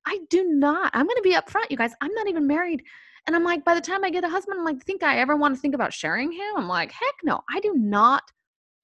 I 0.07 0.19
do 0.31 0.45
not. 0.45 0.91
I'm 0.95 1.07
going 1.07 1.17
to 1.17 1.23
be 1.23 1.35
upfront, 1.35 1.71
you 1.71 1.77
guys. 1.77 1.93
I'm 2.01 2.12
not 2.14 2.29
even 2.29 2.47
married 2.47 2.83
and 3.29 3.37
I'm 3.37 3.45
like, 3.45 3.62
by 3.62 3.75
the 3.75 3.83
time 3.83 4.05
I 4.05 4.11
get 4.11 4.25
a 4.25 4.29
husband, 4.29 4.59
I'm 4.59 4.64
like, 4.64 4.83
think 4.83 5.03
I 5.03 5.19
ever 5.19 5.37
want 5.37 5.55
to 5.55 5.61
think 5.61 5.75
about 5.75 5.93
sharing 5.93 6.33
him? 6.33 6.57
I'm 6.57 6.67
like, 6.67 6.91
heck 6.91 7.14
no, 7.23 7.43
I 7.51 7.61
do 7.61 7.75
not 7.77 8.23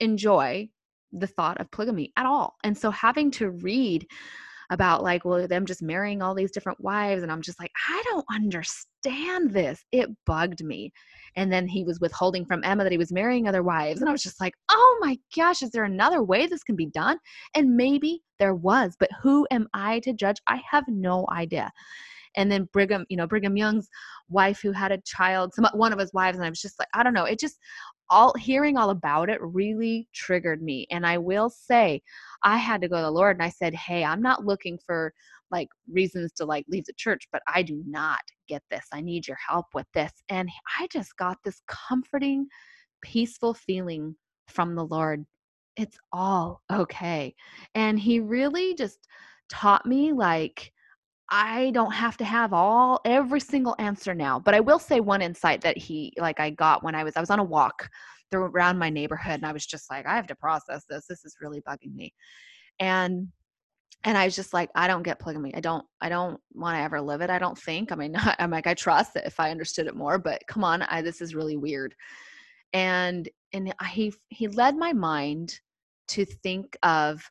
enjoy 0.01 0.69
the 1.13 1.27
thought 1.27 1.59
of 1.63 1.71
polygamy 1.71 2.13
at 2.19 2.27
all. 2.27 2.57
And 2.63 2.77
so 2.77 2.91
having 2.91 3.31
to 3.33 3.53
read 3.53 4.07
about 4.69 5.03
like, 5.03 5.25
well, 5.25 5.49
them 5.49 5.65
just 5.65 5.81
marrying 5.81 6.21
all 6.21 6.35
these 6.35 6.51
different 6.51 6.79
wives, 6.79 7.23
and 7.23 7.33
I'm 7.33 7.41
just 7.41 7.59
like, 7.59 7.73
I 7.89 8.03
don't 8.05 8.27
understand 8.31 9.51
this. 9.51 9.83
It 9.93 10.11
bugged 10.27 10.63
me. 10.63 10.93
And 11.37 11.51
then 11.51 11.67
he 11.67 11.83
was 11.83 11.99
withholding 11.99 12.45
from 12.45 12.63
Emma 12.65 12.83
that 12.83 12.93
he 12.93 12.99
was 12.99 13.13
marrying 13.13 13.49
other 13.49 13.63
wives. 13.63 14.03
And 14.03 14.11
I 14.11 14.13
was 14.13 14.23
just 14.23 14.43
like, 14.43 14.53
oh 14.69 14.99
my 15.01 15.19
gosh, 15.35 15.63
is 15.63 15.71
there 15.71 15.85
another 15.85 16.23
way 16.23 16.47
this 16.47 16.65
can 16.65 16.77
be 16.77 16.87
done? 16.87 17.17
And 17.55 17.79
maybe 17.79 18.21
there 18.39 18.55
was, 18.55 18.95
but 19.01 19.09
who 19.23 19.47
am 19.51 19.69
I 19.73 20.01
to 20.01 20.13
judge? 20.13 20.43
I 20.47 20.61
have 20.71 20.85
no 20.87 21.27
idea 21.33 21.73
and 22.37 22.51
then 22.51 22.69
Brigham, 22.73 23.07
you 23.09 23.17
know, 23.17 23.27
Brigham 23.27 23.57
Young's 23.57 23.89
wife 24.29 24.61
who 24.61 24.73
had 24.73 24.93
a 24.93 25.01
child, 25.03 25.55
some 25.55 25.67
one 25.75 25.93
of 25.93 25.99
his 25.99 26.13
wives, 26.13 26.37
and 26.37 26.47
I 26.47 26.51
was 26.51 26.61
just 26.61 26.79
like, 26.79 26.89
I 26.95 27.03
don't 27.03 27.15
know, 27.15 27.25
it 27.25 27.39
just 27.39 27.59
all 28.11 28.35
hearing 28.35 28.77
all 28.77 28.91
about 28.91 29.31
it 29.31 29.41
really 29.41 30.09
triggered 30.13 30.63
me. 30.63 30.87
And 30.91 31.07
I 31.07 31.19
will 31.19 31.51
say, 31.51 32.03
I 32.43 32.59
had 32.59 32.81
to 32.83 32.89
go 32.89 32.97
to 32.97 33.03
the 33.03 33.11
Lord 33.11 33.37
and 33.37 33.43
I 33.43 33.49
said, 33.49 33.75
Hey, 33.75 34.05
I'm 34.05 34.21
not 34.21 34.45
looking 34.45 34.79
for 34.85 35.13
like 35.51 35.69
reasons 35.91 36.33
to 36.33 36.45
like 36.45 36.65
leave 36.69 36.85
the 36.85 36.93
church, 36.95 37.29
but 37.33 37.43
I 37.47 37.63
do 37.63 37.83
not 37.87 38.21
get 38.49 38.63
this. 38.71 38.85
I 38.93 39.01
need 39.01 39.27
your 39.27 39.39
help 39.49 39.67
with 39.75 39.87
this. 39.95 40.13
And 40.29 40.49
I 40.79 40.87
just 40.89 41.17
got 41.17 41.39
this 41.45 41.61
comforting, 41.67 42.47
peaceful 43.03 43.55
feeling 43.55 44.17
from 44.49 44.75
the 44.75 44.85
Lord. 44.85 45.25
It's 45.77 45.99
all 46.13 46.63
okay. 46.73 47.35
And 47.75 47.99
he 47.99 48.21
really 48.21 48.75
just 48.75 49.09
taught 49.49 49.87
me 49.87 50.13
like 50.13 50.73
I 51.37 51.73
don't 51.73 51.93
have 51.93 52.17
to 52.19 52.25
have 52.25 52.53
all 52.53 53.01
every 53.05 53.41
single 53.41 53.75
answer 53.81 54.15
now. 54.15 54.39
But 54.39 54.55
I 54.55 54.61
will 54.61 54.79
say 54.79 55.01
one 55.01 55.21
insight 55.21 55.63
that 55.63 55.77
he 55.77 56.13
like 56.17 56.39
I 56.39 56.51
got 56.51 56.85
when 56.85 56.95
I 56.95 57.03
was 57.03 57.17
I 57.17 57.21
was 57.21 57.31
on 57.31 57.41
a 57.41 57.45
walk 57.45 57.91
through 58.31 58.45
around 58.45 58.79
my 58.79 58.89
neighborhood 58.89 59.35
and 59.35 59.45
I 59.45 59.51
was 59.51 59.67
just 59.67 59.91
like, 59.91 60.07
I 60.07 60.15
have 60.15 60.29
to 60.29 60.37
process 60.37 60.85
this. 60.89 61.07
This 61.09 61.25
is 61.25 61.39
really 61.41 61.61
bugging 61.63 61.93
me. 61.97 62.15
And 62.79 63.33
and 64.05 64.17
I 64.17 64.27
was 64.27 64.37
just 64.37 64.55
like, 64.55 64.71
I 64.77 64.87
don't 64.87 65.03
get 65.03 65.19
polygamy. 65.19 65.53
I 65.57 65.61
don't 65.61 65.85
I 66.01 66.09
don't 66.09 66.39
want 66.53 66.77
to 66.77 66.83
ever 66.83 67.01
live 67.01 67.21
it. 67.21 67.31
I 67.31 67.41
don't 67.41 67.59
think. 67.59 67.91
I 67.91 67.97
mean, 67.97 68.15
I'm 68.39 68.53
like, 68.53 68.69
I 68.69 68.75
trust 68.75 69.17
it 69.17 69.25
if 69.27 69.41
I 69.41 69.51
understood 69.51 69.89
it 69.89 69.97
more, 69.97 70.19
but 70.19 70.41
come 70.47 70.63
on, 70.63 70.83
I, 70.83 71.03
this 71.03 71.21
is 71.21 71.35
really 71.35 71.57
weird. 71.57 71.97
And 72.73 73.29
and 73.53 73.75
he 73.91 74.15
he 74.29 74.47
led 74.47 74.77
my 74.77 74.93
mind 74.93 75.59
to 76.11 76.25
think 76.25 76.77
of 76.85 77.29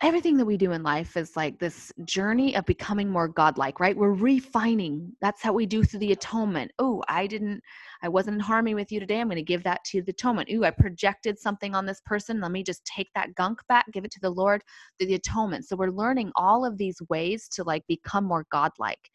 everything 0.00 0.36
that 0.36 0.44
we 0.44 0.56
do 0.56 0.70
in 0.70 0.82
life 0.84 1.16
is 1.16 1.36
like 1.36 1.58
this 1.58 1.92
journey 2.04 2.54
of 2.54 2.64
becoming 2.66 3.08
more 3.08 3.26
godlike 3.26 3.80
right? 3.80 3.96
We're 3.96 4.12
refining. 4.12 5.12
That's 5.20 5.42
how 5.42 5.52
we 5.52 5.66
do 5.66 5.82
through 5.82 6.00
the 6.00 6.12
atonement. 6.12 6.70
Oh 6.78 7.02
i 7.08 7.26
didn't 7.26 7.60
i 8.02 8.08
wasn't 8.08 8.34
in 8.36 8.40
harmony 8.40 8.74
with 8.74 8.92
you 8.92 9.00
today. 9.00 9.20
I'm 9.20 9.26
going 9.28 9.36
to 9.36 9.42
give 9.42 9.64
that 9.64 9.82
to 9.86 10.02
the 10.02 10.10
atonement. 10.10 10.50
Ooh 10.52 10.64
i 10.64 10.70
projected 10.70 11.38
something 11.38 11.74
on 11.74 11.84
this 11.84 12.00
person. 12.06 12.40
Let 12.40 12.52
me 12.52 12.62
just 12.62 12.84
take 12.84 13.08
that 13.14 13.34
gunk 13.34 13.60
back 13.68 13.86
give 13.92 14.04
it 14.04 14.12
to 14.12 14.20
the 14.20 14.30
lord 14.30 14.62
through 14.98 15.08
the 15.08 15.14
atonement. 15.14 15.66
So 15.66 15.74
we're 15.74 15.90
learning 15.90 16.30
all 16.36 16.64
of 16.64 16.78
these 16.78 17.00
ways 17.08 17.48
to 17.50 17.64
like 17.64 17.84
become 17.88 18.24
more 18.24 18.46
godlike. 18.52 19.10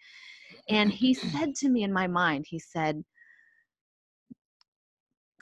And 0.70 0.92
he 0.92 1.14
said 1.14 1.56
to 1.56 1.70
me 1.70 1.84
in 1.84 1.94
my 1.94 2.08
mind 2.08 2.46
he 2.48 2.60
said 2.60 3.04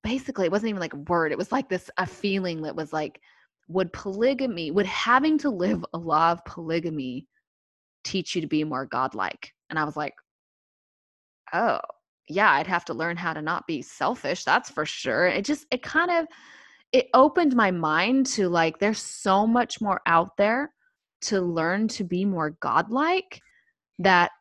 basically 0.04 0.45
it 0.45 0.51
wasn't 0.51 0.69
even 0.69 0.80
like 0.80 0.93
a 0.93 0.97
word. 0.97 1.32
It 1.32 1.38
was 1.38 1.51
like 1.51 1.67
this 1.67 1.89
a 1.97 2.06
feeling 2.06 2.62
that 2.62 2.75
was 2.75 2.93
like 2.93 3.19
would 3.71 3.93
polygamy, 3.93 4.71
would 4.71 4.86
having 4.86 5.38
to 5.39 5.49
live 5.49 5.84
a 5.93 5.97
law 5.97 6.31
of 6.31 6.43
polygamy 6.45 7.27
teach 8.03 8.36
you 8.36 8.41
to 8.41 8.47
be 8.47 8.63
more 8.63 8.86
godlike? 8.86 9.53
And 9.69 9.79
I 9.79 9.84
was 9.84 9.95
like, 9.95 10.13
oh, 11.53 11.79
yeah, 12.27 12.51
I'd 12.51 12.67
have 12.67 12.86
to 12.86 12.93
learn 12.93 13.17
how 13.17 13.34
to 13.34 13.41
not 13.41 13.67
be 13.67 13.81
selfish. 13.81 14.43
That's 14.43 14.69
for 14.69 14.86
sure. 14.86 15.27
It 15.27 15.45
just, 15.45 15.65
it 15.71 15.84
kind 15.84 16.12
of, 16.12 16.27
it 16.91 17.07
opened 17.13 17.55
my 17.55 17.71
mind 17.71 18.25
to 18.27 18.49
like, 18.49 18.79
there's 18.79 19.01
so 19.01 19.47
much 19.47 19.81
more 19.81 20.01
out 20.05 20.36
there 20.38 20.73
to 21.21 21.41
learn 21.41 21.88
to 21.88 22.03
be 22.03 22.25
more 22.25 22.57
godlike 22.62 23.41
that 23.99 24.31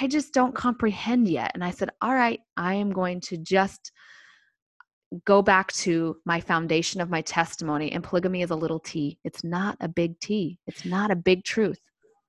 I 0.00 0.06
just 0.06 0.32
don't 0.32 0.54
comprehend 0.54 1.28
yet. 1.28 1.50
And 1.54 1.64
I 1.64 1.70
said, 1.70 1.90
all 2.00 2.14
right, 2.14 2.40
I 2.56 2.74
am 2.74 2.90
going 2.90 3.20
to 3.22 3.36
just 3.36 3.92
go 5.24 5.42
back 5.42 5.72
to 5.72 6.16
my 6.24 6.40
foundation 6.40 7.00
of 7.00 7.10
my 7.10 7.20
testimony 7.22 7.92
and 7.92 8.04
polygamy 8.04 8.42
is 8.42 8.50
a 8.50 8.56
little 8.56 8.78
t. 8.78 9.18
It's 9.24 9.42
not 9.42 9.76
a 9.80 9.88
big 9.88 10.18
t. 10.20 10.58
It's 10.66 10.84
not 10.84 11.10
a 11.10 11.16
big 11.16 11.44
truth. 11.44 11.80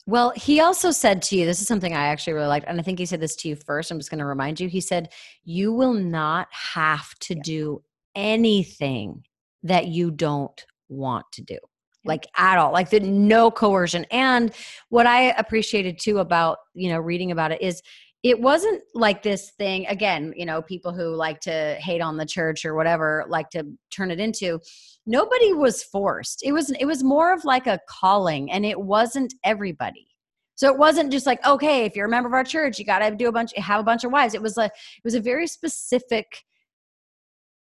Well 0.06 0.32
he 0.36 0.60
also 0.60 0.92
said 0.92 1.22
to 1.24 1.36
you 1.36 1.46
this 1.46 1.62
is 1.62 1.68
something 1.68 1.94
i 1.94 2.08
actually 2.08 2.34
really 2.34 2.48
liked 2.48 2.66
and 2.68 2.80
i 2.80 2.84
think 2.84 2.98
he 2.98 3.06
said 3.06 3.20
this 3.20 3.36
to 3.38 3.50
you 3.50 3.56
first 3.56 3.92
i'm 3.92 4.00
just 4.00 4.10
going 4.10 4.20
to 4.20 4.26
remind 4.26 4.60
you. 4.60 4.68
He 4.68 4.82
said 4.82 5.10
you 5.44 5.74
will 5.74 5.94
not 5.94 6.48
have 6.52 7.14
to 7.20 7.36
yeah. 7.36 7.42
do 7.44 7.84
anything 8.16 9.24
that 9.64 9.88
you 9.88 10.10
don't 10.12 10.66
want 10.88 11.26
to 11.34 11.42
do. 11.42 11.58
Like 12.06 12.26
at 12.38 12.58
all. 12.58 12.72
Like 12.72 12.90
the 12.90 13.02
no 13.02 13.52
coercion. 13.52 14.06
And 14.10 14.52
what 14.88 15.06
i 15.06 15.32
appreciated 15.32 16.00
too 16.00 16.20
about 16.20 16.58
you 16.74 16.90
know 16.90 17.00
reading 17.00 17.32
about 17.32 17.52
it 17.52 17.62
is 17.62 17.82
it 18.24 18.40
wasn't 18.40 18.82
like 18.94 19.24
this 19.24 19.52
thing 19.52 19.88
again 19.88 20.34
you 20.36 20.46
know 20.46 20.62
people 20.62 20.94
who 20.94 21.16
like 21.16 21.40
to 21.40 21.76
hate 21.80 22.02
on 22.02 22.18
the 22.18 22.26
church 22.26 22.66
or 22.66 22.76
whatever 22.76 23.26
like 23.28 23.50
to 23.50 23.64
turn 23.92 24.12
it 24.12 24.20
into. 24.20 24.60
Nobody 25.06 25.54
was 25.54 25.84
forced. 25.84 26.42
It 26.44 26.52
was 26.52 26.70
it 26.72 26.86
was 26.86 27.04
more 27.04 27.34
of 27.34 27.46
like 27.46 27.68
a 27.68 27.80
calling 27.88 28.52
and 28.52 28.66
it 28.66 28.80
wasn't 28.80 29.34
everybody. 29.44 30.08
So 30.56 30.68
it 30.68 30.78
wasn't 30.78 31.12
just 31.12 31.26
like 31.26 31.46
okay 31.46 31.86
if 31.86 31.96
you're 31.96 32.08
a 32.08 32.10
member 32.10 32.28
of 32.28 32.34
our 32.34 32.44
church 32.44 32.80
you 32.80 32.86
got 32.86 33.00
to 33.00 33.16
do 33.16 33.30
a 33.30 33.32
bunch 33.32 33.56
have 33.56 33.80
a 33.80 33.84
bunch 33.84 34.04
of 34.04 34.12
wives. 34.12 34.34
It 34.34 34.42
was 34.42 34.58
like 34.58 34.72
it 34.72 35.04
was 35.04 35.16
a 35.16 35.22
very 35.22 35.48
specific 35.48 36.44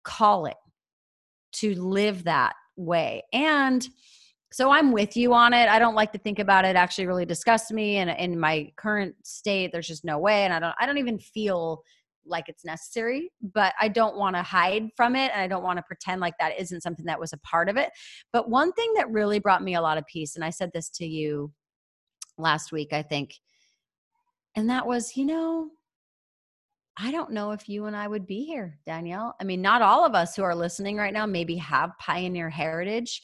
calling 0.03 0.53
to 1.53 1.73
live 1.75 2.25
that 2.25 2.53
way. 2.75 3.23
And 3.33 3.87
so 4.55 4.71
i'm 4.71 4.93
with 4.93 5.17
you 5.17 5.33
on 5.33 5.53
it 5.53 5.67
i 5.67 5.77
don't 5.77 5.95
like 5.95 6.13
to 6.13 6.17
think 6.17 6.39
about 6.39 6.63
it, 6.63 6.77
actually 6.77 7.05
really 7.05 7.25
disgusts 7.25 7.73
me 7.73 7.97
and 7.97 8.09
in 8.09 8.39
my 8.39 8.71
current 8.77 9.13
state 9.21 9.69
there's 9.73 9.87
just 9.87 10.05
no 10.05 10.17
way 10.17 10.45
and 10.45 10.53
i 10.53 10.59
don't 10.59 10.73
i 10.79 10.85
don't 10.85 10.97
even 10.97 11.19
feel 11.19 11.83
like 12.25 12.45
it's 12.47 12.63
necessary 12.63 13.29
but 13.53 13.73
i 13.81 13.89
don't 13.89 14.15
want 14.15 14.33
to 14.33 14.41
hide 14.41 14.87
from 14.95 15.13
it 15.13 15.29
and 15.33 15.41
i 15.41 15.47
don't 15.47 15.63
want 15.63 15.77
to 15.77 15.83
pretend 15.83 16.21
like 16.21 16.33
that 16.39 16.57
isn't 16.57 16.81
something 16.81 17.05
that 17.05 17.19
was 17.19 17.33
a 17.33 17.37
part 17.39 17.67
of 17.67 17.75
it 17.75 17.89
but 18.31 18.49
one 18.49 18.71
thing 18.71 18.93
that 18.95 19.11
really 19.11 19.39
brought 19.39 19.61
me 19.61 19.75
a 19.75 19.81
lot 19.81 19.97
of 19.97 20.05
peace 20.07 20.37
and 20.37 20.45
i 20.45 20.49
said 20.49 20.71
this 20.73 20.89
to 20.89 21.05
you 21.05 21.51
last 22.37 22.71
week 22.71 22.93
i 22.93 23.01
think 23.01 23.35
and 24.55 24.69
that 24.69 24.87
was 24.87 25.17
you 25.17 25.25
know 25.25 25.69
I 26.97 27.11
don't 27.11 27.31
know 27.31 27.51
if 27.51 27.67
you 27.67 27.85
and 27.85 27.95
I 27.95 28.07
would 28.07 28.25
be 28.25 28.45
here, 28.45 28.79
Danielle. 28.85 29.35
I 29.41 29.43
mean, 29.43 29.61
not 29.61 29.81
all 29.81 30.05
of 30.05 30.15
us 30.15 30.33
who 30.33 30.43
are 30.43 30.55
listening 30.55 30.95
right 30.95 31.11
now 31.11 31.25
maybe 31.25 31.57
have 31.57 31.91
pioneer 31.99 32.49
heritage. 32.49 33.21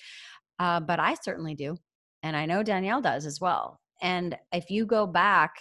Uh, 0.62 0.80
but 0.80 0.99
I 0.99 1.16
certainly 1.16 1.55
do. 1.55 1.76
And 2.22 2.38
I 2.38 2.45
know 2.45 2.62
Danielle 2.62 3.01
does 3.01 3.26
as 3.26 3.41
well. 3.41 3.80
And 4.03 4.38
if 4.53 4.70
you 4.70 4.86
go 4.86 5.07
back 5.07 5.51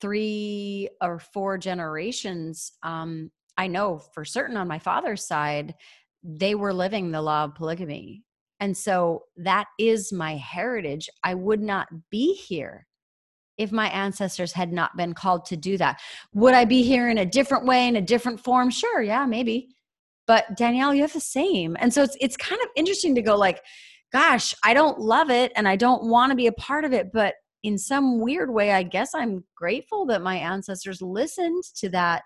three 0.00 0.88
or 1.00 1.20
four 1.20 1.56
generations, 1.56 2.72
um, 2.82 3.30
I 3.56 3.68
know 3.68 4.00
for 4.12 4.24
certain 4.24 4.56
on 4.56 4.66
my 4.66 4.80
father's 4.80 5.24
side, 5.24 5.74
they 6.24 6.56
were 6.56 6.74
living 6.74 7.12
the 7.12 7.22
law 7.22 7.44
of 7.44 7.54
polygamy. 7.54 8.24
And 8.58 8.76
so 8.76 9.22
that 9.36 9.66
is 9.78 10.12
my 10.12 10.34
heritage. 10.34 11.08
I 11.22 11.34
would 11.34 11.60
not 11.60 11.86
be 12.10 12.34
here 12.34 12.88
if 13.56 13.70
my 13.70 13.88
ancestors 13.90 14.52
had 14.52 14.72
not 14.72 14.96
been 14.96 15.14
called 15.14 15.44
to 15.46 15.56
do 15.56 15.78
that. 15.78 16.00
Would 16.32 16.54
I 16.54 16.64
be 16.64 16.82
here 16.82 17.08
in 17.08 17.18
a 17.18 17.26
different 17.26 17.66
way, 17.66 17.86
in 17.86 17.94
a 17.94 18.02
different 18.02 18.40
form? 18.40 18.68
Sure, 18.70 19.00
yeah, 19.00 19.26
maybe. 19.26 19.68
But 20.26 20.56
Danielle, 20.56 20.92
you 20.92 21.02
have 21.02 21.12
the 21.12 21.20
same. 21.20 21.76
And 21.78 21.94
so 21.94 22.02
it's 22.02 22.16
it's 22.20 22.36
kind 22.36 22.60
of 22.62 22.68
interesting 22.74 23.14
to 23.14 23.22
go 23.22 23.36
like, 23.36 23.60
gosh, 24.14 24.54
I 24.62 24.74
don't 24.74 25.00
love 25.00 25.28
it 25.28 25.50
and 25.56 25.66
I 25.66 25.74
don't 25.74 26.04
want 26.04 26.30
to 26.30 26.36
be 26.36 26.46
a 26.46 26.52
part 26.52 26.84
of 26.84 26.92
it, 26.92 27.10
but 27.12 27.34
in 27.64 27.76
some 27.76 28.20
weird 28.20 28.48
way, 28.48 28.70
I 28.70 28.84
guess 28.84 29.12
I'm 29.12 29.42
grateful 29.56 30.06
that 30.06 30.22
my 30.22 30.36
ancestors 30.36 31.02
listened 31.02 31.64
to 31.78 31.88
that 31.88 32.22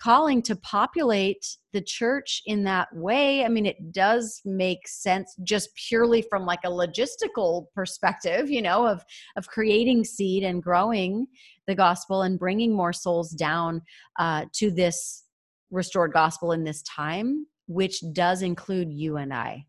calling 0.00 0.42
to 0.42 0.54
populate 0.54 1.44
the 1.72 1.80
church 1.80 2.42
in 2.46 2.62
that 2.64 2.86
way. 2.94 3.44
I 3.44 3.48
mean, 3.48 3.66
it 3.66 3.92
does 3.92 4.40
make 4.44 4.86
sense 4.86 5.34
just 5.42 5.70
purely 5.88 6.22
from 6.22 6.46
like 6.46 6.60
a 6.64 6.70
logistical 6.70 7.66
perspective, 7.74 8.48
you 8.48 8.62
know, 8.62 8.86
of 8.86 9.02
of 9.36 9.48
creating 9.48 10.04
seed 10.04 10.44
and 10.44 10.62
growing 10.62 11.26
the 11.66 11.74
gospel 11.74 12.22
and 12.22 12.38
bringing 12.38 12.76
more 12.76 12.92
souls 12.92 13.30
down 13.30 13.82
uh, 14.20 14.44
to 14.54 14.70
this 14.70 15.24
restored 15.72 16.12
gospel 16.12 16.52
in 16.52 16.62
this 16.62 16.82
time, 16.82 17.44
which 17.66 18.02
does 18.12 18.42
include 18.42 18.92
you 18.92 19.16
and 19.16 19.34
I 19.34 19.66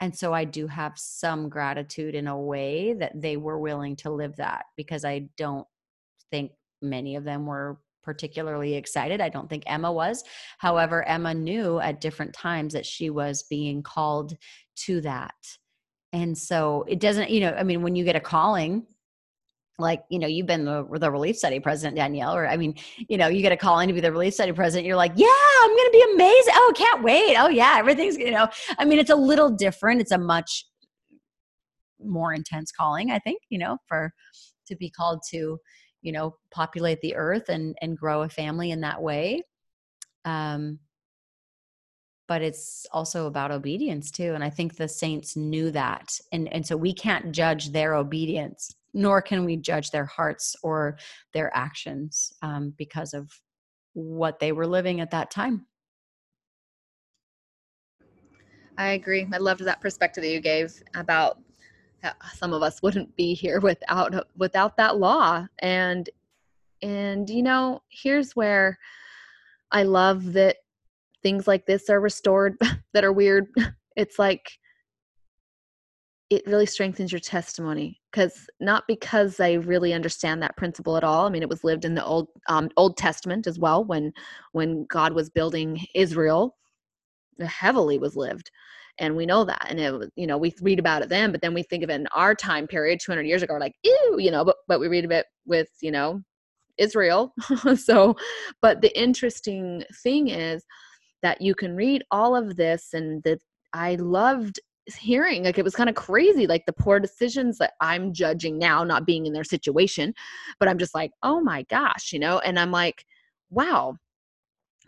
and 0.00 0.16
so 0.16 0.32
i 0.32 0.44
do 0.44 0.66
have 0.66 0.92
some 0.96 1.48
gratitude 1.48 2.14
in 2.14 2.26
a 2.26 2.38
way 2.38 2.92
that 2.92 3.12
they 3.20 3.36
were 3.36 3.58
willing 3.58 3.96
to 3.96 4.10
live 4.10 4.36
that 4.36 4.64
because 4.76 5.04
i 5.04 5.18
don't 5.36 5.66
think 6.30 6.52
many 6.82 7.16
of 7.16 7.24
them 7.24 7.46
were 7.46 7.78
particularly 8.02 8.74
excited. 8.74 9.20
I 9.20 9.28
don't 9.28 9.48
think 9.48 9.64
emma 9.66 9.92
was. 9.92 10.24
However 10.58 11.06
emma 11.06 11.34
knew 11.34 11.80
at 11.80 12.00
different 12.00 12.32
times 12.32 12.72
that 12.72 12.86
she 12.86 13.10
was 13.10 13.42
being 13.44 13.82
called 13.82 14.36
to 14.86 15.00
that. 15.02 15.34
And 16.12 16.36
so 16.36 16.84
it 16.88 16.98
doesn't 16.98 17.30
you 17.30 17.40
know 17.40 17.54
i 17.56 17.62
mean 17.62 17.82
when 17.82 17.94
you 17.94 18.04
get 18.04 18.16
a 18.16 18.20
calling 18.20 18.86
like 19.80 20.02
you 20.08 20.18
know 20.18 20.26
you've 20.26 20.46
been 20.46 20.64
the, 20.64 20.86
the 20.98 21.10
relief 21.10 21.36
society 21.36 21.60
president 21.60 21.96
danielle 21.96 22.34
or 22.34 22.46
i 22.46 22.56
mean 22.56 22.74
you 23.08 23.16
know 23.16 23.28
you 23.28 23.42
get 23.42 23.52
a 23.52 23.56
call 23.56 23.78
in 23.80 23.88
to 23.88 23.94
be 23.94 24.00
the 24.00 24.12
relief 24.12 24.34
society 24.34 24.52
president 24.52 24.86
you're 24.86 24.96
like 24.96 25.12
yeah 25.16 25.26
i'm 25.62 25.70
gonna 25.70 25.90
be 25.90 26.04
amazing 26.14 26.54
oh 26.56 26.72
can't 26.76 27.02
wait 27.02 27.36
oh 27.36 27.48
yeah 27.48 27.74
everything's 27.76 28.16
you 28.16 28.30
know. 28.30 28.48
I 28.78 28.84
mean 28.84 28.98
it's 28.98 29.10
a 29.10 29.16
little 29.16 29.50
different 29.50 30.00
it's 30.00 30.12
a 30.12 30.18
much 30.18 30.66
more 32.02 32.32
intense 32.32 32.72
calling 32.72 33.10
i 33.10 33.18
think 33.18 33.42
you 33.48 33.58
know 33.58 33.76
for 33.86 34.12
to 34.66 34.76
be 34.76 34.90
called 34.90 35.20
to 35.30 35.58
you 36.02 36.12
know 36.12 36.34
populate 36.50 37.00
the 37.00 37.14
earth 37.16 37.48
and 37.48 37.76
and 37.82 37.96
grow 37.96 38.22
a 38.22 38.28
family 38.28 38.70
in 38.70 38.80
that 38.80 39.02
way 39.02 39.42
um 40.24 40.78
but 42.26 42.42
it's 42.42 42.86
also 42.92 43.26
about 43.26 43.50
obedience 43.50 44.10
too 44.10 44.34
and 44.34 44.44
i 44.44 44.50
think 44.50 44.76
the 44.76 44.88
saints 44.88 45.36
knew 45.36 45.70
that 45.70 46.12
and 46.32 46.52
and 46.52 46.66
so 46.66 46.76
we 46.76 46.92
can't 46.92 47.32
judge 47.32 47.72
their 47.72 47.94
obedience 47.94 48.74
nor 48.92 49.22
can 49.22 49.44
we 49.44 49.56
judge 49.56 49.90
their 49.90 50.06
hearts 50.06 50.56
or 50.62 50.98
their 51.32 51.54
actions 51.56 52.32
um, 52.42 52.74
because 52.76 53.14
of 53.14 53.30
what 53.92 54.38
they 54.38 54.52
were 54.52 54.66
living 54.66 55.00
at 55.00 55.10
that 55.10 55.30
time. 55.30 55.66
I 58.78 58.92
agree. 58.92 59.28
I 59.32 59.38
loved 59.38 59.64
that 59.64 59.80
perspective 59.80 60.22
that 60.22 60.30
you 60.30 60.40
gave 60.40 60.82
about 60.94 61.38
some 62.34 62.52
of 62.52 62.62
us 62.62 62.82
wouldn't 62.82 63.14
be 63.16 63.34
here 63.34 63.60
without 63.60 64.26
without 64.36 64.76
that 64.76 64.96
law 64.96 65.46
and 65.58 66.08
and 66.82 67.28
you 67.28 67.42
know 67.42 67.82
here's 67.90 68.34
where 68.34 68.78
i 69.70 69.82
love 69.82 70.32
that 70.32 70.56
things 71.22 71.46
like 71.46 71.66
this 71.66 71.90
are 71.90 72.00
restored 72.00 72.56
that 72.94 73.04
are 73.04 73.12
weird 73.12 73.48
it's 73.96 74.18
like 74.18 74.50
it 76.30 76.46
really 76.46 76.66
strengthens 76.66 77.12
your 77.12 77.20
testimony 77.20 77.99
because 78.10 78.48
not 78.60 78.84
because 78.88 79.40
I 79.40 79.54
really 79.54 79.92
understand 79.92 80.42
that 80.42 80.56
principle 80.56 80.96
at 80.96 81.04
all. 81.04 81.26
I 81.26 81.30
mean, 81.30 81.42
it 81.42 81.48
was 81.48 81.64
lived 81.64 81.84
in 81.84 81.94
the 81.94 82.04
old 82.04 82.28
um, 82.48 82.68
Old 82.76 82.96
Testament 82.96 83.46
as 83.46 83.58
well 83.58 83.84
when 83.84 84.12
when 84.52 84.86
God 84.86 85.12
was 85.12 85.30
building 85.30 85.84
Israel. 85.94 86.56
Heavily 87.40 87.98
was 87.98 88.16
lived, 88.16 88.50
and 88.98 89.16
we 89.16 89.26
know 89.26 89.44
that. 89.44 89.66
And 89.68 89.80
it, 89.80 90.12
you 90.16 90.26
know, 90.26 90.36
we 90.36 90.54
read 90.60 90.78
about 90.78 91.02
it 91.02 91.08
then, 91.08 91.32
but 91.32 91.40
then 91.40 91.54
we 91.54 91.62
think 91.62 91.82
of 91.82 91.90
it 91.90 91.94
in 91.94 92.06
our 92.08 92.34
time 92.34 92.66
period, 92.66 93.00
200 93.00 93.22
years 93.22 93.42
ago, 93.42 93.56
like 93.58 93.74
ew, 93.82 94.16
you 94.18 94.30
know. 94.30 94.44
But 94.44 94.56
but 94.68 94.80
we 94.80 94.88
read 94.88 95.04
of 95.04 95.10
it 95.10 95.26
with 95.46 95.68
you 95.80 95.90
know 95.90 96.22
Israel. 96.78 97.34
so, 97.76 98.16
but 98.60 98.80
the 98.82 98.98
interesting 98.98 99.84
thing 100.02 100.28
is 100.28 100.64
that 101.22 101.40
you 101.40 101.54
can 101.54 101.76
read 101.76 102.02
all 102.10 102.34
of 102.34 102.56
this 102.56 102.88
and 102.92 103.22
that 103.22 103.40
I 103.72 103.94
loved 103.96 104.60
hearing 104.86 105.44
like 105.44 105.58
it 105.58 105.64
was 105.64 105.74
kind 105.74 105.88
of 105.88 105.94
crazy 105.94 106.46
like 106.46 106.64
the 106.66 106.72
poor 106.72 106.98
decisions 106.98 107.58
that 107.58 107.74
i'm 107.80 108.12
judging 108.12 108.58
now 108.58 108.82
not 108.82 109.06
being 109.06 109.26
in 109.26 109.32
their 109.32 109.44
situation 109.44 110.12
but 110.58 110.68
i'm 110.68 110.78
just 110.78 110.94
like 110.94 111.12
oh 111.22 111.40
my 111.40 111.62
gosh 111.64 112.12
you 112.12 112.18
know 112.18 112.40
and 112.40 112.58
i'm 112.58 112.72
like 112.72 113.04
wow 113.50 113.94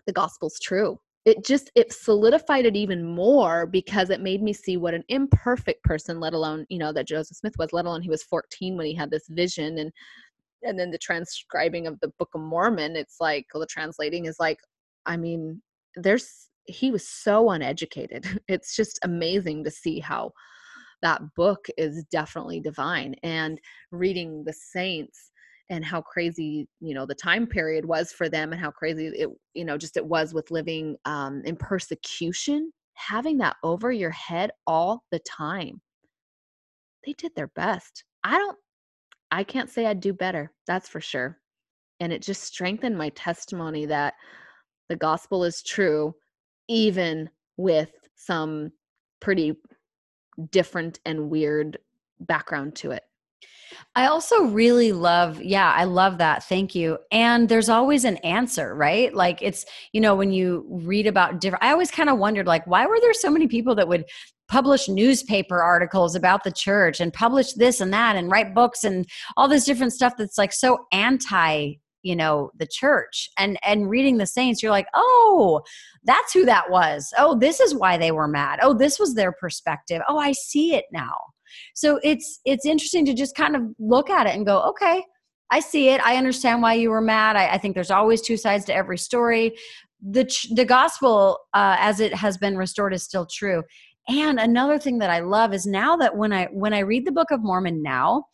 the 0.07 0.13
gospel's 0.13 0.59
true. 0.59 0.99
It 1.25 1.45
just 1.45 1.71
it 1.77 1.93
solidified 1.93 2.67
it 2.67 2.75
even 2.75 3.05
more 3.05 3.65
because 3.65 4.11
it 4.11 4.21
made 4.21 4.43
me 4.43 4.53
see 4.53 4.77
what 4.77 4.93
an 4.93 5.05
imperfect 5.09 5.85
person 5.85 6.19
let 6.19 6.35
alone 6.35 6.67
you 6.69 6.79
know 6.79 6.93
that 6.93 7.07
joseph 7.07 7.37
smith 7.37 7.55
was 7.61 7.73
let 7.73 7.85
alone 7.85 8.03
he 8.03 8.09
was 8.09 8.25
14 8.25 8.77
when 8.77 8.87
he 8.87 8.93
had 8.93 9.09
this 9.09 9.29
vision 9.29 9.79
and 9.79 9.93
and 10.65 10.77
then 10.77 10.91
the 10.91 10.99
transcribing 10.99 11.87
of 11.87 11.97
the 12.01 12.13
book 12.19 12.31
of 12.35 12.41
mormon 12.41 12.97
it's 12.97 13.19
like 13.21 13.47
well, 13.55 13.61
the 13.61 13.67
translating 13.67 14.25
is 14.25 14.41
like 14.41 14.59
i 15.07 15.17
mean 15.17 15.63
there's 15.95 16.49
he 16.67 16.91
was 16.91 17.07
so 17.09 17.51
uneducated. 17.51 18.27
It's 18.49 18.77
just 18.77 18.99
amazing 19.03 19.65
to 19.65 19.71
see 19.71 20.01
how 20.01 20.33
that 21.03 21.21
book 21.37 21.67
is 21.77 22.05
definitely 22.11 22.61
divine 22.61 23.15
and 23.23 23.59
reading 23.91 24.45
the 24.45 24.53
saints 24.53 25.33
and 25.71 25.85
how 25.85 26.01
crazy 26.01 26.69
you 26.81 26.95
know 26.95 27.07
the 27.07 27.15
time 27.15 27.47
period 27.47 27.85
was 27.85 28.13
for 28.13 28.29
them 28.29 28.53
and 28.53 28.61
how 28.61 28.71
crazy 28.71 29.07
it 29.09 29.29
you 29.55 29.65
know 29.65 29.77
just 29.77 29.97
it 29.97 30.07
was 30.07 30.33
with 30.33 30.51
living 30.51 30.97
um, 31.05 31.43
in 31.45 31.57
persecution 31.57 32.71
having 32.95 33.39
that 33.39 33.57
over 33.63 33.91
your 33.91 34.11
head 34.11 34.51
all 34.67 35.03
the 35.11 35.19
time. 35.21 35.81
They 37.05 37.15
did 37.15 37.33
their 37.35 37.49
best. 37.49 38.05
I 38.25 38.39
don't 38.39 38.57
i 39.33 39.43
can't 39.43 39.71
say 39.71 39.87
i'd 39.87 39.99
do 39.99 40.13
better 40.13 40.53
that's 40.67 40.89
for 40.89 41.01
sure. 41.01 41.39
And 42.01 42.13
it 42.13 42.23
just 42.23 42.43
strengthened 42.43 42.99
my 42.99 43.09
testimony 43.11 43.87
that 43.87 44.15
the 44.89 44.97
gospel 44.97 45.45
is 45.45 45.63
true 45.63 46.15
even 46.69 47.31
with 47.57 47.91
some 48.17 48.73
pretty 49.21 49.55
different 50.51 51.01
and 51.05 51.31
weird 51.31 51.79
background 52.21 52.75
to 52.77 52.93
it. 52.93 53.03
I 53.95 54.07
also 54.07 54.45
really 54.45 54.93
love, 54.93 55.43
yeah, 55.43 55.73
I 55.73 55.85
love 55.85 56.19
that. 56.19 56.45
Thank 56.45 56.75
you. 56.75 56.99
And 57.11 57.49
there's 57.49 57.69
always 57.69 58.05
an 58.05 58.19
answer, 58.19 58.75
right? 58.75 59.13
Like 59.15 59.43
it's, 59.43 59.65
you 59.93 60.01
know, 60.01 60.15
when 60.15 60.33
you 60.33 60.67
read 60.69 61.07
about 61.07 61.41
different, 61.41 61.65
I 61.65 61.73
always 61.73 61.91
kind 61.91 62.09
of 62.09 62.19
wondered, 62.19 62.47
like, 62.47 62.67
why 62.67 62.87
were 62.87 63.01
there 63.01 63.15
so 63.15 63.31
many 63.31 63.47
people 63.47 63.75
that 63.77 63.89
would 63.89 64.05
publish 64.49 64.89
newspaper 64.89 65.63
articles 65.63 66.15
about 66.15 66.45
the 66.45 66.53
church 66.53 67.01
and 67.01 67.13
publish 67.13 67.55
this 67.55 67.81
and 67.81 67.93
that 67.93 68.17
and 68.17 68.31
write 68.31 68.55
books 68.55 68.85
and 68.85 69.07
all 69.37 69.49
this 69.49 69.65
different 69.65 69.93
stuff 69.93 70.15
that's 70.19 70.37
like 70.37 70.53
so 70.53 70.87
anti 70.93 71.75
you 72.03 72.17
know 72.17 72.51
the 72.59 72.67
church 72.67 73.29
and 73.39 73.59
and 73.65 73.89
reading 73.89 74.19
the 74.19 74.27
saints 74.27 74.63
you're 74.63 74.73
like 74.73 74.89
oh 74.95 75.63
that's 76.05 76.33
who 76.33 76.45
that 76.45 76.71
was. 76.71 77.13
Oh 77.17 77.39
this 77.39 77.61
is 77.61 77.75
why 77.75 77.97
they 77.97 78.11
were 78.11 78.29
mad. 78.29 78.59
Oh 78.63 78.75
this 78.75 78.99
was 78.99 79.15
their 79.15 79.33
perspective. 79.33 80.03
Oh 80.09 80.19
i 80.19 80.33
see 80.33 80.75
it 80.75 80.87
now. 80.93 81.15
So 81.75 82.01
it's 82.03 82.41
it's 82.45 82.67
interesting 82.67 83.05
to 83.07 83.15
just 83.15 83.37
kind 83.37 83.57
of 83.57 83.63
look 83.79 84.11
at 84.11 84.27
it 84.27 84.35
and 84.35 84.47
go 84.47 84.61
okay 84.63 85.05
i 85.51 85.61
see 85.61 85.91
it. 85.91 86.01
I 86.05 86.17
understand 86.17 86.63
why 86.63 86.75
you 86.75 86.91
were 86.91 87.03
mad. 87.03 87.37
I, 87.37 87.55
I 87.55 87.59
think 87.59 87.75
there's 87.75 87.91
always 87.91 88.23
two 88.23 88.37
sides 88.37 88.65
to 88.67 88.75
every 88.75 88.99
story. 88.99 89.57
The 90.01 90.25
the 90.55 90.65
gospel 90.65 91.39
uh, 91.55 91.77
as 91.79 92.01
it 92.01 92.15
has 92.15 92.39
been 92.39 92.57
restored 92.57 92.95
is 92.95 93.03
still 93.03 93.27
true. 93.27 93.63
And 94.09 94.41
another 94.41 94.79
thing 94.81 94.99
that 94.99 95.11
i 95.11 95.21
love 95.21 95.55
is 95.55 95.65
now 95.65 95.97
that 95.97 96.17
when 96.17 96.33
i 96.33 96.47
when 96.47 96.75
i 96.75 96.81
read 96.81 97.07
the 97.07 97.13
book 97.13 97.31
of 97.31 97.41
mormon 97.43 97.83
now 97.83 98.25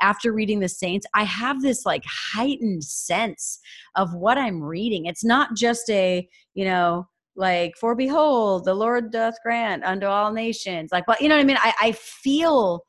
after 0.00 0.32
reading 0.32 0.60
the 0.60 0.68
saints 0.68 1.06
i 1.14 1.24
have 1.24 1.62
this 1.62 1.84
like 1.86 2.04
heightened 2.32 2.84
sense 2.84 3.58
of 3.94 4.14
what 4.14 4.38
i'm 4.38 4.62
reading. 4.62 5.06
It's 5.06 5.24
not 5.24 5.56
just 5.56 5.88
a 5.90 6.28
you 6.54 6.64
know 6.64 7.06
like 7.34 7.74
for 7.78 7.94
behold 7.94 8.64
the 8.64 8.74
lord 8.74 9.12
doth 9.12 9.34
grant 9.42 9.84
unto 9.84 10.06
all 10.06 10.32
nations 10.32 10.90
like 10.90 11.06
well 11.06 11.18
you 11.20 11.28
know 11.28 11.36
what 11.36 11.42
i 11.42 11.44
mean? 11.44 11.58
I, 11.60 11.74
I 11.80 11.92
feel 11.92 12.84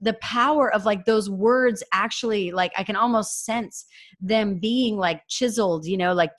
the 0.00 0.14
power 0.14 0.72
of 0.72 0.84
like 0.84 1.04
those 1.04 1.30
words 1.30 1.82
actually 1.92 2.50
like 2.50 2.72
i 2.76 2.84
can 2.84 2.96
almost 2.96 3.44
sense 3.44 3.86
them 4.20 4.58
being 4.58 4.96
like 4.96 5.22
chiseled 5.28 5.86
you 5.86 5.96
know 5.96 6.12
like 6.12 6.30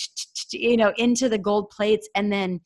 you 0.51 0.77
know 0.77 0.93
into 0.97 1.29
the 1.29 1.37
gold 1.37 1.69
plates 1.69 2.07
and 2.15 2.31
then 2.31 2.59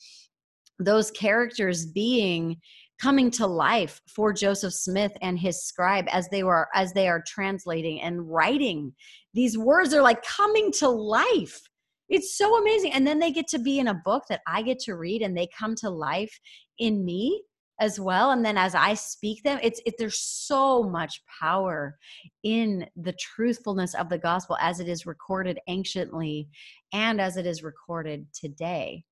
those 0.79 1.11
characters 1.11 1.85
being 1.85 2.57
coming 3.01 3.31
to 3.31 3.47
life 3.47 4.01
for 4.07 4.33
Joseph 4.33 4.73
Smith 4.73 5.13
and 5.21 5.39
his 5.39 5.63
scribe 5.63 6.05
as 6.11 6.27
they 6.29 6.43
were 6.43 6.67
as 6.73 6.93
they 6.93 7.07
are 7.07 7.23
translating 7.25 8.01
and 8.01 8.29
writing. 8.29 8.93
These 9.33 9.57
words 9.57 9.93
are 9.93 10.01
like 10.01 10.23
coming 10.23 10.71
to 10.73 10.89
life. 10.89 11.61
It's 12.09 12.37
so 12.37 12.59
amazing. 12.59 12.93
And 12.93 13.05
then 13.05 13.19
they 13.19 13.31
get 13.31 13.47
to 13.49 13.59
be 13.59 13.79
in 13.79 13.87
a 13.87 14.01
book 14.05 14.23
that 14.29 14.41
I 14.47 14.63
get 14.63 14.79
to 14.79 14.95
read 14.95 15.21
and 15.21 15.37
they 15.37 15.47
come 15.57 15.75
to 15.75 15.89
life 15.89 16.39
in 16.79 17.05
me 17.05 17.43
as 17.79 17.99
well. 17.99 18.31
And 18.31 18.43
then 18.43 18.57
as 18.57 18.75
i 18.75 18.93
speak 18.93 19.43
them 19.43 19.59
it's 19.63 19.81
it, 19.85 19.95
there's 19.97 20.19
so 20.19 20.83
much 20.83 21.21
power 21.39 21.97
in 22.43 22.85
the 22.97 23.13
truthfulness 23.13 23.95
of 23.95 24.09
the 24.09 24.17
gospel 24.17 24.57
as 24.59 24.79
it 24.79 24.89
is 24.89 25.05
recorded 25.05 25.59
anciently 25.67 26.49
and 26.91 27.21
as 27.21 27.37
it 27.37 27.45
is 27.45 27.63
recorded 27.63 28.25
today 28.33 29.03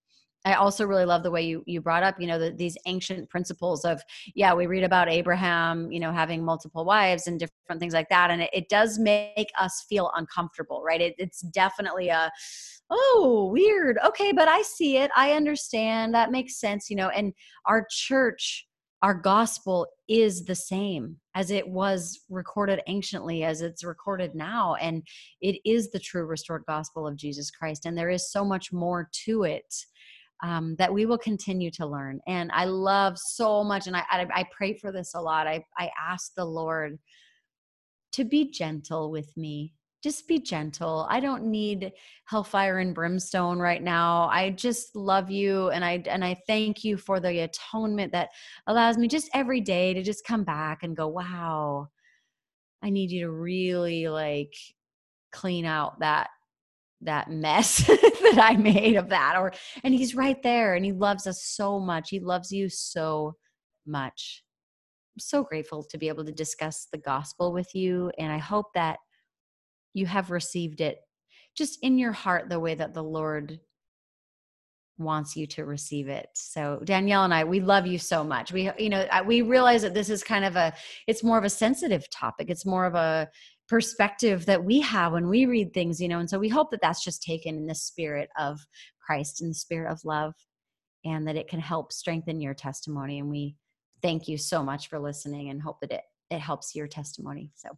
I 0.48 0.54
also 0.54 0.86
really 0.86 1.04
love 1.04 1.24
the 1.24 1.32
way 1.32 1.42
you 1.42 1.62
you 1.66 1.82
brought 1.82 2.04
up, 2.04 2.16
you 2.22 2.26
know, 2.26 2.40
the, 2.40 2.52
these 2.52 2.78
ancient 2.86 3.30
principles 3.30 3.84
of, 3.84 4.02
yeah, 4.34 4.54
we 4.54 4.66
read 4.66 4.86
about 4.86 5.10
Abraham, 5.10 5.92
you 5.92 6.00
know, 6.00 6.14
having 6.14 6.44
multiple 6.44 6.86
wives 6.86 7.28
and 7.28 7.38
different 7.38 7.82
things 7.82 7.94
like 7.94 8.08
that, 8.08 8.32
and 8.32 8.42
it, 8.42 8.50
it 8.54 8.70
does 8.70 8.98
make 8.98 9.52
us 9.60 9.86
feel 9.90 10.10
uncomfortable, 10.16 10.82
right? 10.86 11.02
It, 11.02 11.16
it's 11.18 11.42
definitely 11.42 12.08
a, 12.08 12.32
oh, 12.90 13.50
weird. 13.52 13.98
Okay, 14.08 14.32
but 14.32 14.48
I 14.48 14.62
see 14.62 14.96
it. 14.96 15.12
I 15.18 15.34
understand. 15.34 16.14
That 16.14 16.32
makes 16.32 16.58
sense, 16.58 16.90
you 16.90 16.96
know. 16.96 17.10
And 17.10 17.34
our 17.66 17.86
church, 17.90 18.66
our 19.02 19.14
gospel 19.14 19.86
is 20.08 20.46
the 20.46 20.56
same 20.56 21.18
as 21.36 21.52
it 21.52 21.68
was 21.68 22.22
recorded 22.30 22.82
anciently 22.88 23.44
as 23.44 23.62
it's 23.62 23.84
recorded 23.84 24.34
now 24.34 24.76
and 24.76 25.04
it 25.42 25.60
is 25.66 25.92
the 25.92 26.00
true 26.00 26.26
restored 26.26 26.64
gospel 26.68 27.06
of 27.06 27.16
jesus 27.16 27.52
christ 27.52 27.86
and 27.86 27.98
there 27.98 28.10
is 28.10 28.32
so 28.32 28.44
much 28.44 28.72
more 28.72 29.10
to 29.12 29.44
it 29.44 29.76
um, 30.44 30.76
that 30.78 30.94
we 30.94 31.06
will 31.06 31.18
continue 31.18 31.72
to 31.72 31.86
learn. 31.86 32.20
And 32.28 32.52
I 32.54 32.66
love 32.66 33.18
so 33.18 33.64
much, 33.64 33.88
and 33.88 33.96
I, 33.96 34.04
I, 34.10 34.28
I 34.34 34.46
pray 34.56 34.78
for 34.78 34.92
this 34.92 35.14
a 35.16 35.22
lot. 35.22 35.48
I, 35.48 35.64
I 35.78 35.90
ask 36.00 36.34
the 36.36 36.46
Lord 36.46 36.98
to 38.14 38.24
be 38.24 38.50
gentle 38.50 39.12
with 39.12 39.36
me. 39.38 39.74
Just 40.04 40.28
be 40.28 40.40
gentle. 40.40 41.08
I 41.10 41.20
don't 41.20 41.46
need 41.46 41.92
hellfire 42.26 42.80
and 42.80 42.94
brimstone 42.94 43.60
right 43.60 43.82
now. 43.82 44.30
I 44.32 44.52
just 44.52 44.96
love 44.96 45.32
you 45.32 45.70
and 45.70 45.84
I 45.84 46.04
and 46.08 46.24
I 46.24 46.38
thank 46.46 46.84
you 46.84 46.98
for 46.98 47.20
the 47.20 47.40
atonement 47.40 48.12
that 48.14 48.30
allows 48.68 48.98
me 48.98 49.08
just 49.08 49.30
every 49.34 49.60
day 49.60 49.94
to 49.94 50.04
just 50.04 50.24
come 50.24 50.44
back 50.44 50.84
and 50.84 50.96
go, 50.96 51.08
"Wow. 51.08 51.90
I 52.84 52.90
need 52.92 53.12
you 53.12 53.22
to 53.22 53.32
really 53.32 54.08
like 54.08 54.54
clean 55.32 55.66
out 55.66 56.00
that 56.00 56.30
that 57.02 57.30
mess 57.30 57.78
that 57.88 58.40
I 58.42 58.56
made 58.56 58.96
of 58.96 59.10
that 59.10 59.36
or 59.38 59.54
and 59.84 59.94
he's 59.94 60.16
right 60.16 60.42
there 60.42 60.76
and 60.76 60.84
he 60.84 60.92
loves 60.92 61.28
us 61.28 61.44
so 61.44 61.80
much. 61.80 62.10
He 62.10 62.20
loves 62.20 62.52
you 62.52 62.70
so 62.70 63.36
much. 63.86 64.44
I'm 65.16 65.20
so 65.20 65.44
grateful 65.44 65.84
to 65.84 65.98
be 65.98 66.08
able 66.08 66.26
to 66.26 66.32
discuss 66.32 66.88
the 66.92 66.98
gospel 66.98 67.54
with 67.54 67.74
you 67.76 68.12
and 68.18 68.32
I 68.32 68.38
hope 68.38 68.68
that 68.74 68.98
you 69.94 70.06
have 70.06 70.32
received 70.32 70.82
it 70.82 71.00
just 71.56 71.80
in 71.82 71.98
your 71.98 72.12
heart 72.12 72.50
the 72.50 72.60
way 72.60 72.76
that 72.76 72.94
the 72.94 73.04
Lord 73.04 73.60
wants 75.00 75.36
you 75.36 75.46
to 75.46 75.66
receive 75.66 76.08
it. 76.08 76.28
So 76.34 76.82
Danielle 76.84 77.24
and 77.24 77.34
I, 77.34 77.44
we 77.44 77.60
love 77.60 77.86
you 77.86 78.00
so 78.00 78.24
much. 78.24 78.52
We, 78.52 78.72
you 78.78 78.90
know, 78.90 79.08
we 79.26 79.42
realize 79.42 79.84
that 79.84 79.94
this 79.94 80.10
is 80.10 80.24
kind 80.24 80.44
of 80.46 80.56
a, 80.56 80.74
it's 81.06 81.24
more 81.24 81.38
of 81.38 81.44
a 81.44 81.50
sensitive 81.50 82.10
topic. 82.10 82.50
It's 82.50 82.66
more 82.66 82.86
of 82.86 82.96
a, 82.96 83.30
perspective 83.68 84.46
that 84.46 84.64
we 84.64 84.80
have 84.82 85.14
when 85.14 85.28
we 85.28 85.46
read 85.46 85.74
things, 85.74 86.02
you 86.02 86.08
know. 86.08 86.20
And 86.20 86.30
so 86.30 86.40
we 86.40 86.50
hope 86.50 86.72
that 86.72 86.82
that's 86.82 87.04
just 87.04 87.22
taken 87.22 87.58
in 87.58 87.68
the 87.68 87.76
spirit 87.76 88.30
of 88.38 88.60
Christ, 89.06 89.42
in 89.42 89.50
the 89.50 89.54
spirit 89.54 89.92
of 89.92 90.04
love, 90.06 90.34
and 91.06 91.28
that 91.28 91.36
it 91.36 91.48
can 91.48 91.60
help 91.60 91.92
strengthen 91.92 92.42
your 92.42 92.54
testimony. 92.54 93.20
And 93.20 93.30
we 93.30 93.56
thank 94.02 94.28
you 94.28 94.38
so 94.38 94.64
much 94.64 94.90
for 94.90 95.00
listening 95.00 95.50
and 95.50 95.62
hope 95.62 95.80
that 95.82 95.92
it, 95.92 96.02
it 96.30 96.40
helps 96.40 96.76
your 96.76 96.88
testimony. 96.88 97.52
So 97.56 97.70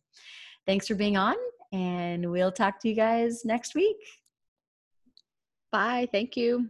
thanks 0.66 0.88
for 0.88 0.96
being 0.96 1.18
on, 1.18 1.36
and 1.72 2.32
we'll 2.32 2.52
talk 2.52 2.80
to 2.82 2.90
you 2.90 2.96
guys 2.96 3.44
next 3.46 3.76
week. 3.76 3.98
Bye. 5.72 6.08
Thank 6.12 6.36
you. 6.36 6.70